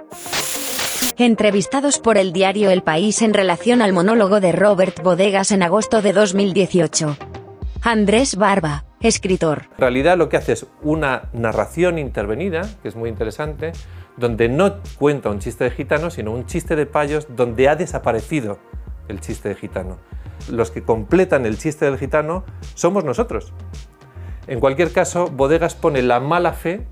Entrevistados 1.16 1.98
por 1.98 2.16
el 2.16 2.32
diario 2.32 2.70
El 2.70 2.82
País 2.82 3.22
en 3.22 3.34
relación 3.34 3.82
al 3.82 3.92
monólogo 3.92 4.40
de 4.40 4.52
Robert 4.52 5.02
Bodegas 5.02 5.50
en 5.50 5.62
agosto 5.62 6.00
de 6.02 6.12
2018. 6.12 7.16
Andrés 7.82 8.36
Barba, 8.36 8.84
escritor. 9.00 9.68
En 9.72 9.78
realidad 9.78 10.16
lo 10.16 10.28
que 10.28 10.36
hace 10.36 10.52
es 10.52 10.66
una 10.82 11.28
narración 11.32 11.98
intervenida, 11.98 12.68
que 12.82 12.88
es 12.88 12.96
muy 12.96 13.08
interesante, 13.08 13.72
donde 14.18 14.48
no 14.48 14.76
cuenta 14.98 15.30
un 15.30 15.38
chiste 15.38 15.64
de 15.64 15.70
gitano, 15.70 16.10
sino 16.10 16.32
un 16.32 16.46
chiste 16.46 16.76
de 16.76 16.86
payos 16.86 17.26
donde 17.34 17.68
ha 17.68 17.76
desaparecido 17.76 18.58
el 19.08 19.20
chiste 19.20 19.48
de 19.48 19.54
gitano. 19.54 19.98
Los 20.50 20.70
que 20.70 20.82
completan 20.82 21.46
el 21.46 21.58
chiste 21.58 21.84
del 21.84 21.98
gitano 21.98 22.44
somos 22.74 23.04
nosotros. 23.04 23.52
En 24.46 24.60
cualquier 24.60 24.92
caso, 24.92 25.28
Bodegas 25.28 25.74
pone 25.74 26.02
la 26.02 26.20
mala 26.20 26.52
fe 26.52 26.86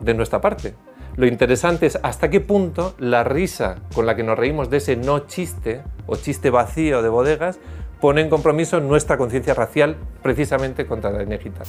de 0.00 0.14
nuestra 0.14 0.40
parte. 0.40 0.74
Lo 1.16 1.26
interesante 1.26 1.86
es 1.86 1.98
hasta 2.02 2.30
qué 2.30 2.40
punto 2.40 2.94
la 2.98 3.24
risa 3.24 3.80
con 3.94 4.06
la 4.06 4.14
que 4.14 4.22
nos 4.22 4.38
reímos 4.38 4.70
de 4.70 4.76
ese 4.76 4.96
no 4.96 5.26
chiste 5.26 5.82
o 6.06 6.16
chiste 6.16 6.50
vacío 6.50 7.02
de 7.02 7.08
bodegas 7.08 7.58
pone 8.00 8.20
en 8.20 8.30
compromiso 8.30 8.78
nuestra 8.78 9.18
conciencia 9.18 9.52
racial 9.54 9.96
precisamente 10.22 10.86
contra 10.86 11.10
la 11.10 11.38
gitana. 11.38 11.66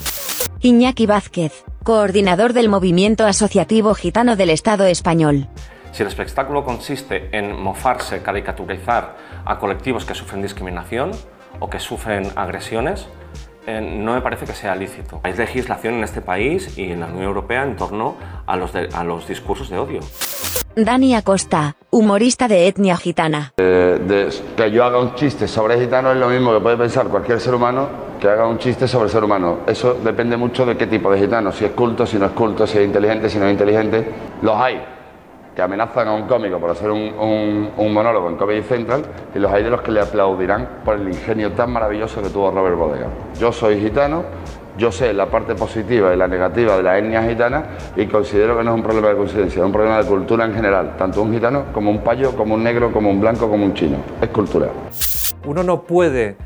Iñaki 0.60 1.06
Vázquez, 1.06 1.64
coordinador 1.82 2.52
del 2.52 2.68
movimiento 2.68 3.26
asociativo 3.26 3.94
gitano 3.94 4.36
del 4.36 4.50
Estado 4.50 4.86
español. 4.86 5.48
Si 5.92 6.02
el 6.02 6.08
espectáculo 6.08 6.64
consiste 6.64 7.36
en 7.36 7.58
mofarse, 7.60 8.22
caricaturizar 8.22 9.16
a 9.44 9.58
colectivos 9.58 10.04
que 10.04 10.14
sufren 10.14 10.42
discriminación 10.42 11.10
o 11.58 11.68
que 11.68 11.80
sufren 11.80 12.30
agresiones, 12.36 13.08
eh, 13.66 13.80
no 13.80 14.14
me 14.14 14.20
parece 14.20 14.46
que 14.46 14.52
sea 14.52 14.74
lícito. 14.74 15.20
Hay 15.22 15.34
legislación 15.34 15.94
en 15.94 16.04
este 16.04 16.20
país 16.20 16.76
y 16.78 16.92
en 16.92 17.00
la 17.00 17.06
Unión 17.06 17.24
Europea 17.24 17.62
en 17.62 17.76
torno 17.76 18.16
a 18.46 18.56
los, 18.56 18.72
de- 18.72 18.88
a 18.92 19.04
los 19.04 19.26
discursos 19.28 19.68
de 19.70 19.78
odio. 19.78 20.00
Dani 20.76 21.14
Acosta, 21.16 21.74
humorista 21.90 22.46
de 22.46 22.68
etnia 22.68 22.96
gitana. 22.96 23.52
Eh, 23.56 23.98
de- 24.06 24.28
que 24.56 24.70
yo 24.70 24.84
haga 24.84 24.98
un 25.00 25.14
chiste 25.14 25.48
sobre 25.48 25.78
gitanos 25.80 26.14
es 26.14 26.18
lo 26.20 26.28
mismo 26.28 26.52
que 26.54 26.60
puede 26.60 26.76
pensar 26.76 27.06
cualquier 27.08 27.40
ser 27.40 27.54
humano 27.54 27.88
que 28.20 28.28
haga 28.28 28.46
un 28.46 28.58
chiste 28.58 28.86
sobre 28.86 29.08
ser 29.08 29.24
humano. 29.24 29.58
Eso 29.66 29.94
depende 29.94 30.36
mucho 30.36 30.64
de 30.66 30.76
qué 30.76 30.86
tipo 30.86 31.10
de 31.10 31.18
gitano, 31.18 31.50
si 31.52 31.64
es 31.64 31.72
culto, 31.72 32.06
si 32.06 32.18
no 32.18 32.26
es 32.26 32.32
culto, 32.32 32.66
si 32.66 32.78
es 32.78 32.84
inteligente, 32.84 33.28
si 33.28 33.38
no 33.38 33.46
es 33.46 33.52
inteligente. 33.52 34.06
Los 34.42 34.56
hay 34.56 34.80
amenazan 35.62 36.08
a 36.08 36.12
un 36.12 36.26
cómico 36.26 36.58
por 36.58 36.70
hacer 36.70 36.90
un, 36.90 37.70
monólogo 37.92 38.28
en 38.28 38.36
Comedy 38.36 38.62
Central 38.62 39.02
y 39.34 39.38
los 39.38 39.52
hay 39.52 39.62
de 39.62 39.70
los 39.70 39.82
que 39.82 39.90
le 39.90 40.00
aplaudirán 40.00 40.68
por 40.84 40.96
el 40.96 41.08
ingenio 41.08 41.52
tan 41.52 41.72
maravilloso 41.72 42.22
que 42.22 42.28
tuvo 42.28 42.50
Robert 42.50 42.76
Bodega. 42.76 43.06
Yo 43.38 43.52
soy 43.52 43.80
gitano, 43.80 44.24
yo 44.78 44.92
sé 44.92 45.12
la 45.12 45.26
parte 45.26 45.54
positiva 45.54 46.14
y 46.14 46.16
la 46.16 46.28
negativa 46.28 46.76
de 46.76 46.82
la 46.82 46.98
etnia 46.98 47.22
gitana 47.22 47.64
y 47.96 48.06
considero 48.06 48.56
que 48.56 48.64
no 48.64 48.70
es 48.70 48.76
un 48.76 48.82
problema 48.82 49.08
de 49.08 49.16
coincidencia, 49.16 49.60
es 49.60 49.66
un 49.66 49.72
problema 49.72 49.98
de 49.98 50.08
cultura 50.08 50.44
en 50.44 50.54
general, 50.54 50.96
tanto 50.96 51.22
un 51.22 51.32
gitano 51.32 51.64
como 51.72 51.90
un 51.90 52.02
payo, 52.02 52.36
como 52.36 52.54
un 52.54 52.62
negro, 52.62 52.92
como 52.92 53.10
un 53.10 53.20
blanco, 53.20 53.48
como 53.48 53.64
un 53.64 53.74
chino. 53.74 53.98
Es 54.20 54.28
cultural. 54.28 54.70
Uno 55.46 55.62
no 55.62 55.82
puede 55.82 56.36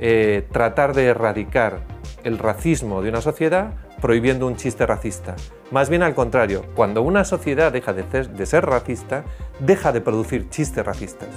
eh, 0.00 0.46
tratar 0.50 0.94
de 0.94 1.06
erradicar 1.06 1.80
el 2.24 2.38
racismo 2.38 3.02
de 3.02 3.10
una 3.10 3.20
sociedad 3.20 3.72
prohibiendo 4.08 4.46
un 4.46 4.54
chiste 4.56 4.84
racista. 4.84 5.34
Más 5.70 5.88
bien 5.88 6.02
al 6.02 6.14
contrario, 6.14 6.66
cuando 6.74 7.00
una 7.00 7.24
sociedad 7.24 7.72
deja 7.72 7.94
de 7.94 8.04
ser, 8.10 8.28
de 8.28 8.44
ser 8.44 8.66
racista, 8.66 9.24
deja 9.60 9.92
de 9.92 10.02
producir 10.02 10.50
chistes 10.50 10.84
racistas. 10.84 11.30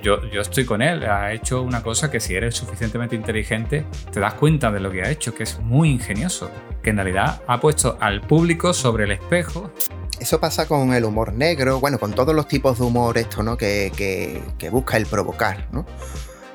Yo, 0.00 0.22
yo 0.30 0.40
estoy 0.40 0.64
con 0.64 0.82
él. 0.82 1.02
Ha 1.04 1.32
hecho 1.32 1.62
una 1.62 1.82
cosa 1.82 2.12
que 2.12 2.20
si 2.20 2.36
eres 2.36 2.54
suficientemente 2.54 3.16
inteligente, 3.16 3.84
te 4.12 4.20
das 4.20 4.34
cuenta 4.34 4.70
de 4.70 4.78
lo 4.78 4.92
que 4.92 5.02
ha 5.02 5.10
hecho, 5.10 5.34
que 5.34 5.42
es 5.42 5.58
muy 5.58 5.90
ingenioso. 5.90 6.48
Que 6.80 6.90
en 6.90 6.96
realidad 6.98 7.42
ha 7.48 7.58
puesto 7.58 7.96
al 7.98 8.20
público 8.20 8.72
sobre 8.72 9.02
el 9.02 9.10
espejo. 9.10 9.72
Eso 10.20 10.38
pasa 10.38 10.68
con 10.68 10.94
el 10.94 11.04
humor 11.04 11.32
negro, 11.32 11.80
bueno, 11.80 11.98
con 11.98 12.12
todos 12.12 12.36
los 12.36 12.46
tipos 12.46 12.78
de 12.78 12.84
humor 12.84 13.18
esto, 13.18 13.42
¿no? 13.42 13.56
Que, 13.56 13.90
que- 13.96 14.40
que 14.58 14.70
busca 14.70 14.96
el 14.96 15.06
provocar, 15.06 15.66
¿no? 15.72 15.84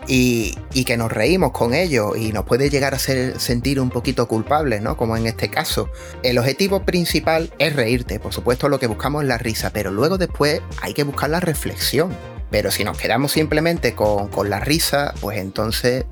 Y, 0.08 0.56
que 0.86 0.96
nos 0.96 1.12
reímos 1.12 1.52
con 1.52 1.74
ello 1.74 2.16
y 2.16 2.32
nos 2.32 2.46
puede 2.46 2.70
llegar 2.70 2.94
a 2.94 3.00
ser, 3.00 3.40
sentir 3.42 3.82
un 3.82 3.90
poquito 3.90 4.28
culpables, 4.28 4.82
¿no? 4.82 4.96
Como 4.96 5.18
en 5.18 5.28
este 5.28 5.50
caso. 5.50 5.90
El 6.24 6.38
objetivo 6.38 6.86
principal 6.86 7.52
es 7.60 7.76
reírte, 7.76 8.20
por 8.20 8.32
supuesto 8.32 8.70
lo 8.70 8.80
que 8.80 8.88
buscamos 8.88 9.24
es 9.24 9.28
la 9.28 9.38
risa, 9.38 9.72
pero 9.74 9.92
luego 9.92 10.18
después 10.18 10.62
hay 10.82 10.94
que 10.94 11.04
buscar 11.04 11.30
la 11.30 11.42
reflexión. 11.42 12.16
Pero 12.50 12.72
si 12.72 12.86
nos 12.86 12.98
quedamos 12.98 13.34
simplemente 13.34 13.94
con, 13.94 14.30
con 14.30 14.50
la 14.50 14.62
risa, 14.62 15.14
pues 15.20 15.38
entonces. 15.40 16.06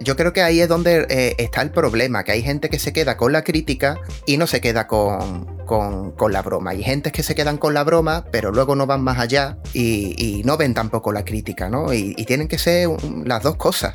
Yo 0.00 0.16
creo 0.16 0.32
que 0.32 0.42
ahí 0.42 0.60
es 0.60 0.68
donde 0.68 1.06
eh, 1.08 1.34
está 1.38 1.62
el 1.62 1.70
problema, 1.70 2.24
que 2.24 2.32
hay 2.32 2.42
gente 2.42 2.68
que 2.70 2.78
se 2.78 2.92
queda 2.92 3.16
con 3.16 3.32
la 3.32 3.42
crítica 3.42 3.98
y 4.26 4.36
no 4.36 4.46
se 4.46 4.60
queda 4.60 4.86
con, 4.86 5.56
con- 5.66 6.12
con 6.12 6.32
la 6.32 6.42
broma. 6.42 6.70
Hay 6.72 6.82
gente 6.82 7.10
que 7.12 7.22
se 7.22 7.34
quedan 7.34 7.58
con 7.58 7.74
la 7.74 7.82
broma, 7.84 8.24
pero 8.30 8.52
luego 8.52 8.74
no 8.76 8.86
van 8.86 9.02
más 9.02 9.18
allá 9.18 9.58
y, 9.72 10.42
no 10.44 10.56
ven 10.56 10.74
tampoco 10.74 11.12
la 11.12 11.24
crítica, 11.24 11.68
¿no? 11.68 11.92
Y, 11.92 12.14
tienen 12.24 12.48
que 12.48 12.58
ser 12.58 12.88
las 13.24 13.42
dos 13.42 13.56
cosas. 13.56 13.94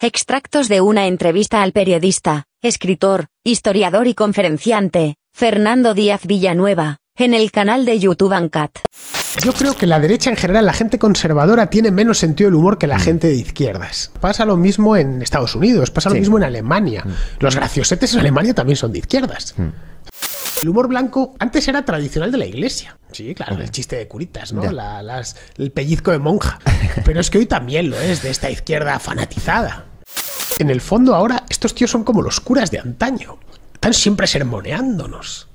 Extractos 0.00 0.68
de 0.68 0.80
una 0.80 1.06
entrevista 1.06 1.62
al 1.62 1.72
periodista, 1.72 2.44
escritor, 2.62 3.26
historiador 3.44 4.06
y 4.06 4.14
conferenciante, 4.14 5.16
Fernando 5.32 5.94
Díaz 5.94 6.26
Villanueva, 6.26 6.98
en 7.16 7.34
el 7.34 7.50
canal 7.50 7.84
de 7.84 7.98
YouTube 7.98 8.32
Ancat. 8.32 8.70
Yo 9.44 9.52
creo 9.52 9.76
que 9.76 9.86
la 9.86 10.00
derecha 10.00 10.30
en 10.30 10.36
general, 10.36 10.64
la 10.66 10.72
gente 10.72 10.98
conservadora, 10.98 11.68
tiene 11.68 11.90
menos 11.90 12.18
sentido 12.18 12.48
del 12.48 12.54
humor 12.56 12.78
que 12.78 12.86
la 12.86 12.98
gente 12.98 13.26
de 13.28 13.34
izquierdas. 13.34 14.10
Pasa 14.20 14.44
lo 14.44 14.56
mismo 14.56 14.96
en 14.96 15.20
Estados 15.22 15.54
Unidos, 15.54 15.90
pasa 15.90 16.08
lo 16.08 16.14
Sí. 16.14 16.20
mismo 16.20 16.38
en 16.38 16.44
Alemania. 16.44 17.04
Los 17.38 17.54
graciosetes 17.54 18.14
en 18.14 18.20
Alemania 18.20 18.54
también 18.54 18.76
son 18.76 18.92
de 18.92 18.98
izquierdas. 19.00 19.54
El 20.58 20.68
humor 20.70 20.88
blanco 20.88 21.34
antes 21.38 21.68
era 21.68 21.84
tradicional 21.84 22.32
de 22.32 22.38
la 22.38 22.46
iglesia. 22.46 22.96
Sí, 23.12 23.34
claro, 23.34 23.56
el 23.56 23.70
chiste 23.70 23.96
de 23.96 24.08
curitas, 24.08 24.54
¿no? 24.54 24.62
Ya. 24.62 24.72
La- 24.72 25.02
las- 25.02 25.36
el 25.58 25.70
pellizco 25.70 26.12
de 26.12 26.18
monja. 26.18 26.58
Pero 27.04 27.20
es 27.20 27.28
que 27.30 27.38
hoy 27.38 27.46
también 27.46 27.90
lo 27.90 28.00
es 28.00 28.22
de 28.22 28.30
esta 28.30 28.50
izquierda 28.50 28.98
fanatizada. 28.98 29.84
En 30.58 30.70
el 30.70 30.80
fondo 30.80 31.14
ahora 31.14 31.44
estos 31.50 31.74
tíos 31.74 31.90
son 31.90 32.04
como 32.04 32.22
los 32.22 32.40
curas 32.40 32.70
de 32.70 32.78
antaño. 32.78 33.38
Están 33.74 33.92
siempre 33.92 34.26
sermoneándonos. 34.26 35.48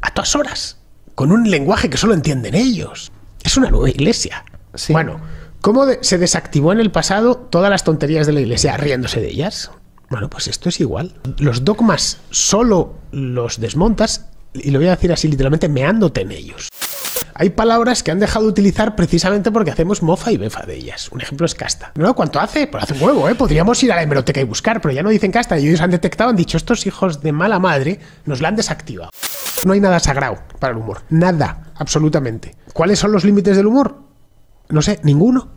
A 0.00 0.10
todas 0.12 0.34
horas. 0.34 0.78
Con 1.22 1.30
un 1.30 1.48
lenguaje 1.48 1.88
que 1.88 1.96
solo 1.98 2.14
entienden 2.14 2.56
ellos. 2.56 3.12
Es 3.44 3.56
una 3.56 3.70
nueva 3.70 3.88
iglesia. 3.88 4.44
Bueno, 4.88 5.20
¿cómo 5.60 5.86
de- 5.86 6.00
se 6.02 6.18
desactivó 6.18 6.72
en 6.72 6.80
el 6.80 6.90
pasado 6.90 7.36
todas 7.36 7.70
las 7.70 7.84
tonterías 7.84 8.26
de 8.26 8.32
la 8.32 8.40
iglesia 8.40 8.76
riéndose 8.76 9.20
de 9.20 9.28
ellas? 9.30 9.70
Bueno, 10.10 10.28
pues 10.28 10.48
esto 10.48 10.68
es 10.68 10.80
igual. 10.80 11.14
Los 11.38 11.64
dogmas 11.64 12.18
solo 12.30 12.96
los 13.12 13.60
desmontas, 13.60 14.30
y 14.52 14.72
lo 14.72 14.80
voy 14.80 14.88
a 14.88 14.96
decir 14.96 15.12
así 15.12 15.28
literalmente, 15.28 15.68
meándote 15.68 16.22
en 16.22 16.32
ellos. 16.32 16.68
Hay 17.34 17.50
palabras 17.50 18.02
que 18.02 18.10
han 18.10 18.18
dejado 18.18 18.46
de 18.46 18.50
utilizar 18.50 18.96
precisamente 18.96 19.52
porque 19.52 19.70
hacemos 19.70 20.02
mofa 20.02 20.32
y 20.32 20.36
befa 20.38 20.66
de 20.66 20.74
ellas. 20.74 21.08
Un 21.12 21.20
ejemplo 21.20 21.46
es 21.46 21.54
casta. 21.54 21.92
¿No? 21.94 22.14
¿Cuánto 22.14 22.40
hace? 22.40 22.66
Pues 22.66 22.82
hace 22.82 22.94
un 22.94 23.02
huevo, 23.02 23.28
¿eh? 23.28 23.36
Podríamos 23.36 23.80
ir 23.84 23.92
a 23.92 23.96
la 23.96 24.02
hemeroteca 24.02 24.40
y 24.40 24.44
buscar, 24.44 24.80
pero 24.80 24.92
ya 24.92 25.04
no 25.04 25.08
dicen 25.10 25.30
casta. 25.30 25.56
Y 25.56 25.68
ellos 25.68 25.80
han 25.82 25.92
detectado, 25.92 26.30
han 26.30 26.36
dicho, 26.36 26.56
estos 26.56 26.84
hijos 26.84 27.22
de 27.22 27.30
mala 27.30 27.60
madre 27.60 28.00
nos 28.26 28.40
la 28.40 28.48
han 28.48 28.56
desactivado. 28.56 29.10
No 29.64 29.72
hay 29.72 29.80
nada 29.80 30.00
sagrado 30.00 30.38
para 30.58 30.72
el 30.72 30.78
humor. 30.78 31.02
Nada, 31.10 31.72
absolutamente. 31.76 32.56
¿Cuáles 32.72 32.98
son 32.98 33.12
los 33.12 33.24
límites 33.24 33.56
del 33.56 33.66
humor? 33.66 33.96
No 34.68 34.82
sé, 34.82 35.00
ninguno. 35.02 35.56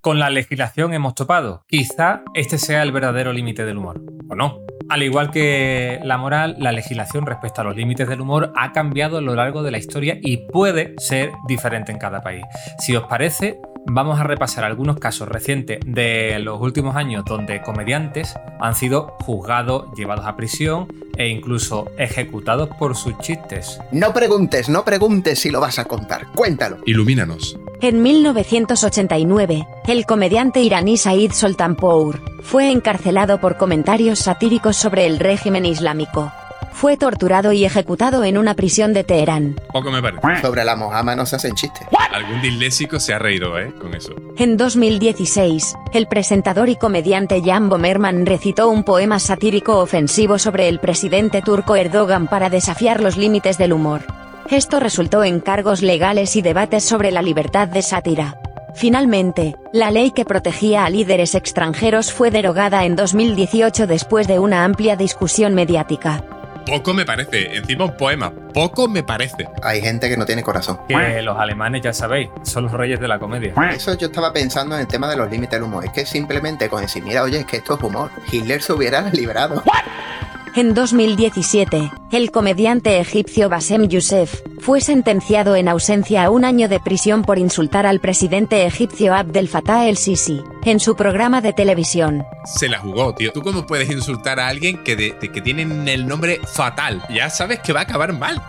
Con 0.00 0.18
la 0.18 0.30
legislación 0.30 0.94
hemos 0.94 1.14
topado. 1.14 1.62
Quizá 1.66 2.22
este 2.34 2.58
sea 2.58 2.82
el 2.82 2.92
verdadero 2.92 3.32
límite 3.32 3.64
del 3.64 3.78
humor. 3.78 4.02
¿O 4.28 4.34
no? 4.34 4.60
Al 4.88 5.02
igual 5.02 5.30
que 5.30 6.00
la 6.02 6.18
moral, 6.18 6.56
la 6.58 6.72
legislación 6.72 7.24
respecto 7.24 7.60
a 7.60 7.64
los 7.64 7.76
límites 7.76 8.08
del 8.08 8.20
humor 8.20 8.52
ha 8.56 8.72
cambiado 8.72 9.18
a 9.18 9.20
lo 9.20 9.34
largo 9.34 9.62
de 9.62 9.70
la 9.70 9.78
historia 9.78 10.18
y 10.20 10.48
puede 10.48 10.94
ser 10.98 11.30
diferente 11.46 11.92
en 11.92 11.98
cada 11.98 12.22
país. 12.22 12.42
Si 12.78 12.96
os 12.96 13.04
parece, 13.04 13.60
vamos 13.86 14.20
a 14.20 14.24
repasar 14.24 14.64
algunos 14.64 14.98
casos 14.98 15.28
recientes 15.28 15.80
de 15.84 16.38
los 16.40 16.60
últimos 16.60 16.96
años 16.96 17.24
donde 17.24 17.62
comediantes 17.62 18.34
han 18.60 18.74
sido 18.74 19.16
juzgados, 19.20 19.86
llevados 19.96 20.26
a 20.26 20.36
prisión 20.36 20.88
e 21.16 21.28
incluso 21.28 21.90
ejecutados 21.98 22.70
por 22.78 22.96
sus 22.96 23.16
chistes. 23.18 23.78
No 23.92 24.12
preguntes, 24.12 24.68
no 24.68 24.84
preguntes 24.84 25.38
si 25.38 25.50
lo 25.50 25.60
vas 25.60 25.78
a 25.78 25.84
contar. 25.84 26.26
Cuéntalo. 26.34 26.78
Ilumínanos. 26.86 27.58
En 27.82 28.02
1989, 28.02 29.66
el 29.86 30.04
comediante 30.04 30.60
iraní 30.60 30.98
Said 30.98 31.32
Soltanpour 31.32 32.20
fue 32.42 32.70
encarcelado 32.70 33.40
por 33.40 33.56
comentarios 33.56 34.18
satíricos 34.18 34.76
sobre 34.76 35.06
el 35.06 35.18
régimen 35.18 35.64
islámico. 35.64 36.30
Fue 36.72 36.96
torturado 36.96 37.52
y 37.52 37.64
ejecutado 37.64 38.24
en 38.24 38.38
una 38.38 38.54
prisión 38.54 38.92
de 38.92 39.04
Teherán. 39.04 39.56
Poco 39.72 39.90
me 39.90 40.02
parece. 40.02 40.42
Sobre 40.42 40.64
la 40.64 40.76
mojama 40.76 41.14
no 41.14 41.26
se 41.26 41.36
hacen 41.36 41.54
chistes. 41.54 41.86
Algún 42.12 42.40
disléxico 42.40 42.98
se 42.98 43.14
ha 43.14 43.18
reído, 43.18 43.58
¿eh? 43.58 43.72
Con 43.80 43.94
eso. 43.94 44.14
En 44.36 44.56
2016, 44.56 45.74
el 45.92 46.06
presentador 46.06 46.68
y 46.68 46.76
comediante 46.76 47.42
Jan 47.44 47.68
Bomerman 47.68 48.26
recitó 48.26 48.68
un 48.68 48.84
poema 48.84 49.18
satírico 49.18 49.78
ofensivo 49.78 50.38
sobre 50.38 50.68
el 50.68 50.80
presidente 50.80 51.42
turco 51.42 51.76
Erdogan 51.76 52.26
para 52.26 52.50
desafiar 52.50 53.00
los 53.00 53.16
límites 53.16 53.58
del 53.58 53.72
humor. 53.72 54.02
Esto 54.50 54.80
resultó 54.80 55.22
en 55.22 55.40
cargos 55.40 55.82
legales 55.82 56.34
y 56.34 56.42
debates 56.42 56.84
sobre 56.84 57.12
la 57.12 57.22
libertad 57.22 57.68
de 57.68 57.82
sátira. 57.82 58.36
Finalmente, 58.74 59.56
la 59.72 59.90
ley 59.90 60.10
que 60.10 60.24
protegía 60.24 60.84
a 60.84 60.90
líderes 60.90 61.34
extranjeros 61.34 62.12
fue 62.12 62.30
derogada 62.30 62.84
en 62.84 62.96
2018 62.96 63.86
después 63.86 64.26
de 64.26 64.38
una 64.38 64.64
amplia 64.64 64.96
discusión 64.96 65.54
mediática. 65.54 66.24
Poco 66.66 66.94
me 66.94 67.04
parece. 67.04 67.56
Encima 67.56 67.84
un 67.84 67.96
poema. 67.96 68.32
Poco 68.54 68.88
me 68.88 69.02
parece. 69.02 69.48
Hay 69.62 69.80
gente 69.80 70.08
que 70.08 70.16
no 70.16 70.26
tiene 70.26 70.42
corazón. 70.42 70.78
Que 70.88 71.22
los 71.22 71.38
alemanes, 71.38 71.82
ya 71.82 71.92
sabéis, 71.92 72.28
son 72.42 72.64
los 72.64 72.72
reyes 72.72 73.00
de 73.00 73.08
la 73.08 73.18
comedia. 73.18 73.52
Eso 73.72 73.96
yo 73.96 74.06
estaba 74.08 74.32
pensando 74.32 74.74
en 74.74 74.82
el 74.82 74.86
tema 74.86 75.08
de 75.08 75.16
los 75.16 75.30
límites 75.30 75.52
del 75.52 75.62
humor. 75.64 75.84
Es 75.84 75.92
que 75.92 76.06
simplemente 76.06 76.68
con 76.68 76.82
decir, 76.82 77.02
mira, 77.02 77.22
oye, 77.22 77.38
es 77.40 77.46
que 77.46 77.58
esto 77.58 77.74
es 77.74 77.82
humor. 77.82 78.10
Hitler 78.30 78.62
se 78.62 78.72
hubiera 78.72 79.00
librado. 79.12 79.62
En 80.56 80.74
2017, 80.74 81.92
el 82.10 82.30
comediante 82.32 82.98
egipcio 82.98 83.48
Bassem 83.48 83.86
Youssef 83.86 84.40
fue 84.58 84.80
sentenciado 84.80 85.54
en 85.54 85.68
ausencia 85.68 86.24
a 86.24 86.30
un 86.30 86.44
año 86.44 86.68
de 86.68 86.80
prisión 86.80 87.22
por 87.22 87.38
insultar 87.38 87.86
al 87.86 88.00
presidente 88.00 88.66
egipcio 88.66 89.14
Abdel 89.14 89.46
Fattah 89.48 89.88
el-Sisi 89.88 90.42
en 90.64 90.80
su 90.80 90.96
programa 90.96 91.40
de 91.40 91.52
televisión. 91.52 92.24
Se 92.44 92.68
la 92.68 92.78
jugó, 92.80 93.14
tío. 93.14 93.30
¿Tú 93.32 93.42
cómo 93.42 93.64
puedes 93.64 93.90
insultar 93.90 94.40
a 94.40 94.48
alguien 94.48 94.82
que, 94.82 94.96
de, 94.96 95.14
de- 95.20 95.30
que 95.30 95.40
tiene 95.40 95.62
el 95.92 96.06
nombre 96.08 96.40
fatal? 96.52 97.00
Ya 97.14 97.30
sabes 97.30 97.60
que 97.60 97.72
va 97.72 97.80
a 97.80 97.84
acabar 97.84 98.12
mal. 98.12 98.42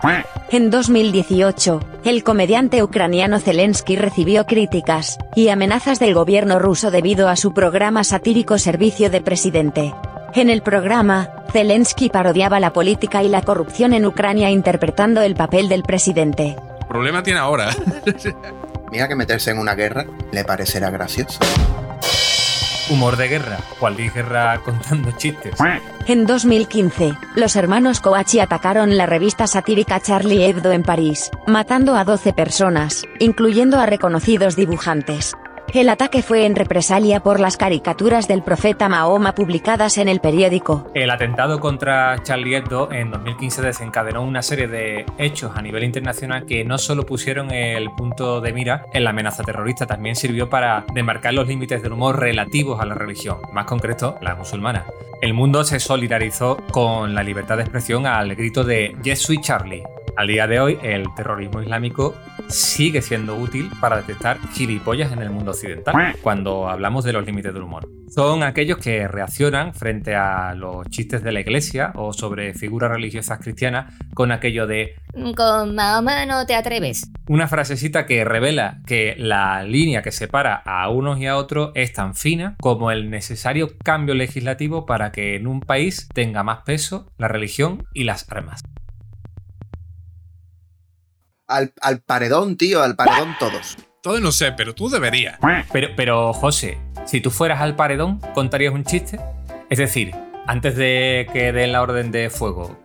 En 0.49 0.71
2018, 0.71 1.79
el 2.03 2.23
comediante 2.23 2.81
ucraniano 2.81 3.39
Zelensky 3.39 3.95
recibió 3.95 4.45
críticas 4.47 5.19
y 5.35 5.49
amenazas 5.49 5.99
del 5.99 6.15
gobierno 6.15 6.57
ruso 6.57 6.89
debido 6.89 7.29
a 7.29 7.35
su 7.35 7.53
programa 7.53 8.03
satírico 8.03 8.57
Servicio 8.57 9.09
de 9.11 9.21
Presidente. 9.21 9.93
En 10.33 10.49
el 10.49 10.61
programa, 10.61 11.29
Zelensky 11.51 12.09
parodiaba 12.09 12.59
la 12.59 12.71
política 12.71 13.21
y 13.21 13.27
la 13.27 13.41
corrupción 13.41 13.93
en 13.93 14.05
Ucrania 14.05 14.49
interpretando 14.49 15.21
el 15.21 15.35
papel 15.35 15.67
del 15.67 15.83
presidente. 15.83 16.55
Problema 16.87 17.21
tiene 17.21 17.39
ahora. 17.39 17.69
Mira 18.91 19.07
que 19.07 19.15
meterse 19.15 19.51
en 19.51 19.59
una 19.59 19.75
guerra 19.75 20.05
le 20.31 20.43
parecerá 20.45 20.89
gracioso. 20.89 21.39
Humor 22.89 23.17
de 23.17 23.27
guerra. 23.27 23.57
¿Cuál 23.79 23.95
de 23.97 24.09
guerra 24.09 24.59
contando 24.63 25.11
chistes? 25.11 25.55
En 26.07 26.25
2015, 26.25 27.13
los 27.35 27.55
hermanos 27.55 27.99
Coachi 27.99 28.39
atacaron 28.39 28.97
la 28.97 29.05
revista 29.05 29.47
satírica 29.47 29.99
Charlie 29.99 30.45
Hebdo 30.45 30.71
en 30.71 30.83
París, 30.83 31.29
matando 31.45 31.95
a 31.95 32.03
12 32.03 32.33
personas, 32.33 33.03
incluyendo 33.19 33.79
a 33.79 33.85
reconocidos 33.85 34.55
dibujantes. 34.55 35.33
El 35.73 35.87
ataque 35.87 36.21
fue 36.21 36.45
en 36.45 36.55
represalia 36.57 37.21
por 37.21 37.39
las 37.39 37.55
caricaturas 37.55 38.27
del 38.27 38.43
profeta 38.43 38.89
Mahoma 38.89 39.33
publicadas 39.33 39.97
en 39.97 40.09
el 40.09 40.19
periódico. 40.19 40.91
El 40.93 41.09
atentado 41.09 41.61
contra 41.61 42.21
Charlie 42.23 42.57
Hebdo 42.57 42.91
en 42.91 43.09
2015 43.09 43.61
desencadenó 43.61 44.21
una 44.21 44.41
serie 44.41 44.67
de 44.67 45.05
hechos 45.17 45.53
a 45.55 45.61
nivel 45.61 45.85
internacional 45.85 46.45
que 46.45 46.65
no 46.65 46.77
solo 46.77 47.05
pusieron 47.05 47.51
el 47.51 47.89
punto 47.91 48.41
de 48.41 48.51
mira 48.51 48.85
en 48.91 49.05
la 49.05 49.11
amenaza 49.11 49.43
terrorista, 49.43 49.87
también 49.87 50.17
sirvió 50.17 50.49
para 50.49 50.83
demarcar 50.93 51.33
los 51.33 51.47
límites 51.47 51.81
del 51.81 51.93
humor 51.93 52.19
relativos 52.19 52.81
a 52.81 52.85
la 52.85 52.95
religión, 52.95 53.37
más 53.53 53.65
concreto 53.65 54.17
la 54.21 54.35
musulmana. 54.35 54.85
El 55.21 55.33
mundo 55.33 55.63
se 55.63 55.79
solidarizó 55.79 56.57
con 56.71 57.15
la 57.15 57.23
libertad 57.23 57.55
de 57.55 57.63
expresión 57.63 58.07
al 58.07 58.35
grito 58.35 58.65
de 58.65 58.97
Yes, 59.03 59.29
Charlie. 59.41 59.83
Al 60.17 60.27
día 60.27 60.45
de 60.45 60.59
hoy, 60.59 60.77
el 60.83 61.05
terrorismo 61.15 61.61
islámico 61.61 62.15
sigue 62.47 63.01
siendo 63.01 63.37
útil 63.37 63.69
para 63.79 63.97
detectar 63.97 64.37
gilipollas 64.51 65.11
en 65.13 65.21
el 65.21 65.29
mundo 65.29 65.51
occidental 65.51 66.15
cuando 66.21 66.67
hablamos 66.67 67.05
de 67.05 67.13
los 67.13 67.25
límites 67.25 67.53
del 67.53 67.63
humor. 67.63 67.87
Son 68.09 68.43
aquellos 68.43 68.77
que 68.77 69.07
reaccionan 69.07 69.73
frente 69.73 70.15
a 70.15 70.53
los 70.53 70.85
chistes 70.89 71.23
de 71.23 71.31
la 71.31 71.39
iglesia 71.39 71.93
o 71.95 72.11
sobre 72.11 72.53
figuras 72.53 72.91
religiosas 72.91 73.39
cristianas 73.39 73.93
con 74.13 74.33
aquello 74.33 74.67
de 74.67 74.95
Con 75.35 75.75
Mahoma 75.75 76.25
no 76.25 76.45
te 76.45 76.55
atreves. 76.55 77.09
una 77.29 77.47
frasecita 77.47 78.05
que 78.05 78.25
revela 78.25 78.81
que 78.85 79.15
la 79.17 79.63
línea 79.63 80.01
que 80.01 80.11
separa 80.11 80.61
a 80.65 80.89
unos 80.89 81.19
y 81.19 81.27
a 81.27 81.37
otros 81.37 81.71
es 81.73 81.93
tan 81.93 82.15
fina 82.15 82.57
como 82.59 82.91
el 82.91 83.09
necesario 83.09 83.69
cambio 83.81 84.13
legislativo 84.13 84.85
para 84.85 85.13
que 85.13 85.37
en 85.37 85.47
un 85.47 85.61
país 85.61 86.09
tenga 86.13 86.43
más 86.43 86.63
peso 86.63 87.07
la 87.17 87.29
religión 87.29 87.85
y 87.93 88.03
las 88.03 88.29
armas. 88.29 88.61
Al, 91.51 91.73
al 91.81 91.99
paredón, 91.99 92.55
tío, 92.57 92.81
al 92.81 92.95
paredón 92.95 93.35
todos. 93.39 93.77
Todo 94.01 94.19
no 94.19 94.31
sé, 94.31 94.51
pero 94.53 94.73
tú 94.73 94.89
deberías. 94.89 95.37
Pero, 95.71 95.89
pero, 95.95 96.33
José, 96.33 96.79
si 97.05 97.21
tú 97.21 97.29
fueras 97.29 97.61
al 97.61 97.75
paredón, 97.75 98.19
¿contarías 98.33 98.73
un 98.73 98.83
chiste? 98.83 99.19
Es 99.69 99.77
decir, 99.77 100.15
antes 100.47 100.75
de 100.75 101.27
que 101.31 101.51
den 101.51 101.71
la 101.71 101.81
orden 101.81 102.11
de 102.11 102.29
fuego, 102.29 102.79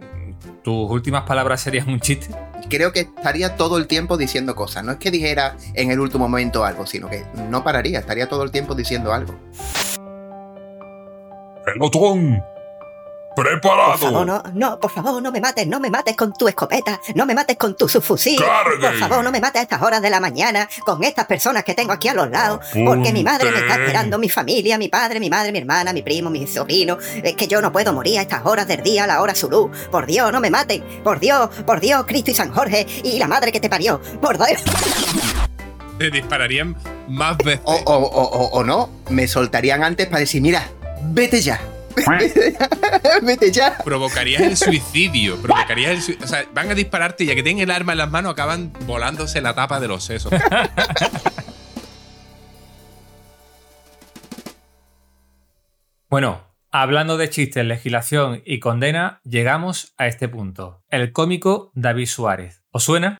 ¿tus 0.63 0.91
últimas 0.91 1.23
palabras 1.23 1.63
serían 1.63 1.89
un 1.89 2.01
chiste? 2.01 2.35
Creo 2.69 2.93
que 2.93 3.01
estaría 3.01 3.57
todo 3.57 3.79
el 3.79 3.87
tiempo 3.87 4.17
diciendo 4.17 4.55
cosas. 4.55 4.85
No 4.85 4.93
es 4.93 4.99
que 4.99 5.11
dijera 5.11 5.57
en 5.75 5.91
el 5.91 6.01
último 6.01 6.29
momento 6.29 6.65
algo, 6.65 6.87
sino 6.87 7.09
que 7.09 7.25
no 7.49 7.65
pararía, 7.65 8.01
estaría 8.01 8.29
todo 8.29 8.43
el 8.43 8.51
tiempo 8.51 8.75
diciendo 8.75 9.15
algo. 9.15 9.39
Pelotón. 11.65 12.43
Preparado. 13.37 13.91
Por 13.93 13.99
favor, 14.01 14.27
no, 14.27 14.43
no, 14.55 14.81
por 14.81 14.91
favor, 14.91 15.23
no 15.23 15.31
me 15.31 15.41
mates, 15.41 15.67
no 15.67 15.79
me 15.79 15.91
mates 15.91 16.17
con 16.17 16.33
tu 16.33 16.49
escopeta, 16.49 17.01
no 17.15 17.27
me 17.27 17.35
mates 17.35 17.57
con 17.59 17.77
tu 17.77 17.87
subfusil. 17.89 18.41
Cargue. 18.41 18.81
Por 18.89 18.95
favor, 18.99 19.23
no 19.23 19.31
me 19.31 19.41
mates 19.41 19.61
a 19.61 19.63
estas 19.63 19.83
horas 19.83 20.01
de 20.01 20.09
la 20.11 20.21
mañana 20.21 20.67
con 20.85 21.05
estas 21.05 21.27
personas 21.27 21.63
que 21.63 21.75
tengo 21.75 21.93
aquí 21.93 22.09
a 22.09 22.15
los 22.15 22.31
lados, 22.31 22.61
porque 22.87 23.13
mi 23.13 23.23
madre 23.23 23.51
me 23.51 23.59
está 23.59 23.75
esperando, 23.75 24.19
mi 24.19 24.29
familia, 24.31 24.79
mi 24.79 24.89
padre, 24.89 25.21
mi 25.21 25.29
madre, 25.31 25.53
mi 25.53 25.59
hermana, 25.59 25.93
mi 25.93 26.03
primo, 26.03 26.31
mi 26.31 26.47
sobrino. 26.47 26.97
Es 27.23 27.35
que 27.37 27.47
yo 27.47 27.61
no 27.61 27.71
puedo 27.73 27.93
morir 27.93 28.19
a 28.19 28.23
estas 28.23 28.45
horas 28.47 28.67
del 28.67 28.83
día, 28.83 29.05
a 29.05 29.07
la 29.07 29.21
hora 29.21 29.35
Zulu. 29.35 29.71
Por 29.91 30.07
Dios, 30.07 30.33
no 30.33 30.41
me 30.41 30.49
maten. 30.51 30.83
Por 31.05 31.21
Dios, 31.21 31.51
por 31.67 31.81
Dios, 31.81 32.05
Cristo 32.07 32.31
y 32.31 32.35
San 32.35 32.53
Jorge 32.53 32.87
y 33.05 33.19
la 33.19 33.29
madre 33.29 33.53
que 33.53 33.61
te 33.61 33.69
parió. 33.69 34.01
Por 34.21 34.37
Dios. 34.39 34.63
Te 35.99 36.11
dispararían 36.11 36.77
más 37.09 37.37
veces. 37.39 37.61
O, 37.65 37.75
o- 37.75 37.97
o- 37.97 38.23
o- 38.23 38.49
o 38.59 38.65
no, 38.65 38.91
me 39.11 39.27
soltarían 39.29 39.83
antes 39.83 40.07
para 40.07 40.21
decir, 40.21 40.43
mira, 40.43 40.69
vete 41.03 41.41
ya. 41.41 41.61
Vete 43.23 43.51
ya. 43.53 43.79
Provocarías 43.85 44.43
el 44.43 44.57
suicidio. 44.57 45.37
Provocarías 45.41 45.91
el 45.93 46.03
sui- 46.03 46.19
O 46.23 46.27
sea, 46.27 46.45
van 46.53 46.71
a 46.71 46.75
dispararte 46.75 47.25
y 47.25 47.29
ya 47.29 47.35
que 47.35 47.43
tienen 47.43 47.63
el 47.63 47.71
arma 47.71 47.93
en 47.93 47.99
las 47.99 48.11
manos 48.11 48.33
acaban 48.33 48.73
volándose 48.87 49.41
la 49.41 49.55
tapa 49.55 49.81
de 49.81 49.89
los 49.89 50.05
sesos. 50.05 50.33
Bueno, 56.09 56.55
hablando 56.71 57.17
de 57.17 57.29
chistes, 57.31 57.65
legislación 57.65 58.43
y 58.45 58.61
condena, 58.61 59.21
llegamos 59.25 59.95
a 59.99 60.07
este 60.07 60.29
punto. 60.29 60.83
El 60.89 61.13
cómico 61.13 61.73
David 61.75 62.07
Suárez. 62.07 62.63
¿Os 62.71 62.85
suena? 62.85 63.19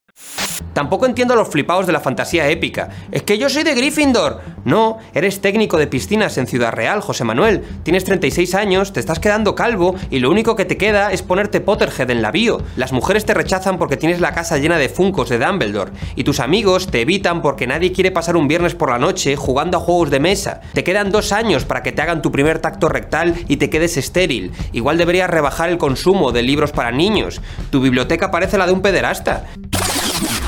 Tampoco 0.73 1.05
entiendo 1.05 1.33
a 1.33 1.37
los 1.37 1.49
flipados 1.49 1.87
de 1.87 1.93
la 1.93 1.99
fantasía 1.99 2.49
épica. 2.49 2.89
Es 3.11 3.23
que 3.23 3.37
yo 3.37 3.49
soy 3.49 3.63
de 3.63 3.73
Gryffindor. 3.73 4.41
No, 4.65 4.97
eres 5.13 5.41
técnico 5.41 5.77
de 5.77 5.87
piscinas 5.87 6.37
en 6.37 6.47
Ciudad 6.47 6.71
Real, 6.71 7.01
José 7.01 7.23
Manuel. 7.23 7.63
Tienes 7.83 8.03
36 8.03 8.55
años, 8.55 8.93
te 8.93 8.99
estás 8.99 9.19
quedando 9.19 9.55
calvo 9.55 9.95
y 10.09 10.19
lo 10.19 10.29
único 10.29 10.55
que 10.55 10.65
te 10.65 10.77
queda 10.77 11.11
es 11.11 11.23
ponerte 11.23 11.61
Potterhead 11.61 12.09
en 12.09 12.21
la 12.21 12.31
bio. 12.31 12.61
Las 12.75 12.91
mujeres 12.91 13.25
te 13.25 13.33
rechazan 13.33 13.77
porque 13.77 13.97
tienes 13.97 14.19
la 14.19 14.33
casa 14.33 14.57
llena 14.57 14.77
de 14.77 14.89
funcos 14.89 15.29
de 15.29 15.39
Dumbledore. 15.39 15.91
Y 16.15 16.23
tus 16.23 16.39
amigos 16.39 16.87
te 16.87 17.01
evitan 17.01 17.41
porque 17.41 17.67
nadie 17.67 17.91
quiere 17.91 18.11
pasar 18.11 18.35
un 18.35 18.47
viernes 18.47 18.75
por 18.75 18.91
la 18.91 18.99
noche 18.99 19.35
jugando 19.35 19.77
a 19.77 19.81
juegos 19.81 20.09
de 20.09 20.19
mesa. 20.19 20.61
Te 20.73 20.83
quedan 20.83 21.11
dos 21.11 21.31
años 21.31 21.65
para 21.65 21.83
que 21.83 21.91
te 21.91 22.01
hagan 22.01 22.21
tu 22.21 22.31
primer 22.31 22.59
tacto 22.59 22.89
rectal 22.89 23.35
y 23.47 23.57
te 23.57 23.69
quedes 23.69 23.97
estéril. 23.97 24.51
Igual 24.71 24.97
deberías 24.97 25.29
rebajar 25.29 25.69
el 25.69 25.77
consumo 25.77 26.31
de 26.31 26.43
libros 26.43 26.71
para 26.71 26.91
niños. 26.91 27.41
Tu 27.69 27.81
biblioteca 27.81 28.31
parece 28.31 28.57
la 28.57 28.67
de 28.67 28.73
un 28.73 28.81
pederasta. 28.81 29.45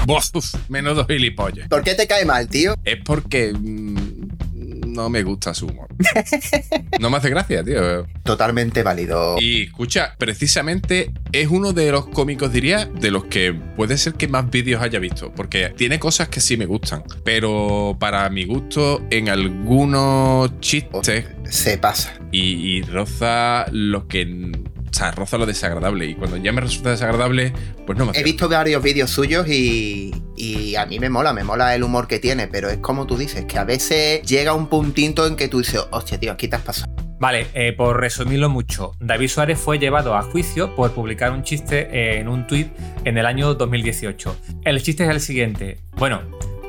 Uf, 0.08 0.56
menudo 0.70 1.06
gilipollas. 1.06 1.68
¿Por 1.68 1.84
qué 1.84 1.95
te 1.95 2.08
cae 2.08 2.26
mal, 2.26 2.47
tío? 2.47 2.76
Es 2.84 2.97
porque 3.04 3.54
mm, 3.54 4.30
no 5.00 5.10
me 5.10 5.24
gusta 5.24 5.54
su 5.54 5.68
humor. 5.68 5.88
No 7.00 7.10
me 7.10 7.18
hace 7.18 7.30
gracia, 7.30 7.64
tío. 7.64 8.06
Totalmente 8.24 8.84
válido. 8.84 9.38
Y 9.39 9.64
escucha, 9.64 10.16
precisamente 10.18 11.12
es 11.32 11.47
uno 11.47 11.72
de 11.72 11.91
los 11.91 12.08
cómicos, 12.08 12.52
diría, 12.52 12.86
de 12.86 13.12
los 13.12 13.26
que 13.26 13.54
puede 13.54 13.97
ser 13.97 14.14
que 14.14 14.28
más 14.28 14.50
vídeos 14.50 14.82
haya 14.82 15.00
visto. 15.00 15.32
Porque 15.34 15.70
tiene 15.70 16.00
cosas 16.00 16.28
que 16.30 16.41
sí 16.41 16.58
me 16.58 16.66
gustan. 16.66 17.04
Pero 17.24 17.95
para 18.00 18.30
mi 18.30 18.45
gusto, 18.45 19.02
en 19.10 19.30
algunos 19.30 20.60
chistes. 20.60 21.26
Se 21.50 21.78
pasa. 21.78 22.14
Y, 22.32 22.78
y 22.78 22.82
roza 22.82 23.66
lo 23.72 24.08
que. 24.08 24.52
O 24.89 24.93
sea, 24.93 25.11
roza 25.11 25.37
lo 25.37 25.45
desagradable. 25.45 26.05
Y 26.05 26.15
cuando 26.15 26.37
ya 26.37 26.51
me 26.51 26.61
resulta 26.61 26.91
desagradable, 26.91 27.53
pues 27.85 27.97
no 27.97 28.05
me 28.05 28.11
He 28.17 28.23
visto 28.23 28.49
varios 28.49 28.81
vídeos 28.81 29.09
suyos 29.09 29.47
y, 29.47 30.11
y 30.35 30.75
a 30.75 30.85
mí 30.85 30.99
me 30.99 31.09
mola, 31.09 31.33
me 31.33 31.43
mola 31.43 31.75
el 31.75 31.83
humor 31.83 32.07
que 32.07 32.19
tiene, 32.19 32.47
pero 32.47 32.69
es 32.69 32.77
como 32.77 33.05
tú 33.05 33.17
dices, 33.17 33.45
que 33.45 33.57
a 33.57 33.63
veces 33.63 34.21
llega 34.23 34.53
un 34.53 34.67
puntito 34.67 35.27
en 35.27 35.35
que 35.35 35.47
tú 35.47 35.59
dices, 35.59 35.81
hostia, 35.91 36.19
tío, 36.19 36.31
aquí 36.31 36.47
te 36.47 36.55
has 36.55 36.63
pasado. 36.63 36.91
Vale, 37.19 37.47
eh, 37.53 37.73
por 37.73 37.99
resumirlo 37.99 38.49
mucho, 38.49 38.93
David 39.01 39.27
Suárez 39.27 39.59
fue 39.59 39.77
llevado 39.77 40.15
a 40.15 40.21
juicio 40.21 40.73
por 40.73 40.93
publicar 40.93 41.33
un 41.33 41.43
chiste 41.43 42.17
en 42.17 42.29
un 42.29 42.47
tuit 42.47 42.69
en 43.03 43.17
el 43.17 43.25
año 43.25 43.53
2018. 43.55 44.37
El 44.63 44.81
chiste 44.81 45.03
es 45.03 45.09
el 45.09 45.19
siguiente. 45.19 45.79
Bueno, 45.97 46.21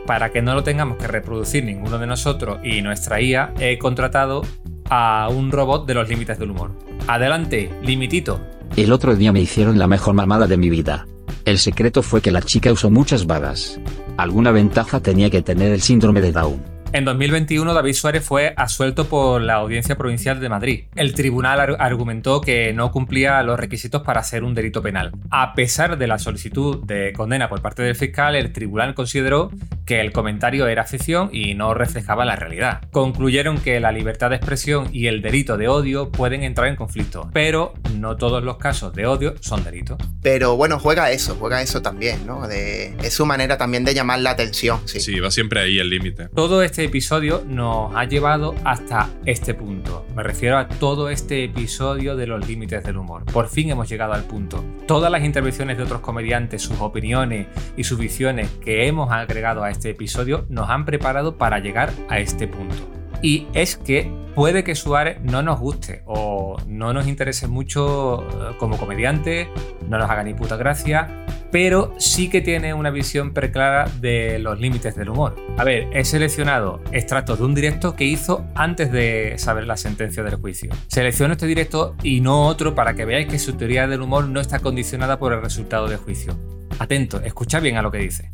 para 0.06 0.30
que 0.30 0.42
no 0.42 0.54
lo 0.54 0.64
tengamos 0.64 0.98
que 0.98 1.06
reproducir 1.06 1.64
ninguno 1.64 1.98
de 1.98 2.08
nosotros 2.08 2.58
y 2.64 2.82
nuestra 2.82 3.20
IA, 3.20 3.54
he 3.60 3.78
contratado 3.78 4.42
a 4.90 5.28
un 5.30 5.50
robot 5.50 5.86
de 5.86 5.94
los 5.94 6.08
límites 6.08 6.38
del 6.38 6.50
humor. 6.50 6.72
Adelante, 7.06 7.70
limitito. 7.82 8.40
El 8.76 8.92
otro 8.92 9.16
día 9.16 9.32
me 9.32 9.40
hicieron 9.40 9.78
la 9.78 9.86
mejor 9.86 10.14
mamada 10.14 10.46
de 10.46 10.56
mi 10.56 10.68
vida. 10.68 11.06
El 11.44 11.58
secreto 11.58 12.02
fue 12.02 12.20
que 12.20 12.30
la 12.30 12.42
chica 12.42 12.72
usó 12.72 12.90
muchas 12.90 13.26
balas. 13.26 13.80
Alguna 14.16 14.50
ventaja 14.50 15.00
tenía 15.00 15.30
que 15.30 15.42
tener 15.42 15.72
el 15.72 15.80
síndrome 15.80 16.20
de 16.20 16.32
Down. 16.32 16.79
En 16.92 17.04
2021, 17.04 17.72
David 17.72 17.92
Suárez 17.94 18.24
fue 18.24 18.52
absuelto 18.56 19.06
por 19.06 19.40
la 19.42 19.54
Audiencia 19.54 19.96
Provincial 19.96 20.40
de 20.40 20.48
Madrid. 20.48 20.84
El 20.96 21.14
tribunal 21.14 21.60
ar- 21.60 21.76
argumentó 21.78 22.40
que 22.40 22.72
no 22.72 22.90
cumplía 22.90 23.40
los 23.44 23.60
requisitos 23.60 24.02
para 24.02 24.24
ser 24.24 24.42
un 24.42 24.54
delito 24.56 24.82
penal. 24.82 25.12
A 25.30 25.54
pesar 25.54 25.98
de 25.98 26.08
la 26.08 26.18
solicitud 26.18 26.84
de 26.84 27.12
condena 27.12 27.48
por 27.48 27.62
parte 27.62 27.84
del 27.84 27.94
fiscal, 27.94 28.34
el 28.34 28.52
tribunal 28.52 28.94
consideró 28.94 29.52
que 29.86 30.00
el 30.00 30.10
comentario 30.10 30.66
era 30.66 30.84
ficción 30.84 31.30
y 31.32 31.54
no 31.54 31.74
reflejaba 31.74 32.24
la 32.24 32.34
realidad. 32.34 32.80
Concluyeron 32.90 33.58
que 33.58 33.78
la 33.78 33.92
libertad 33.92 34.30
de 34.30 34.36
expresión 34.36 34.88
y 34.92 35.06
el 35.06 35.22
delito 35.22 35.56
de 35.56 35.68
odio 35.68 36.10
pueden 36.10 36.42
entrar 36.42 36.66
en 36.66 36.74
conflicto, 36.76 37.30
pero 37.32 37.72
no 37.98 38.16
todos 38.16 38.42
los 38.42 38.56
casos 38.56 38.92
de 38.94 39.06
odio 39.06 39.34
son 39.40 39.62
delitos. 39.62 39.96
Pero 40.22 40.56
bueno, 40.56 40.80
juega 40.80 41.12
eso, 41.12 41.36
juega 41.38 41.62
eso 41.62 41.82
también, 41.82 42.26
¿no? 42.26 42.48
De, 42.48 42.96
es 43.02 43.14
su 43.14 43.26
manera 43.26 43.56
también 43.58 43.84
de 43.84 43.94
llamar 43.94 44.18
la 44.18 44.30
atención. 44.30 44.80
Sí, 44.86 44.98
Sí, 44.98 45.20
va 45.20 45.30
siempre 45.30 45.60
ahí 45.60 45.78
el 45.78 45.88
límite. 45.88 46.28
Todo 46.34 46.62
este 46.64 46.79
episodio 46.84 47.42
nos 47.46 47.94
ha 47.94 48.04
llevado 48.04 48.54
hasta 48.64 49.08
este 49.24 49.54
punto. 49.54 50.06
Me 50.14 50.22
refiero 50.22 50.58
a 50.58 50.68
todo 50.68 51.10
este 51.10 51.44
episodio 51.44 52.16
de 52.16 52.26
los 52.26 52.46
límites 52.46 52.84
del 52.84 52.96
humor. 52.96 53.24
Por 53.24 53.48
fin 53.48 53.70
hemos 53.70 53.88
llegado 53.88 54.12
al 54.12 54.24
punto. 54.24 54.64
Todas 54.86 55.10
las 55.10 55.24
intervenciones 55.24 55.76
de 55.76 55.84
otros 55.84 56.00
comediantes, 56.00 56.62
sus 56.62 56.80
opiniones 56.80 57.46
y 57.76 57.84
sus 57.84 57.98
visiones 57.98 58.50
que 58.62 58.86
hemos 58.86 59.10
agregado 59.10 59.62
a 59.62 59.70
este 59.70 59.90
episodio 59.90 60.46
nos 60.48 60.68
han 60.70 60.84
preparado 60.84 61.36
para 61.36 61.58
llegar 61.58 61.92
a 62.08 62.18
este 62.18 62.48
punto. 62.48 62.99
Y 63.22 63.46
es 63.52 63.76
que 63.76 64.10
puede 64.34 64.64
que 64.64 64.74
Suárez 64.74 65.18
no 65.22 65.42
nos 65.42 65.60
guste 65.60 66.02
o 66.06 66.56
no 66.66 66.92
nos 66.92 67.06
interese 67.06 67.46
mucho 67.46 68.22
eh, 68.22 68.56
como 68.58 68.78
comediante, 68.78 69.48
no 69.88 69.98
nos 69.98 70.08
haga 70.08 70.22
ni 70.22 70.34
puta 70.34 70.56
gracia, 70.56 71.26
pero 71.50 71.94
sí 71.98 72.28
que 72.30 72.40
tiene 72.40 72.74
una 72.74 72.90
visión 72.90 73.32
preclara 73.32 73.90
de 74.00 74.38
los 74.38 74.60
límites 74.60 74.94
del 74.94 75.10
humor. 75.10 75.36
A 75.58 75.64
ver, 75.64 75.88
he 75.92 76.04
seleccionado 76.04 76.80
extractos 76.92 77.38
de 77.38 77.44
un 77.44 77.54
directo 77.54 77.96
que 77.96 78.04
hizo 78.04 78.46
antes 78.54 78.92
de 78.92 79.34
saber 79.36 79.66
la 79.66 79.76
sentencia 79.76 80.22
del 80.22 80.36
juicio. 80.36 80.70
Selecciono 80.86 81.32
este 81.32 81.46
directo 81.46 81.96
y 82.02 82.20
no 82.20 82.46
otro 82.46 82.74
para 82.74 82.94
que 82.94 83.04
veáis 83.04 83.26
que 83.26 83.38
su 83.38 83.54
teoría 83.54 83.86
del 83.88 84.02
humor 84.02 84.26
no 84.28 84.40
está 84.40 84.60
condicionada 84.60 85.18
por 85.18 85.32
el 85.32 85.42
resultado 85.42 85.88
del 85.88 85.98
juicio. 85.98 86.38
Atento, 86.78 87.20
escucha 87.20 87.60
bien 87.60 87.76
a 87.76 87.82
lo 87.82 87.90
que 87.90 87.98
dice. 87.98 88.30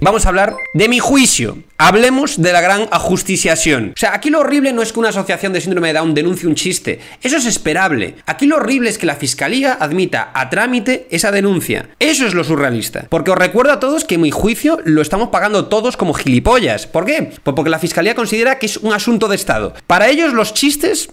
Vamos 0.00 0.26
a 0.26 0.28
hablar 0.28 0.56
de 0.74 0.88
mi 0.88 0.98
juicio. 0.98 1.58
Hablemos 1.76 2.40
de 2.40 2.52
la 2.52 2.60
gran 2.60 2.88
ajusticiación. 2.90 3.92
O 3.96 3.98
sea, 3.98 4.14
aquí 4.14 4.30
lo 4.30 4.40
horrible 4.40 4.72
no 4.72 4.82
es 4.82 4.92
que 4.92 5.00
una 5.00 5.08
asociación 5.08 5.52
de 5.52 5.60
síndrome 5.60 5.88
de 5.88 5.94
Down 5.94 6.14
denuncie 6.14 6.48
un 6.48 6.54
chiste. 6.54 7.00
Eso 7.22 7.36
es 7.36 7.46
esperable. 7.46 8.16
Aquí 8.26 8.46
lo 8.46 8.56
horrible 8.56 8.90
es 8.90 8.98
que 8.98 9.06
la 9.06 9.16
fiscalía 9.16 9.76
admita 9.80 10.30
a 10.34 10.50
trámite 10.50 11.06
esa 11.10 11.30
denuncia. 11.30 11.90
Eso 11.98 12.26
es 12.26 12.34
lo 12.34 12.44
surrealista. 12.44 13.06
Porque 13.08 13.30
os 13.30 13.38
recuerdo 13.38 13.72
a 13.72 13.80
todos 13.80 14.04
que 14.04 14.18
mi 14.18 14.30
juicio 14.30 14.78
lo 14.84 15.02
estamos 15.02 15.28
pagando 15.28 15.66
todos 15.66 15.96
como 15.96 16.14
gilipollas. 16.14 16.86
¿Por 16.86 17.04
qué? 17.04 17.32
Pues 17.42 17.54
porque 17.54 17.70
la 17.70 17.78
fiscalía 17.78 18.14
considera 18.14 18.58
que 18.58 18.66
es 18.66 18.76
un 18.78 18.92
asunto 18.92 19.28
de 19.28 19.36
Estado. 19.36 19.74
Para 19.86 20.08
ellos 20.08 20.32
los 20.32 20.54
chistes 20.54 21.10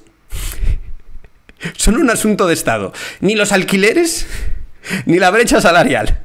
son 1.78 1.98
un 1.98 2.10
asunto 2.10 2.48
de 2.48 2.54
Estado. 2.54 2.94
Ni 3.20 3.36
los 3.36 3.52
alquileres, 3.52 4.28
ni 5.06 5.20
la 5.20 5.32
brecha 5.32 5.62
salarial, 5.62 6.22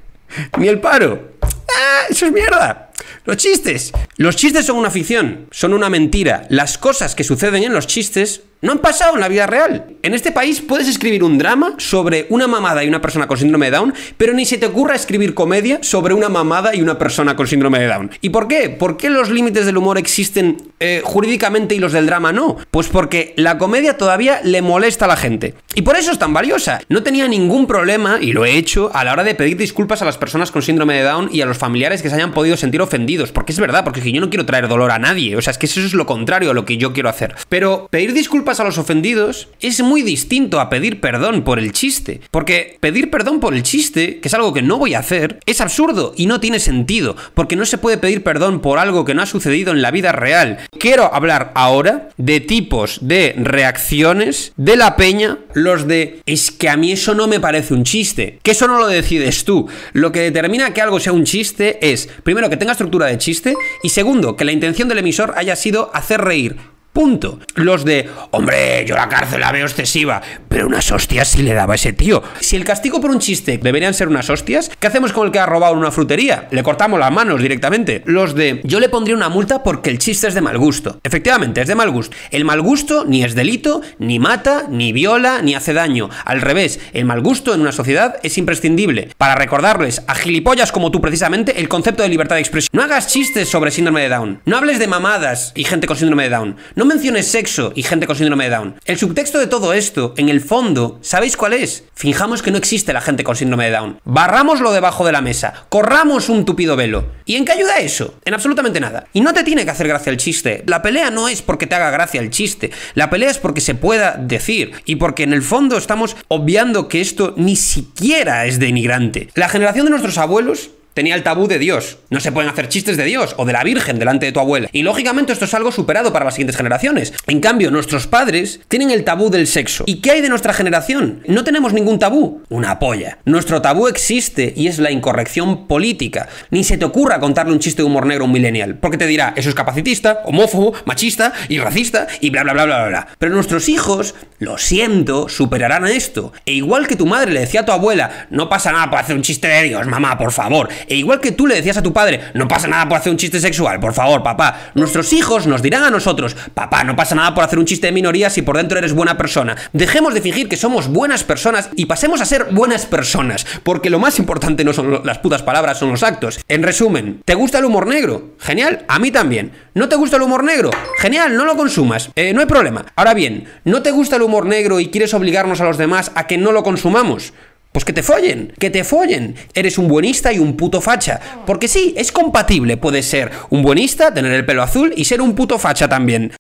ni 0.59 0.68
el 0.68 0.80
paro. 0.80 1.30
¡Ah! 1.78 2.02
¡Eso 2.08 2.26
es 2.26 2.32
mierda! 2.32 2.89
Los 3.24 3.36
chistes. 3.36 3.92
Los 4.16 4.36
chistes 4.36 4.66
son 4.66 4.76
una 4.76 4.90
ficción, 4.90 5.46
son 5.51 5.74
una 5.74 5.90
mentira. 5.90 6.46
Las 6.48 6.78
cosas 6.78 7.14
que 7.14 7.24
suceden 7.24 7.62
en 7.62 7.72
los 7.72 7.86
chistes 7.86 8.42
no 8.62 8.72
han 8.72 8.78
pasado 8.78 9.14
en 9.14 9.20
la 9.20 9.28
vida 9.28 9.46
real. 9.46 9.86
En 10.03 10.14
este 10.14 10.32
país 10.32 10.61
puedes 10.61 10.86
escribir 10.86 11.24
un 11.24 11.38
drama 11.38 11.74
sobre 11.78 12.26
una 12.28 12.46
mamada 12.46 12.84
y 12.84 12.88
una 12.88 13.01
persona 13.01 13.26
con 13.26 13.38
síndrome 13.38 13.66
de 13.66 13.76
Down, 13.76 13.94
pero 14.18 14.34
ni 14.34 14.44
se 14.44 14.59
te 14.59 14.66
ocurra 14.66 14.94
escribir 14.94 15.34
comedia 15.34 15.78
sobre 15.82 16.12
una 16.12 16.28
mamada 16.28 16.74
y 16.74 16.82
una 16.82 16.98
persona 16.98 17.36
con 17.36 17.46
síndrome 17.46 17.78
de 17.78 17.86
Down. 17.86 18.11
¿Y 18.20 18.30
por 18.30 18.48
qué? 18.48 18.68
¿Por 18.68 18.96
qué 18.96 19.09
los 19.09 19.30
límites 19.30 19.64
del 19.64 19.78
humor 19.78 19.96
existen 19.96 20.59
eh, 20.78 21.01
jurídicamente 21.05 21.74
y 21.74 21.78
los 21.78 21.92
del 21.92 22.07
drama 22.07 22.32
no? 22.32 22.59
Pues 22.70 22.88
porque 22.88 23.32
la 23.36 23.57
comedia 23.57 23.96
todavía 23.96 24.40
le 24.44 24.61
molesta 24.61 25.07
a 25.07 25.09
la 25.09 25.16
gente. 25.16 25.55
Y 25.74 25.82
por 25.82 25.96
eso 25.96 26.12
es 26.12 26.18
tan 26.18 26.34
valiosa. 26.34 26.80
No 26.88 27.03
tenía 27.03 27.28
ningún 27.28 27.66
problema, 27.66 28.18
y 28.20 28.32
lo 28.32 28.44
he 28.44 28.57
hecho, 28.57 28.90
a 28.92 29.05
la 29.05 29.12
hora 29.12 29.24
de 29.24 29.34
pedir 29.34 29.57
disculpas 29.57 30.03
a 30.03 30.05
las 30.05 30.18
personas 30.18 30.51
con 30.51 30.61
síndrome 30.61 30.94
de 30.94 31.03
Down 31.03 31.30
y 31.32 31.40
a 31.40 31.46
los 31.46 31.57
familiares 31.57 32.03
que 32.03 32.11
se 32.11 32.16
hayan 32.16 32.32
podido 32.32 32.57
sentir 32.59 32.82
ofendidos. 32.82 32.89
Porque 33.32 33.53
es 33.53 33.61
verdad, 33.61 33.84
porque 33.84 34.12
yo 34.12 34.20
no 34.20 34.30
quiero 34.30 34.47
traer 34.47 34.68
dolor 34.68 34.91
a 34.91 34.99
nadie. 34.99 35.36
O 35.36 35.43
sea, 35.43 35.53
es 35.53 35.59
que 35.59 35.66
eso 35.66 35.80
es 35.80 35.95
lo 35.95 36.07
contrario 36.07 36.51
a 36.51 36.55
lo 36.55 36.64
que 36.64 36.76
yo 36.76 36.93
quiero 36.93 37.09
hacer. 37.09 37.34
Pero 37.49 37.88
pedir 37.91 38.12
disculpas 38.12 38.61
a 38.61 38.64
los 38.64 38.78
ofendidos 38.78 39.49
es 39.61 39.82
muy 39.82 40.03
distinto 40.03 40.61
a 40.61 40.68
pedir 40.68 41.01
perdón 41.01 41.43
por 41.43 41.59
el 41.59 41.72
chiste. 41.72 42.20
Porque 42.30 42.76
pedir 42.80 43.11
perdón 43.11 43.41
por 43.41 43.55
el 43.55 43.62
chiste, 43.62 44.20
que 44.20 44.28
es 44.28 44.34
algo 44.34 44.53
que 44.53 44.62
no 44.62 44.78
voy 44.78 44.95
a 44.95 44.99
hacer, 45.01 45.41
es 45.47 45.61
absurdo 45.61 46.12
y 46.16 46.26
no 46.26 46.41
tiene 46.41 46.61
sentido. 46.61 47.16
Porque 47.34 47.57
no 47.57 47.64
se 47.64 47.78
puede 47.78 47.99
pedir 47.99 48.22
perdón 48.22 48.61
por 48.61 48.78
algo 48.78 49.05
que 49.05 49.14
no 49.14 49.22
ha 49.22 49.26
sucedido 49.26 49.72
en 49.72 49.82
la 49.82 49.91
vida 49.91 50.12
real. 50.12 50.59
Quiero 50.80 51.14
hablar 51.14 51.52
ahora 51.56 52.08
de 52.16 52.40
tipos 52.40 53.00
de 53.02 53.34
reacciones 53.36 54.54
de 54.56 54.78
la 54.78 54.96
peña, 54.96 55.36
los 55.52 55.86
de 55.86 56.22
es 56.24 56.50
que 56.50 56.70
a 56.70 56.78
mí 56.78 56.92
eso 56.92 57.14
no 57.14 57.28
me 57.28 57.38
parece 57.38 57.74
un 57.74 57.84
chiste. 57.84 58.38
Que 58.42 58.52
eso 58.52 58.66
no 58.66 58.78
lo 58.78 58.86
decides 58.86 59.44
tú. 59.44 59.68
Lo 59.92 60.10
que 60.10 60.20
determina 60.20 60.72
que 60.72 60.80
algo 60.80 60.98
sea 60.98 61.12
un 61.12 61.24
chiste 61.24 61.78
es, 61.92 62.08
primero, 62.22 62.48
que 62.48 62.56
tenga 62.56 62.72
estructura 62.72 63.08
de 63.08 63.18
chiste 63.18 63.56
y 63.82 63.90
segundo, 63.90 64.36
que 64.36 64.46
la 64.46 64.52
intención 64.52 64.88
del 64.88 65.00
emisor 65.00 65.34
haya 65.36 65.54
sido 65.54 65.90
hacer 65.92 66.22
reír 66.22 66.56
Punto. 66.93 67.38
Los 67.55 67.84
de, 67.84 68.11
hombre, 68.32 68.84
yo 68.84 68.97
la 68.97 69.09
cárcel 69.09 69.41
la 69.41 69.53
veo 69.53 69.64
excesiva, 69.64 70.20
pero 70.49 70.66
unas 70.66 70.91
hostias 70.91 71.28
sí 71.28 71.43
le 71.43 71.55
daba 71.55 71.74
a 71.74 71.76
ese 71.76 71.93
tío. 71.93 72.22
Si 72.41 72.57
el 72.57 72.64
castigo 72.64 73.01
por 73.01 73.11
un 73.11 73.20
chiste 73.20 73.59
deberían 73.59 73.95
ser 73.95 74.09
unas 74.09 74.28
hostias, 74.28 74.70
¿qué 74.78 74.88
hacemos 74.88 75.12
con 75.12 75.26
el 75.26 75.32
que 75.32 75.38
ha 75.38 75.47
robado 75.47 75.74
una 75.74 75.93
frutería? 75.93 76.49
Le 76.51 76.64
cortamos 76.64 76.99
las 76.99 77.12
manos 77.12 77.41
directamente. 77.41 78.03
Los 78.07 78.34
de, 78.34 78.61
yo 78.64 78.80
le 78.80 78.88
pondría 78.88 79.14
una 79.14 79.28
multa 79.28 79.62
porque 79.62 79.91
el 79.91 79.99
chiste 79.99 80.26
es 80.26 80.34
de 80.34 80.41
mal 80.41 80.59
gusto. 80.59 80.99
Efectivamente, 81.05 81.61
es 81.61 81.68
de 81.68 81.76
mal 81.76 81.91
gusto. 81.91 82.16
El 82.32 82.45
mal 82.45 82.61
gusto 82.61 83.05
ni 83.07 83.22
es 83.22 83.36
delito, 83.36 83.82
ni 84.01 84.18
mata, 84.18 84.64
ni 84.68 84.93
viola, 84.93 85.43
ni 85.43 85.55
hace 85.55 85.72
daño. 85.72 86.11
Al 86.24 86.41
revés, 86.41 86.80
el 86.93 87.05
mal 87.05 87.20
gusto 87.20 87.55
en 87.55 87.61
una 87.61 87.72
sociedad 87.72 88.16
es 88.24 88.36
imprescindible 88.36 89.11
para 89.16 89.36
recordarles 89.36 90.03
a 90.09 90.16
gilipollas 90.16 90.72
como 90.72 90.91
tú 90.91 91.01
precisamente 91.01 91.61
el 91.61 91.68
concepto 91.68 92.03
de 92.03 92.09
libertad 92.09 92.34
de 92.34 92.43
expresión. 92.43 92.70
No 92.72 92.82
hagas 92.82 93.07
chistes 93.07 93.49
sobre 93.49 93.70
síndrome 93.70 94.03
de 94.03 94.09
Down. 94.09 94.41
No 94.45 94.57
hables 94.57 94.80
de 94.80 94.88
mamadas 94.88 95.53
y 95.55 95.62
gente 95.62 95.86
con 95.86 95.97
síndrome 95.97 96.24
de 96.24 96.30
Down. 96.30 96.57
No 96.80 96.86
menciones 96.86 97.26
sexo 97.26 97.74
y 97.74 97.82
gente 97.82 98.06
con 98.06 98.16
síndrome 98.16 98.44
de 98.44 98.56
Down. 98.56 98.76
El 98.86 98.96
subtexto 98.96 99.38
de 99.38 99.46
todo 99.46 99.74
esto, 99.74 100.14
en 100.16 100.30
el 100.30 100.40
fondo, 100.40 100.98
¿sabéis 101.02 101.36
cuál 101.36 101.52
es? 101.52 101.84
Finjamos 101.94 102.40
que 102.40 102.50
no 102.50 102.56
existe 102.56 102.94
la 102.94 103.02
gente 103.02 103.22
con 103.22 103.36
síndrome 103.36 103.66
de 103.66 103.72
Down. 103.72 104.00
Barrámoslo 104.04 104.72
debajo 104.72 105.04
de 105.04 105.12
la 105.12 105.20
mesa. 105.20 105.66
Corramos 105.68 106.30
un 106.30 106.46
tupido 106.46 106.76
velo. 106.76 107.04
¿Y 107.26 107.36
en 107.36 107.44
qué 107.44 107.52
ayuda 107.52 107.80
eso? 107.80 108.14
En 108.24 108.32
absolutamente 108.32 108.80
nada. 108.80 109.06
Y 109.12 109.20
no 109.20 109.34
te 109.34 109.44
tiene 109.44 109.66
que 109.66 109.72
hacer 109.72 109.88
gracia 109.88 110.08
el 110.08 110.16
chiste. 110.16 110.64
La 110.66 110.80
pelea 110.80 111.10
no 111.10 111.28
es 111.28 111.42
porque 111.42 111.66
te 111.66 111.74
haga 111.74 111.90
gracia 111.90 112.18
el 112.18 112.30
chiste. 112.30 112.70
La 112.94 113.10
pelea 113.10 113.28
es 113.28 113.36
porque 113.36 113.60
se 113.60 113.74
pueda 113.74 114.12
decir. 114.12 114.72
Y 114.86 114.96
porque 114.96 115.24
en 115.24 115.34
el 115.34 115.42
fondo 115.42 115.76
estamos 115.76 116.16
obviando 116.28 116.88
que 116.88 117.02
esto 117.02 117.34
ni 117.36 117.56
siquiera 117.56 118.46
es 118.46 118.58
denigrante. 118.58 119.28
La 119.34 119.50
generación 119.50 119.84
de 119.84 119.90
nuestros 119.90 120.16
abuelos 120.16 120.70
tenía 120.95 121.14
el 121.14 121.22
tabú 121.22 121.49
de 121.49 121.59
Dios. 121.59 121.99
No 122.11 122.20
se 122.20 122.32
pueden 122.32 122.51
hacer 122.51 122.68
chistes 122.68 122.97
de 122.97 123.05
Dios 123.05 123.34
o 123.36 123.45
de 123.45 123.53
la 123.53 123.64
Virgen 123.64 123.99
delante 123.99 124.26
de 124.26 124.32
tu 124.32 124.41
abuela. 124.41 124.68
Y 124.72 124.82
lógicamente 124.82 125.32
esto 125.32 125.45
es 125.45 125.55
algo 125.55 125.72
superado 125.72 126.12
para 126.12 126.24
las 126.24 126.34
siguientes 126.34 126.57
generaciones. 126.57 127.12
En 127.26 127.41
cambio, 127.41 127.70
nuestros 127.70 128.07
padres 128.07 128.61
tienen 128.68 128.91
el 128.91 129.05
tabú 129.05 129.30
del 129.30 129.47
sexo. 129.47 129.84
¿Y 129.86 130.01
qué 130.01 130.12
hay 130.12 130.20
de 130.20 130.28
nuestra 130.28 130.53
generación? 130.53 131.22
No 131.26 131.45
tenemos 131.45 131.72
ningún 131.72 131.99
tabú. 131.99 132.43
Una 132.49 132.78
polla. 132.78 133.18
Nuestro 133.24 133.62
tabú 133.62 133.88
existe 133.88 134.53
y 134.57 134.66
es 134.66 134.78
la 134.78 134.91
incorrección 134.91 135.66
política. 135.66 136.28
Ni 136.51 136.64
se 136.64 136.78
te 136.78 136.84
ocurra 136.84 137.20
contarle 137.20 137.53
un 137.53 137.61
chiste 137.61 137.82
de 137.82 137.86
humor 137.86 138.07
negro 138.07 138.24
a 138.24 138.26
un 138.26 138.32
millennial, 138.32 138.76
porque 138.76 138.99
te 138.99 139.07
dirá, 139.07 139.32
eso 139.36 139.49
es 139.49 139.55
capacitista, 139.55 140.22
homófobo, 140.24 140.74
machista 140.84 141.32
y 141.49 141.59
racista 141.59 142.07
y 142.20 142.30
bla 142.30 142.43
bla 142.43 142.53
bla 142.53 142.64
bla 142.64 142.88
bla. 142.88 143.09
Pero 143.18 143.34
nuestros 143.34 143.68
hijos, 143.68 144.14
lo 144.38 144.59
siento, 144.59 145.28
superarán 145.28 145.86
esto. 145.86 146.32
E 146.47 146.53
igual 146.53 146.86
que 146.86 146.97
tu 146.97 147.07
madre 147.07 147.32
le 147.32 147.41
decía 147.41 147.61
a 147.61 147.64
tu 147.64 147.72
abuela, 147.72 148.26
no 148.30 148.49
pasa 148.49 148.72
nada 148.72 148.91
por 148.91 148.99
hacer 148.99 149.16
un 149.16 149.22
chiste 149.22 149.49
de 149.49 149.64
Dios, 149.64 149.86
mamá, 149.86 150.18
por 150.18 150.32
favor. 150.32 150.68
E 150.91 150.97
igual 150.97 151.20
que 151.20 151.30
tú 151.30 151.47
le 151.47 151.55
decías 151.55 151.76
a 151.76 151.82
tu 151.82 151.93
padre, 151.93 152.20
no 152.34 152.49
pasa 152.49 152.66
nada 152.66 152.88
por 152.88 152.99
hacer 152.99 153.12
un 153.12 153.16
chiste 153.16 153.38
sexual, 153.38 153.78
por 153.78 153.95
favor, 153.95 154.24
papá. 154.24 154.72
Nuestros 154.74 155.12
hijos 155.12 155.47
nos 155.47 155.62
dirán 155.62 155.84
a 155.84 155.91
nosotros, 155.91 156.34
papá, 156.53 156.82
no 156.82 156.97
pasa 156.97 157.14
nada 157.14 157.32
por 157.32 157.45
hacer 157.45 157.61
un 157.61 157.64
chiste 157.64 157.86
de 157.86 157.93
minorías 157.93 158.32
si 158.32 158.43
por 158.43 158.57
dentro 158.57 158.76
eres 158.76 158.93
buena 158.93 159.16
persona. 159.16 159.57
Dejemos 159.72 160.14
de 160.14 160.20
fingir 160.20 160.49
que 160.49 160.57
somos 160.57 160.88
buenas 160.88 161.22
personas 161.22 161.70
y 161.76 161.86
pasemos 161.86 162.20
a 162.20 162.24
ser 162.24 162.47
buenas 162.51 162.86
personas, 162.86 163.47
porque 163.62 163.88
lo 163.88 164.01
más 164.01 164.18
importante 164.18 164.64
no 164.64 164.72
son 164.72 165.03
las 165.05 165.18
putas 165.18 165.45
palabras, 165.45 165.78
son 165.78 165.91
los 165.91 166.03
actos. 166.03 166.41
En 166.49 166.64
resumen, 166.64 167.22
¿te 167.24 167.36
gusta 167.36 167.59
el 167.59 167.66
humor 167.66 167.86
negro? 167.86 168.34
Genial, 168.41 168.84
a 168.88 168.99
mí 168.99 169.12
también. 169.12 169.53
¿No 169.74 169.88
te 169.88 169.95
gusta 169.95 170.16
el 170.16 170.22
humor 170.22 170.43
negro? 170.43 170.72
Genial, 170.99 171.36
no 171.36 171.45
lo 171.45 171.57
consumas. 171.57 172.11
Eh, 172.16 172.32
no 172.34 172.41
hay 172.41 172.47
problema. 172.47 172.84
Ahora 172.97 173.14
bien, 173.14 173.45
¿no 173.64 173.80
te 173.82 173.93
gusta 173.93 174.16
el 174.16 174.22
humor 174.22 174.45
negro 174.45 174.80
y 174.80 174.88
quieres 174.88 175.14
obligarnos 175.14 175.61
a 175.61 175.64
los 175.66 175.78
demás 175.78 176.11
a 176.16 176.26
que 176.26 176.36
no 176.36 176.51
lo 176.51 176.64
consumamos? 176.64 177.32
Pues 177.72 177.84
que 177.84 177.92
te 177.92 178.02
follen, 178.02 178.52
que 178.58 178.68
te 178.68 178.82
follen. 178.82 179.36
Eres 179.54 179.78
un 179.78 179.86
buenista 179.86 180.32
y 180.32 180.40
un 180.40 180.56
puto 180.56 180.80
facha. 180.80 181.20
Porque 181.46 181.68
sí, 181.68 181.94
es 181.96 182.10
compatible. 182.10 182.76
Puedes 182.76 183.06
ser 183.06 183.30
un 183.50 183.62
buenista, 183.62 184.12
tener 184.12 184.32
el 184.32 184.44
pelo 184.44 184.62
azul 184.64 184.92
y 184.96 185.04
ser 185.04 185.20
un 185.20 185.36
puto 185.36 185.56
facha 185.58 185.88
también. 185.88 186.32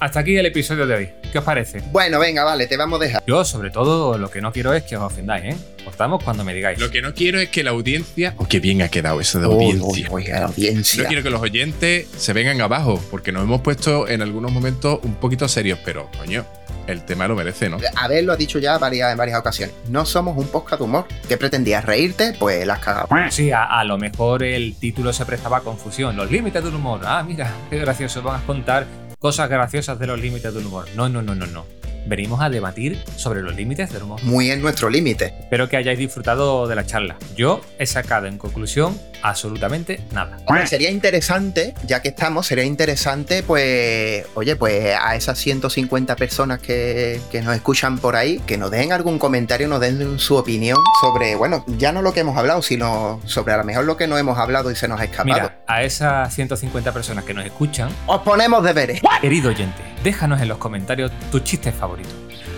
Hasta 0.00 0.20
aquí 0.20 0.36
el 0.36 0.46
episodio 0.46 0.86
de 0.86 0.94
hoy. 0.94 1.08
¿Qué 1.30 1.38
os 1.38 1.44
parece? 1.44 1.82
Bueno, 1.90 2.18
venga, 2.20 2.42
vale, 2.44 2.66
te 2.68 2.76
vamos 2.78 3.00
a 3.00 3.04
dejar. 3.04 3.22
Yo, 3.26 3.44
sobre 3.44 3.68
todo, 3.70 4.16
lo 4.16 4.30
que 4.30 4.40
no 4.40 4.50
quiero 4.52 4.72
es 4.72 4.84
que 4.84 4.96
os 4.96 5.02
ofendáis, 5.02 5.44
¿eh? 5.54 5.56
Cortamos 5.84 6.22
cuando 6.24 6.42
me 6.44 6.54
digáis. 6.54 6.78
Lo 6.78 6.90
que 6.90 7.02
no 7.02 7.12
quiero 7.12 7.40
es 7.40 7.48
que 7.50 7.62
la 7.64 7.70
audiencia. 7.70 8.32
Oh, 8.38 8.46
qué 8.46 8.60
bien 8.60 8.80
ha 8.80 8.88
quedado 8.88 9.20
eso 9.20 9.40
de 9.40 9.46
Uy, 9.48 9.72
audiencia. 9.78 10.08
uy, 10.10 10.24
la 10.28 10.44
audiencia. 10.46 11.02
No 11.02 11.08
quiero 11.08 11.22
que 11.22 11.30
los 11.30 11.42
oyentes 11.42 12.06
se 12.16 12.32
vengan 12.32 12.60
abajo, 12.62 12.98
porque 13.10 13.32
nos 13.32 13.42
hemos 13.42 13.60
puesto 13.60 14.08
en 14.08 14.22
algunos 14.22 14.52
momentos 14.52 15.00
un 15.02 15.16
poquito 15.16 15.48
serios, 15.48 15.80
pero 15.84 16.08
coño, 16.16 16.46
el 16.88 17.04
tema 17.04 17.28
lo 17.28 17.36
merece, 17.36 17.68
¿no? 17.68 17.78
A 17.96 18.08
ver, 18.08 18.24
lo 18.24 18.32
ha 18.32 18.36
dicho 18.36 18.58
ya 18.58 18.78
varias, 18.78 19.12
en 19.12 19.18
varias 19.18 19.38
ocasiones. 19.38 19.74
No 19.88 20.04
somos 20.04 20.36
un 20.36 20.48
podcast 20.48 20.80
de 20.80 20.84
humor. 20.84 21.06
¿Qué 21.28 21.36
pretendías? 21.36 21.84
¿Reírte? 21.84 22.34
Pues 22.38 22.66
la 22.66 22.74
has 22.74 22.80
cagado. 22.80 23.08
Sí, 23.30 23.52
a, 23.52 23.64
a 23.64 23.84
lo 23.84 23.98
mejor 23.98 24.42
el 24.42 24.74
título 24.76 25.12
se 25.12 25.24
prestaba 25.26 25.58
a 25.58 25.60
confusión. 25.60 26.16
Los 26.16 26.30
límites 26.30 26.64
del 26.64 26.74
humor. 26.74 27.00
Ah, 27.04 27.22
mira, 27.22 27.52
qué 27.70 27.78
gracioso. 27.78 28.22
Van 28.22 28.40
a 28.42 28.46
contar 28.46 28.86
cosas 29.18 29.48
graciosas 29.48 29.98
de 29.98 30.06
los 30.06 30.18
límites 30.18 30.52
del 30.54 30.66
humor. 30.66 30.86
No, 30.96 31.08
no, 31.08 31.22
no, 31.22 31.34
no, 31.34 31.46
no. 31.46 31.77
Venimos 32.08 32.40
a 32.40 32.48
debatir 32.48 33.04
sobre 33.16 33.42
los 33.42 33.54
límites 33.54 33.92
del 33.92 34.04
humor. 34.04 34.22
Muy 34.22 34.50
en 34.50 34.62
nuestro 34.62 34.88
límite. 34.88 35.34
Espero 35.40 35.68
que 35.68 35.76
hayáis 35.76 35.98
disfrutado 35.98 36.66
de 36.66 36.74
la 36.74 36.86
charla. 36.86 37.16
Yo 37.36 37.60
he 37.78 37.84
sacado 37.84 38.26
en 38.26 38.38
conclusión 38.38 38.98
absolutamente 39.22 40.00
nada. 40.12 40.38
Hombre, 40.46 40.66
sería 40.66 40.90
interesante, 40.90 41.74
ya 41.84 42.00
que 42.00 42.08
estamos, 42.08 42.46
sería 42.46 42.64
interesante, 42.64 43.42
pues, 43.42 44.24
oye, 44.34 44.56
pues 44.56 44.96
a 44.98 45.16
esas 45.16 45.38
150 45.38 46.16
personas 46.16 46.60
que, 46.60 47.20
que 47.30 47.42
nos 47.42 47.54
escuchan 47.54 47.98
por 47.98 48.16
ahí, 48.16 48.38
que 48.46 48.56
nos 48.56 48.70
dejen 48.70 48.92
algún 48.92 49.18
comentario, 49.18 49.68
nos 49.68 49.80
den 49.80 50.18
su 50.18 50.36
opinión 50.36 50.78
sobre, 51.02 51.34
bueno, 51.36 51.64
ya 51.66 51.92
no 51.92 52.00
lo 52.00 52.12
que 52.14 52.20
hemos 52.20 52.38
hablado, 52.38 52.62
sino 52.62 53.20
sobre 53.26 53.52
a 53.52 53.58
lo 53.58 53.64
mejor 53.64 53.84
lo 53.84 53.96
que 53.98 54.06
no 54.06 54.16
hemos 54.16 54.38
hablado 54.38 54.70
y 54.70 54.76
se 54.76 54.88
nos 54.88 54.98
ha 55.00 55.04
escapado. 55.04 55.26
Mira, 55.34 55.58
a 55.66 55.82
esas 55.82 56.32
150 56.32 56.92
personas 56.92 57.24
que 57.24 57.34
nos 57.34 57.44
escuchan, 57.44 57.90
Os 58.06 58.22
ponemos 58.22 58.62
deberes. 58.64 59.00
querido 59.20 59.50
oyente, 59.50 59.82
déjanos 60.02 60.40
en 60.40 60.48
los 60.48 60.58
comentarios 60.58 61.10
tus 61.30 61.44
chistes 61.44 61.74
favoritos. 61.74 62.14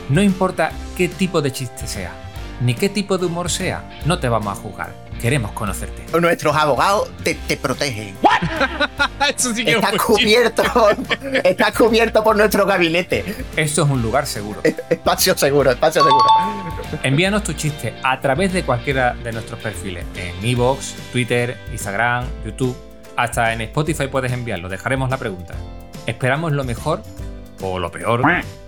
No 0.09 0.22
importa 0.22 0.72
qué 0.97 1.09
tipo 1.09 1.41
de 1.41 1.53
chiste 1.53 1.86
sea, 1.86 2.12
ni 2.61 2.74
qué 2.74 2.88
tipo 2.88 3.16
de 3.18 3.26
humor 3.26 3.51
sea, 3.51 4.01
no 4.07 4.18
te 4.18 4.28
vamos 4.28 4.59
a 4.59 4.61
juzgar. 4.61 4.93
Queremos 5.20 5.53
conocerte. 5.53 6.18
Nuestros 6.18 6.57
abogados 6.57 7.11
te, 7.22 7.34
te 7.34 7.57
protegen. 7.59 8.16
Eso 9.36 9.55
sí 9.55 9.64
que 9.64 9.72
Estás 9.72 9.93
es 9.93 10.01
un 10.01 10.14
cubierto, 10.14 10.62
estás 11.45 11.72
cubierto 11.72 12.24
por 12.24 12.36
nuestro 12.36 12.64
gabinete. 12.64 13.45
Esto 13.55 13.84
es 13.84 13.91
un 13.91 14.01
lugar 14.01 14.26
seguro. 14.26 14.62
Espacio 14.64 15.36
seguro, 15.36 15.70
espacio 15.70 16.03
seguro. 16.03 16.24
Envíanos 17.03 17.45
tu 17.45 17.53
chiste 17.53 17.95
a 18.03 18.18
través 18.20 18.53
de 18.55 18.62
cualquiera 18.62 19.14
de 19.14 19.32
nuestros 19.32 19.61
perfiles, 19.61 20.05
en 20.16 20.45
Evox, 20.45 20.95
Twitter, 21.12 21.59
Instagram, 21.70 22.24
YouTube, 22.45 22.76
hasta 23.16 23.53
en 23.53 23.61
Spotify 23.61 24.07
puedes 24.09 24.32
enviarlo, 24.32 24.68
dejaremos 24.70 25.11
la 25.11 25.18
pregunta. 25.18 25.55
Esperamos 26.07 26.53
lo 26.53 26.64
mejor 26.64 27.03
o 27.61 27.79
lo 27.79 27.91
peor 27.91 28.23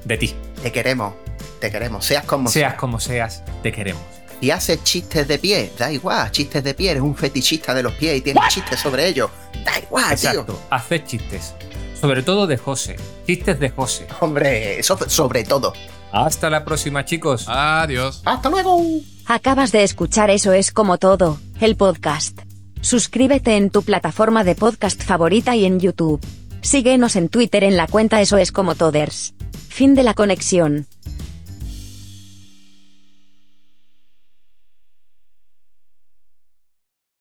de 0.05 0.17
ti. 0.17 0.35
Te 0.63 0.73
queremos, 0.73 1.15
te 1.61 1.71
queremos, 1.71 2.05
seas 2.05 2.25
como 2.25 2.49
Seas 2.49 2.75
como 2.75 3.01
seas, 3.01 3.43
te 3.63 3.73
queremos. 3.73 4.03
Si 4.41 4.51
haces 4.51 4.83
chistes 4.83 5.29
de 5.29 5.39
pie, 5.39 5.73
da 5.79 5.93
igual, 5.93 6.31
chistes 6.33 6.65
de 6.65 6.75
pie, 6.75 6.91
eres 6.91 7.03
un 7.03 7.15
fetichista 7.15 7.73
de 7.75 7.83
los 7.83 7.93
pies 7.95 8.19
y 8.19 8.21
tienes 8.23 8.43
chistes 8.49 8.81
sobre 8.81 9.07
ellos. 9.07 9.31
Da 9.65 9.79
igual, 9.79 10.19
tío. 10.19 10.31
Exacto, 10.31 10.61
haced 10.71 11.05
chistes. 11.05 11.55
Sobre 12.01 12.25
todo 12.25 12.49
de 12.49 12.57
José. 12.57 12.97
Chistes 13.25 13.61
de 13.61 13.71
José. 13.71 14.09
Hombre, 14.19 14.81
eso 14.81 14.99
sobre 15.09 15.45
todo. 15.45 15.73
Hasta 16.11 16.51
la 16.51 16.65
próxima, 16.65 17.05
chicos. 17.05 17.45
Adiós. 17.49 18.23
Hasta 18.25 18.51
luego. 18.51 18.83
Acabas 19.27 19.71
de 19.71 19.85
escuchar 19.85 20.31
Eso 20.31 20.53
es 20.53 20.73
como 20.73 20.99
todo, 20.99 21.39
el 21.61 21.77
podcast. 21.77 22.41
Suscríbete 22.81 23.57
en 23.57 23.71
tu 23.71 23.83
plataforma 23.83 24.43
de 24.43 24.57
podcast 24.57 25.01
favorita 25.05 25.55
y 25.55 25.65
en 25.65 25.79
YouTube. 25.79 26.21
Síguenos 26.63 27.17
en 27.17 27.29
Twitter 27.29 27.65
en 27.65 27.77
la 27.77 27.89
cuenta 27.89 28.21
Eso 28.21 28.39
es 28.39 28.53
como 28.53 28.77
Toders. 28.77 29.35
Fin 29.69 29.97
de 29.97 30.05
la 30.05 30.15
conexión. 30.15 30.87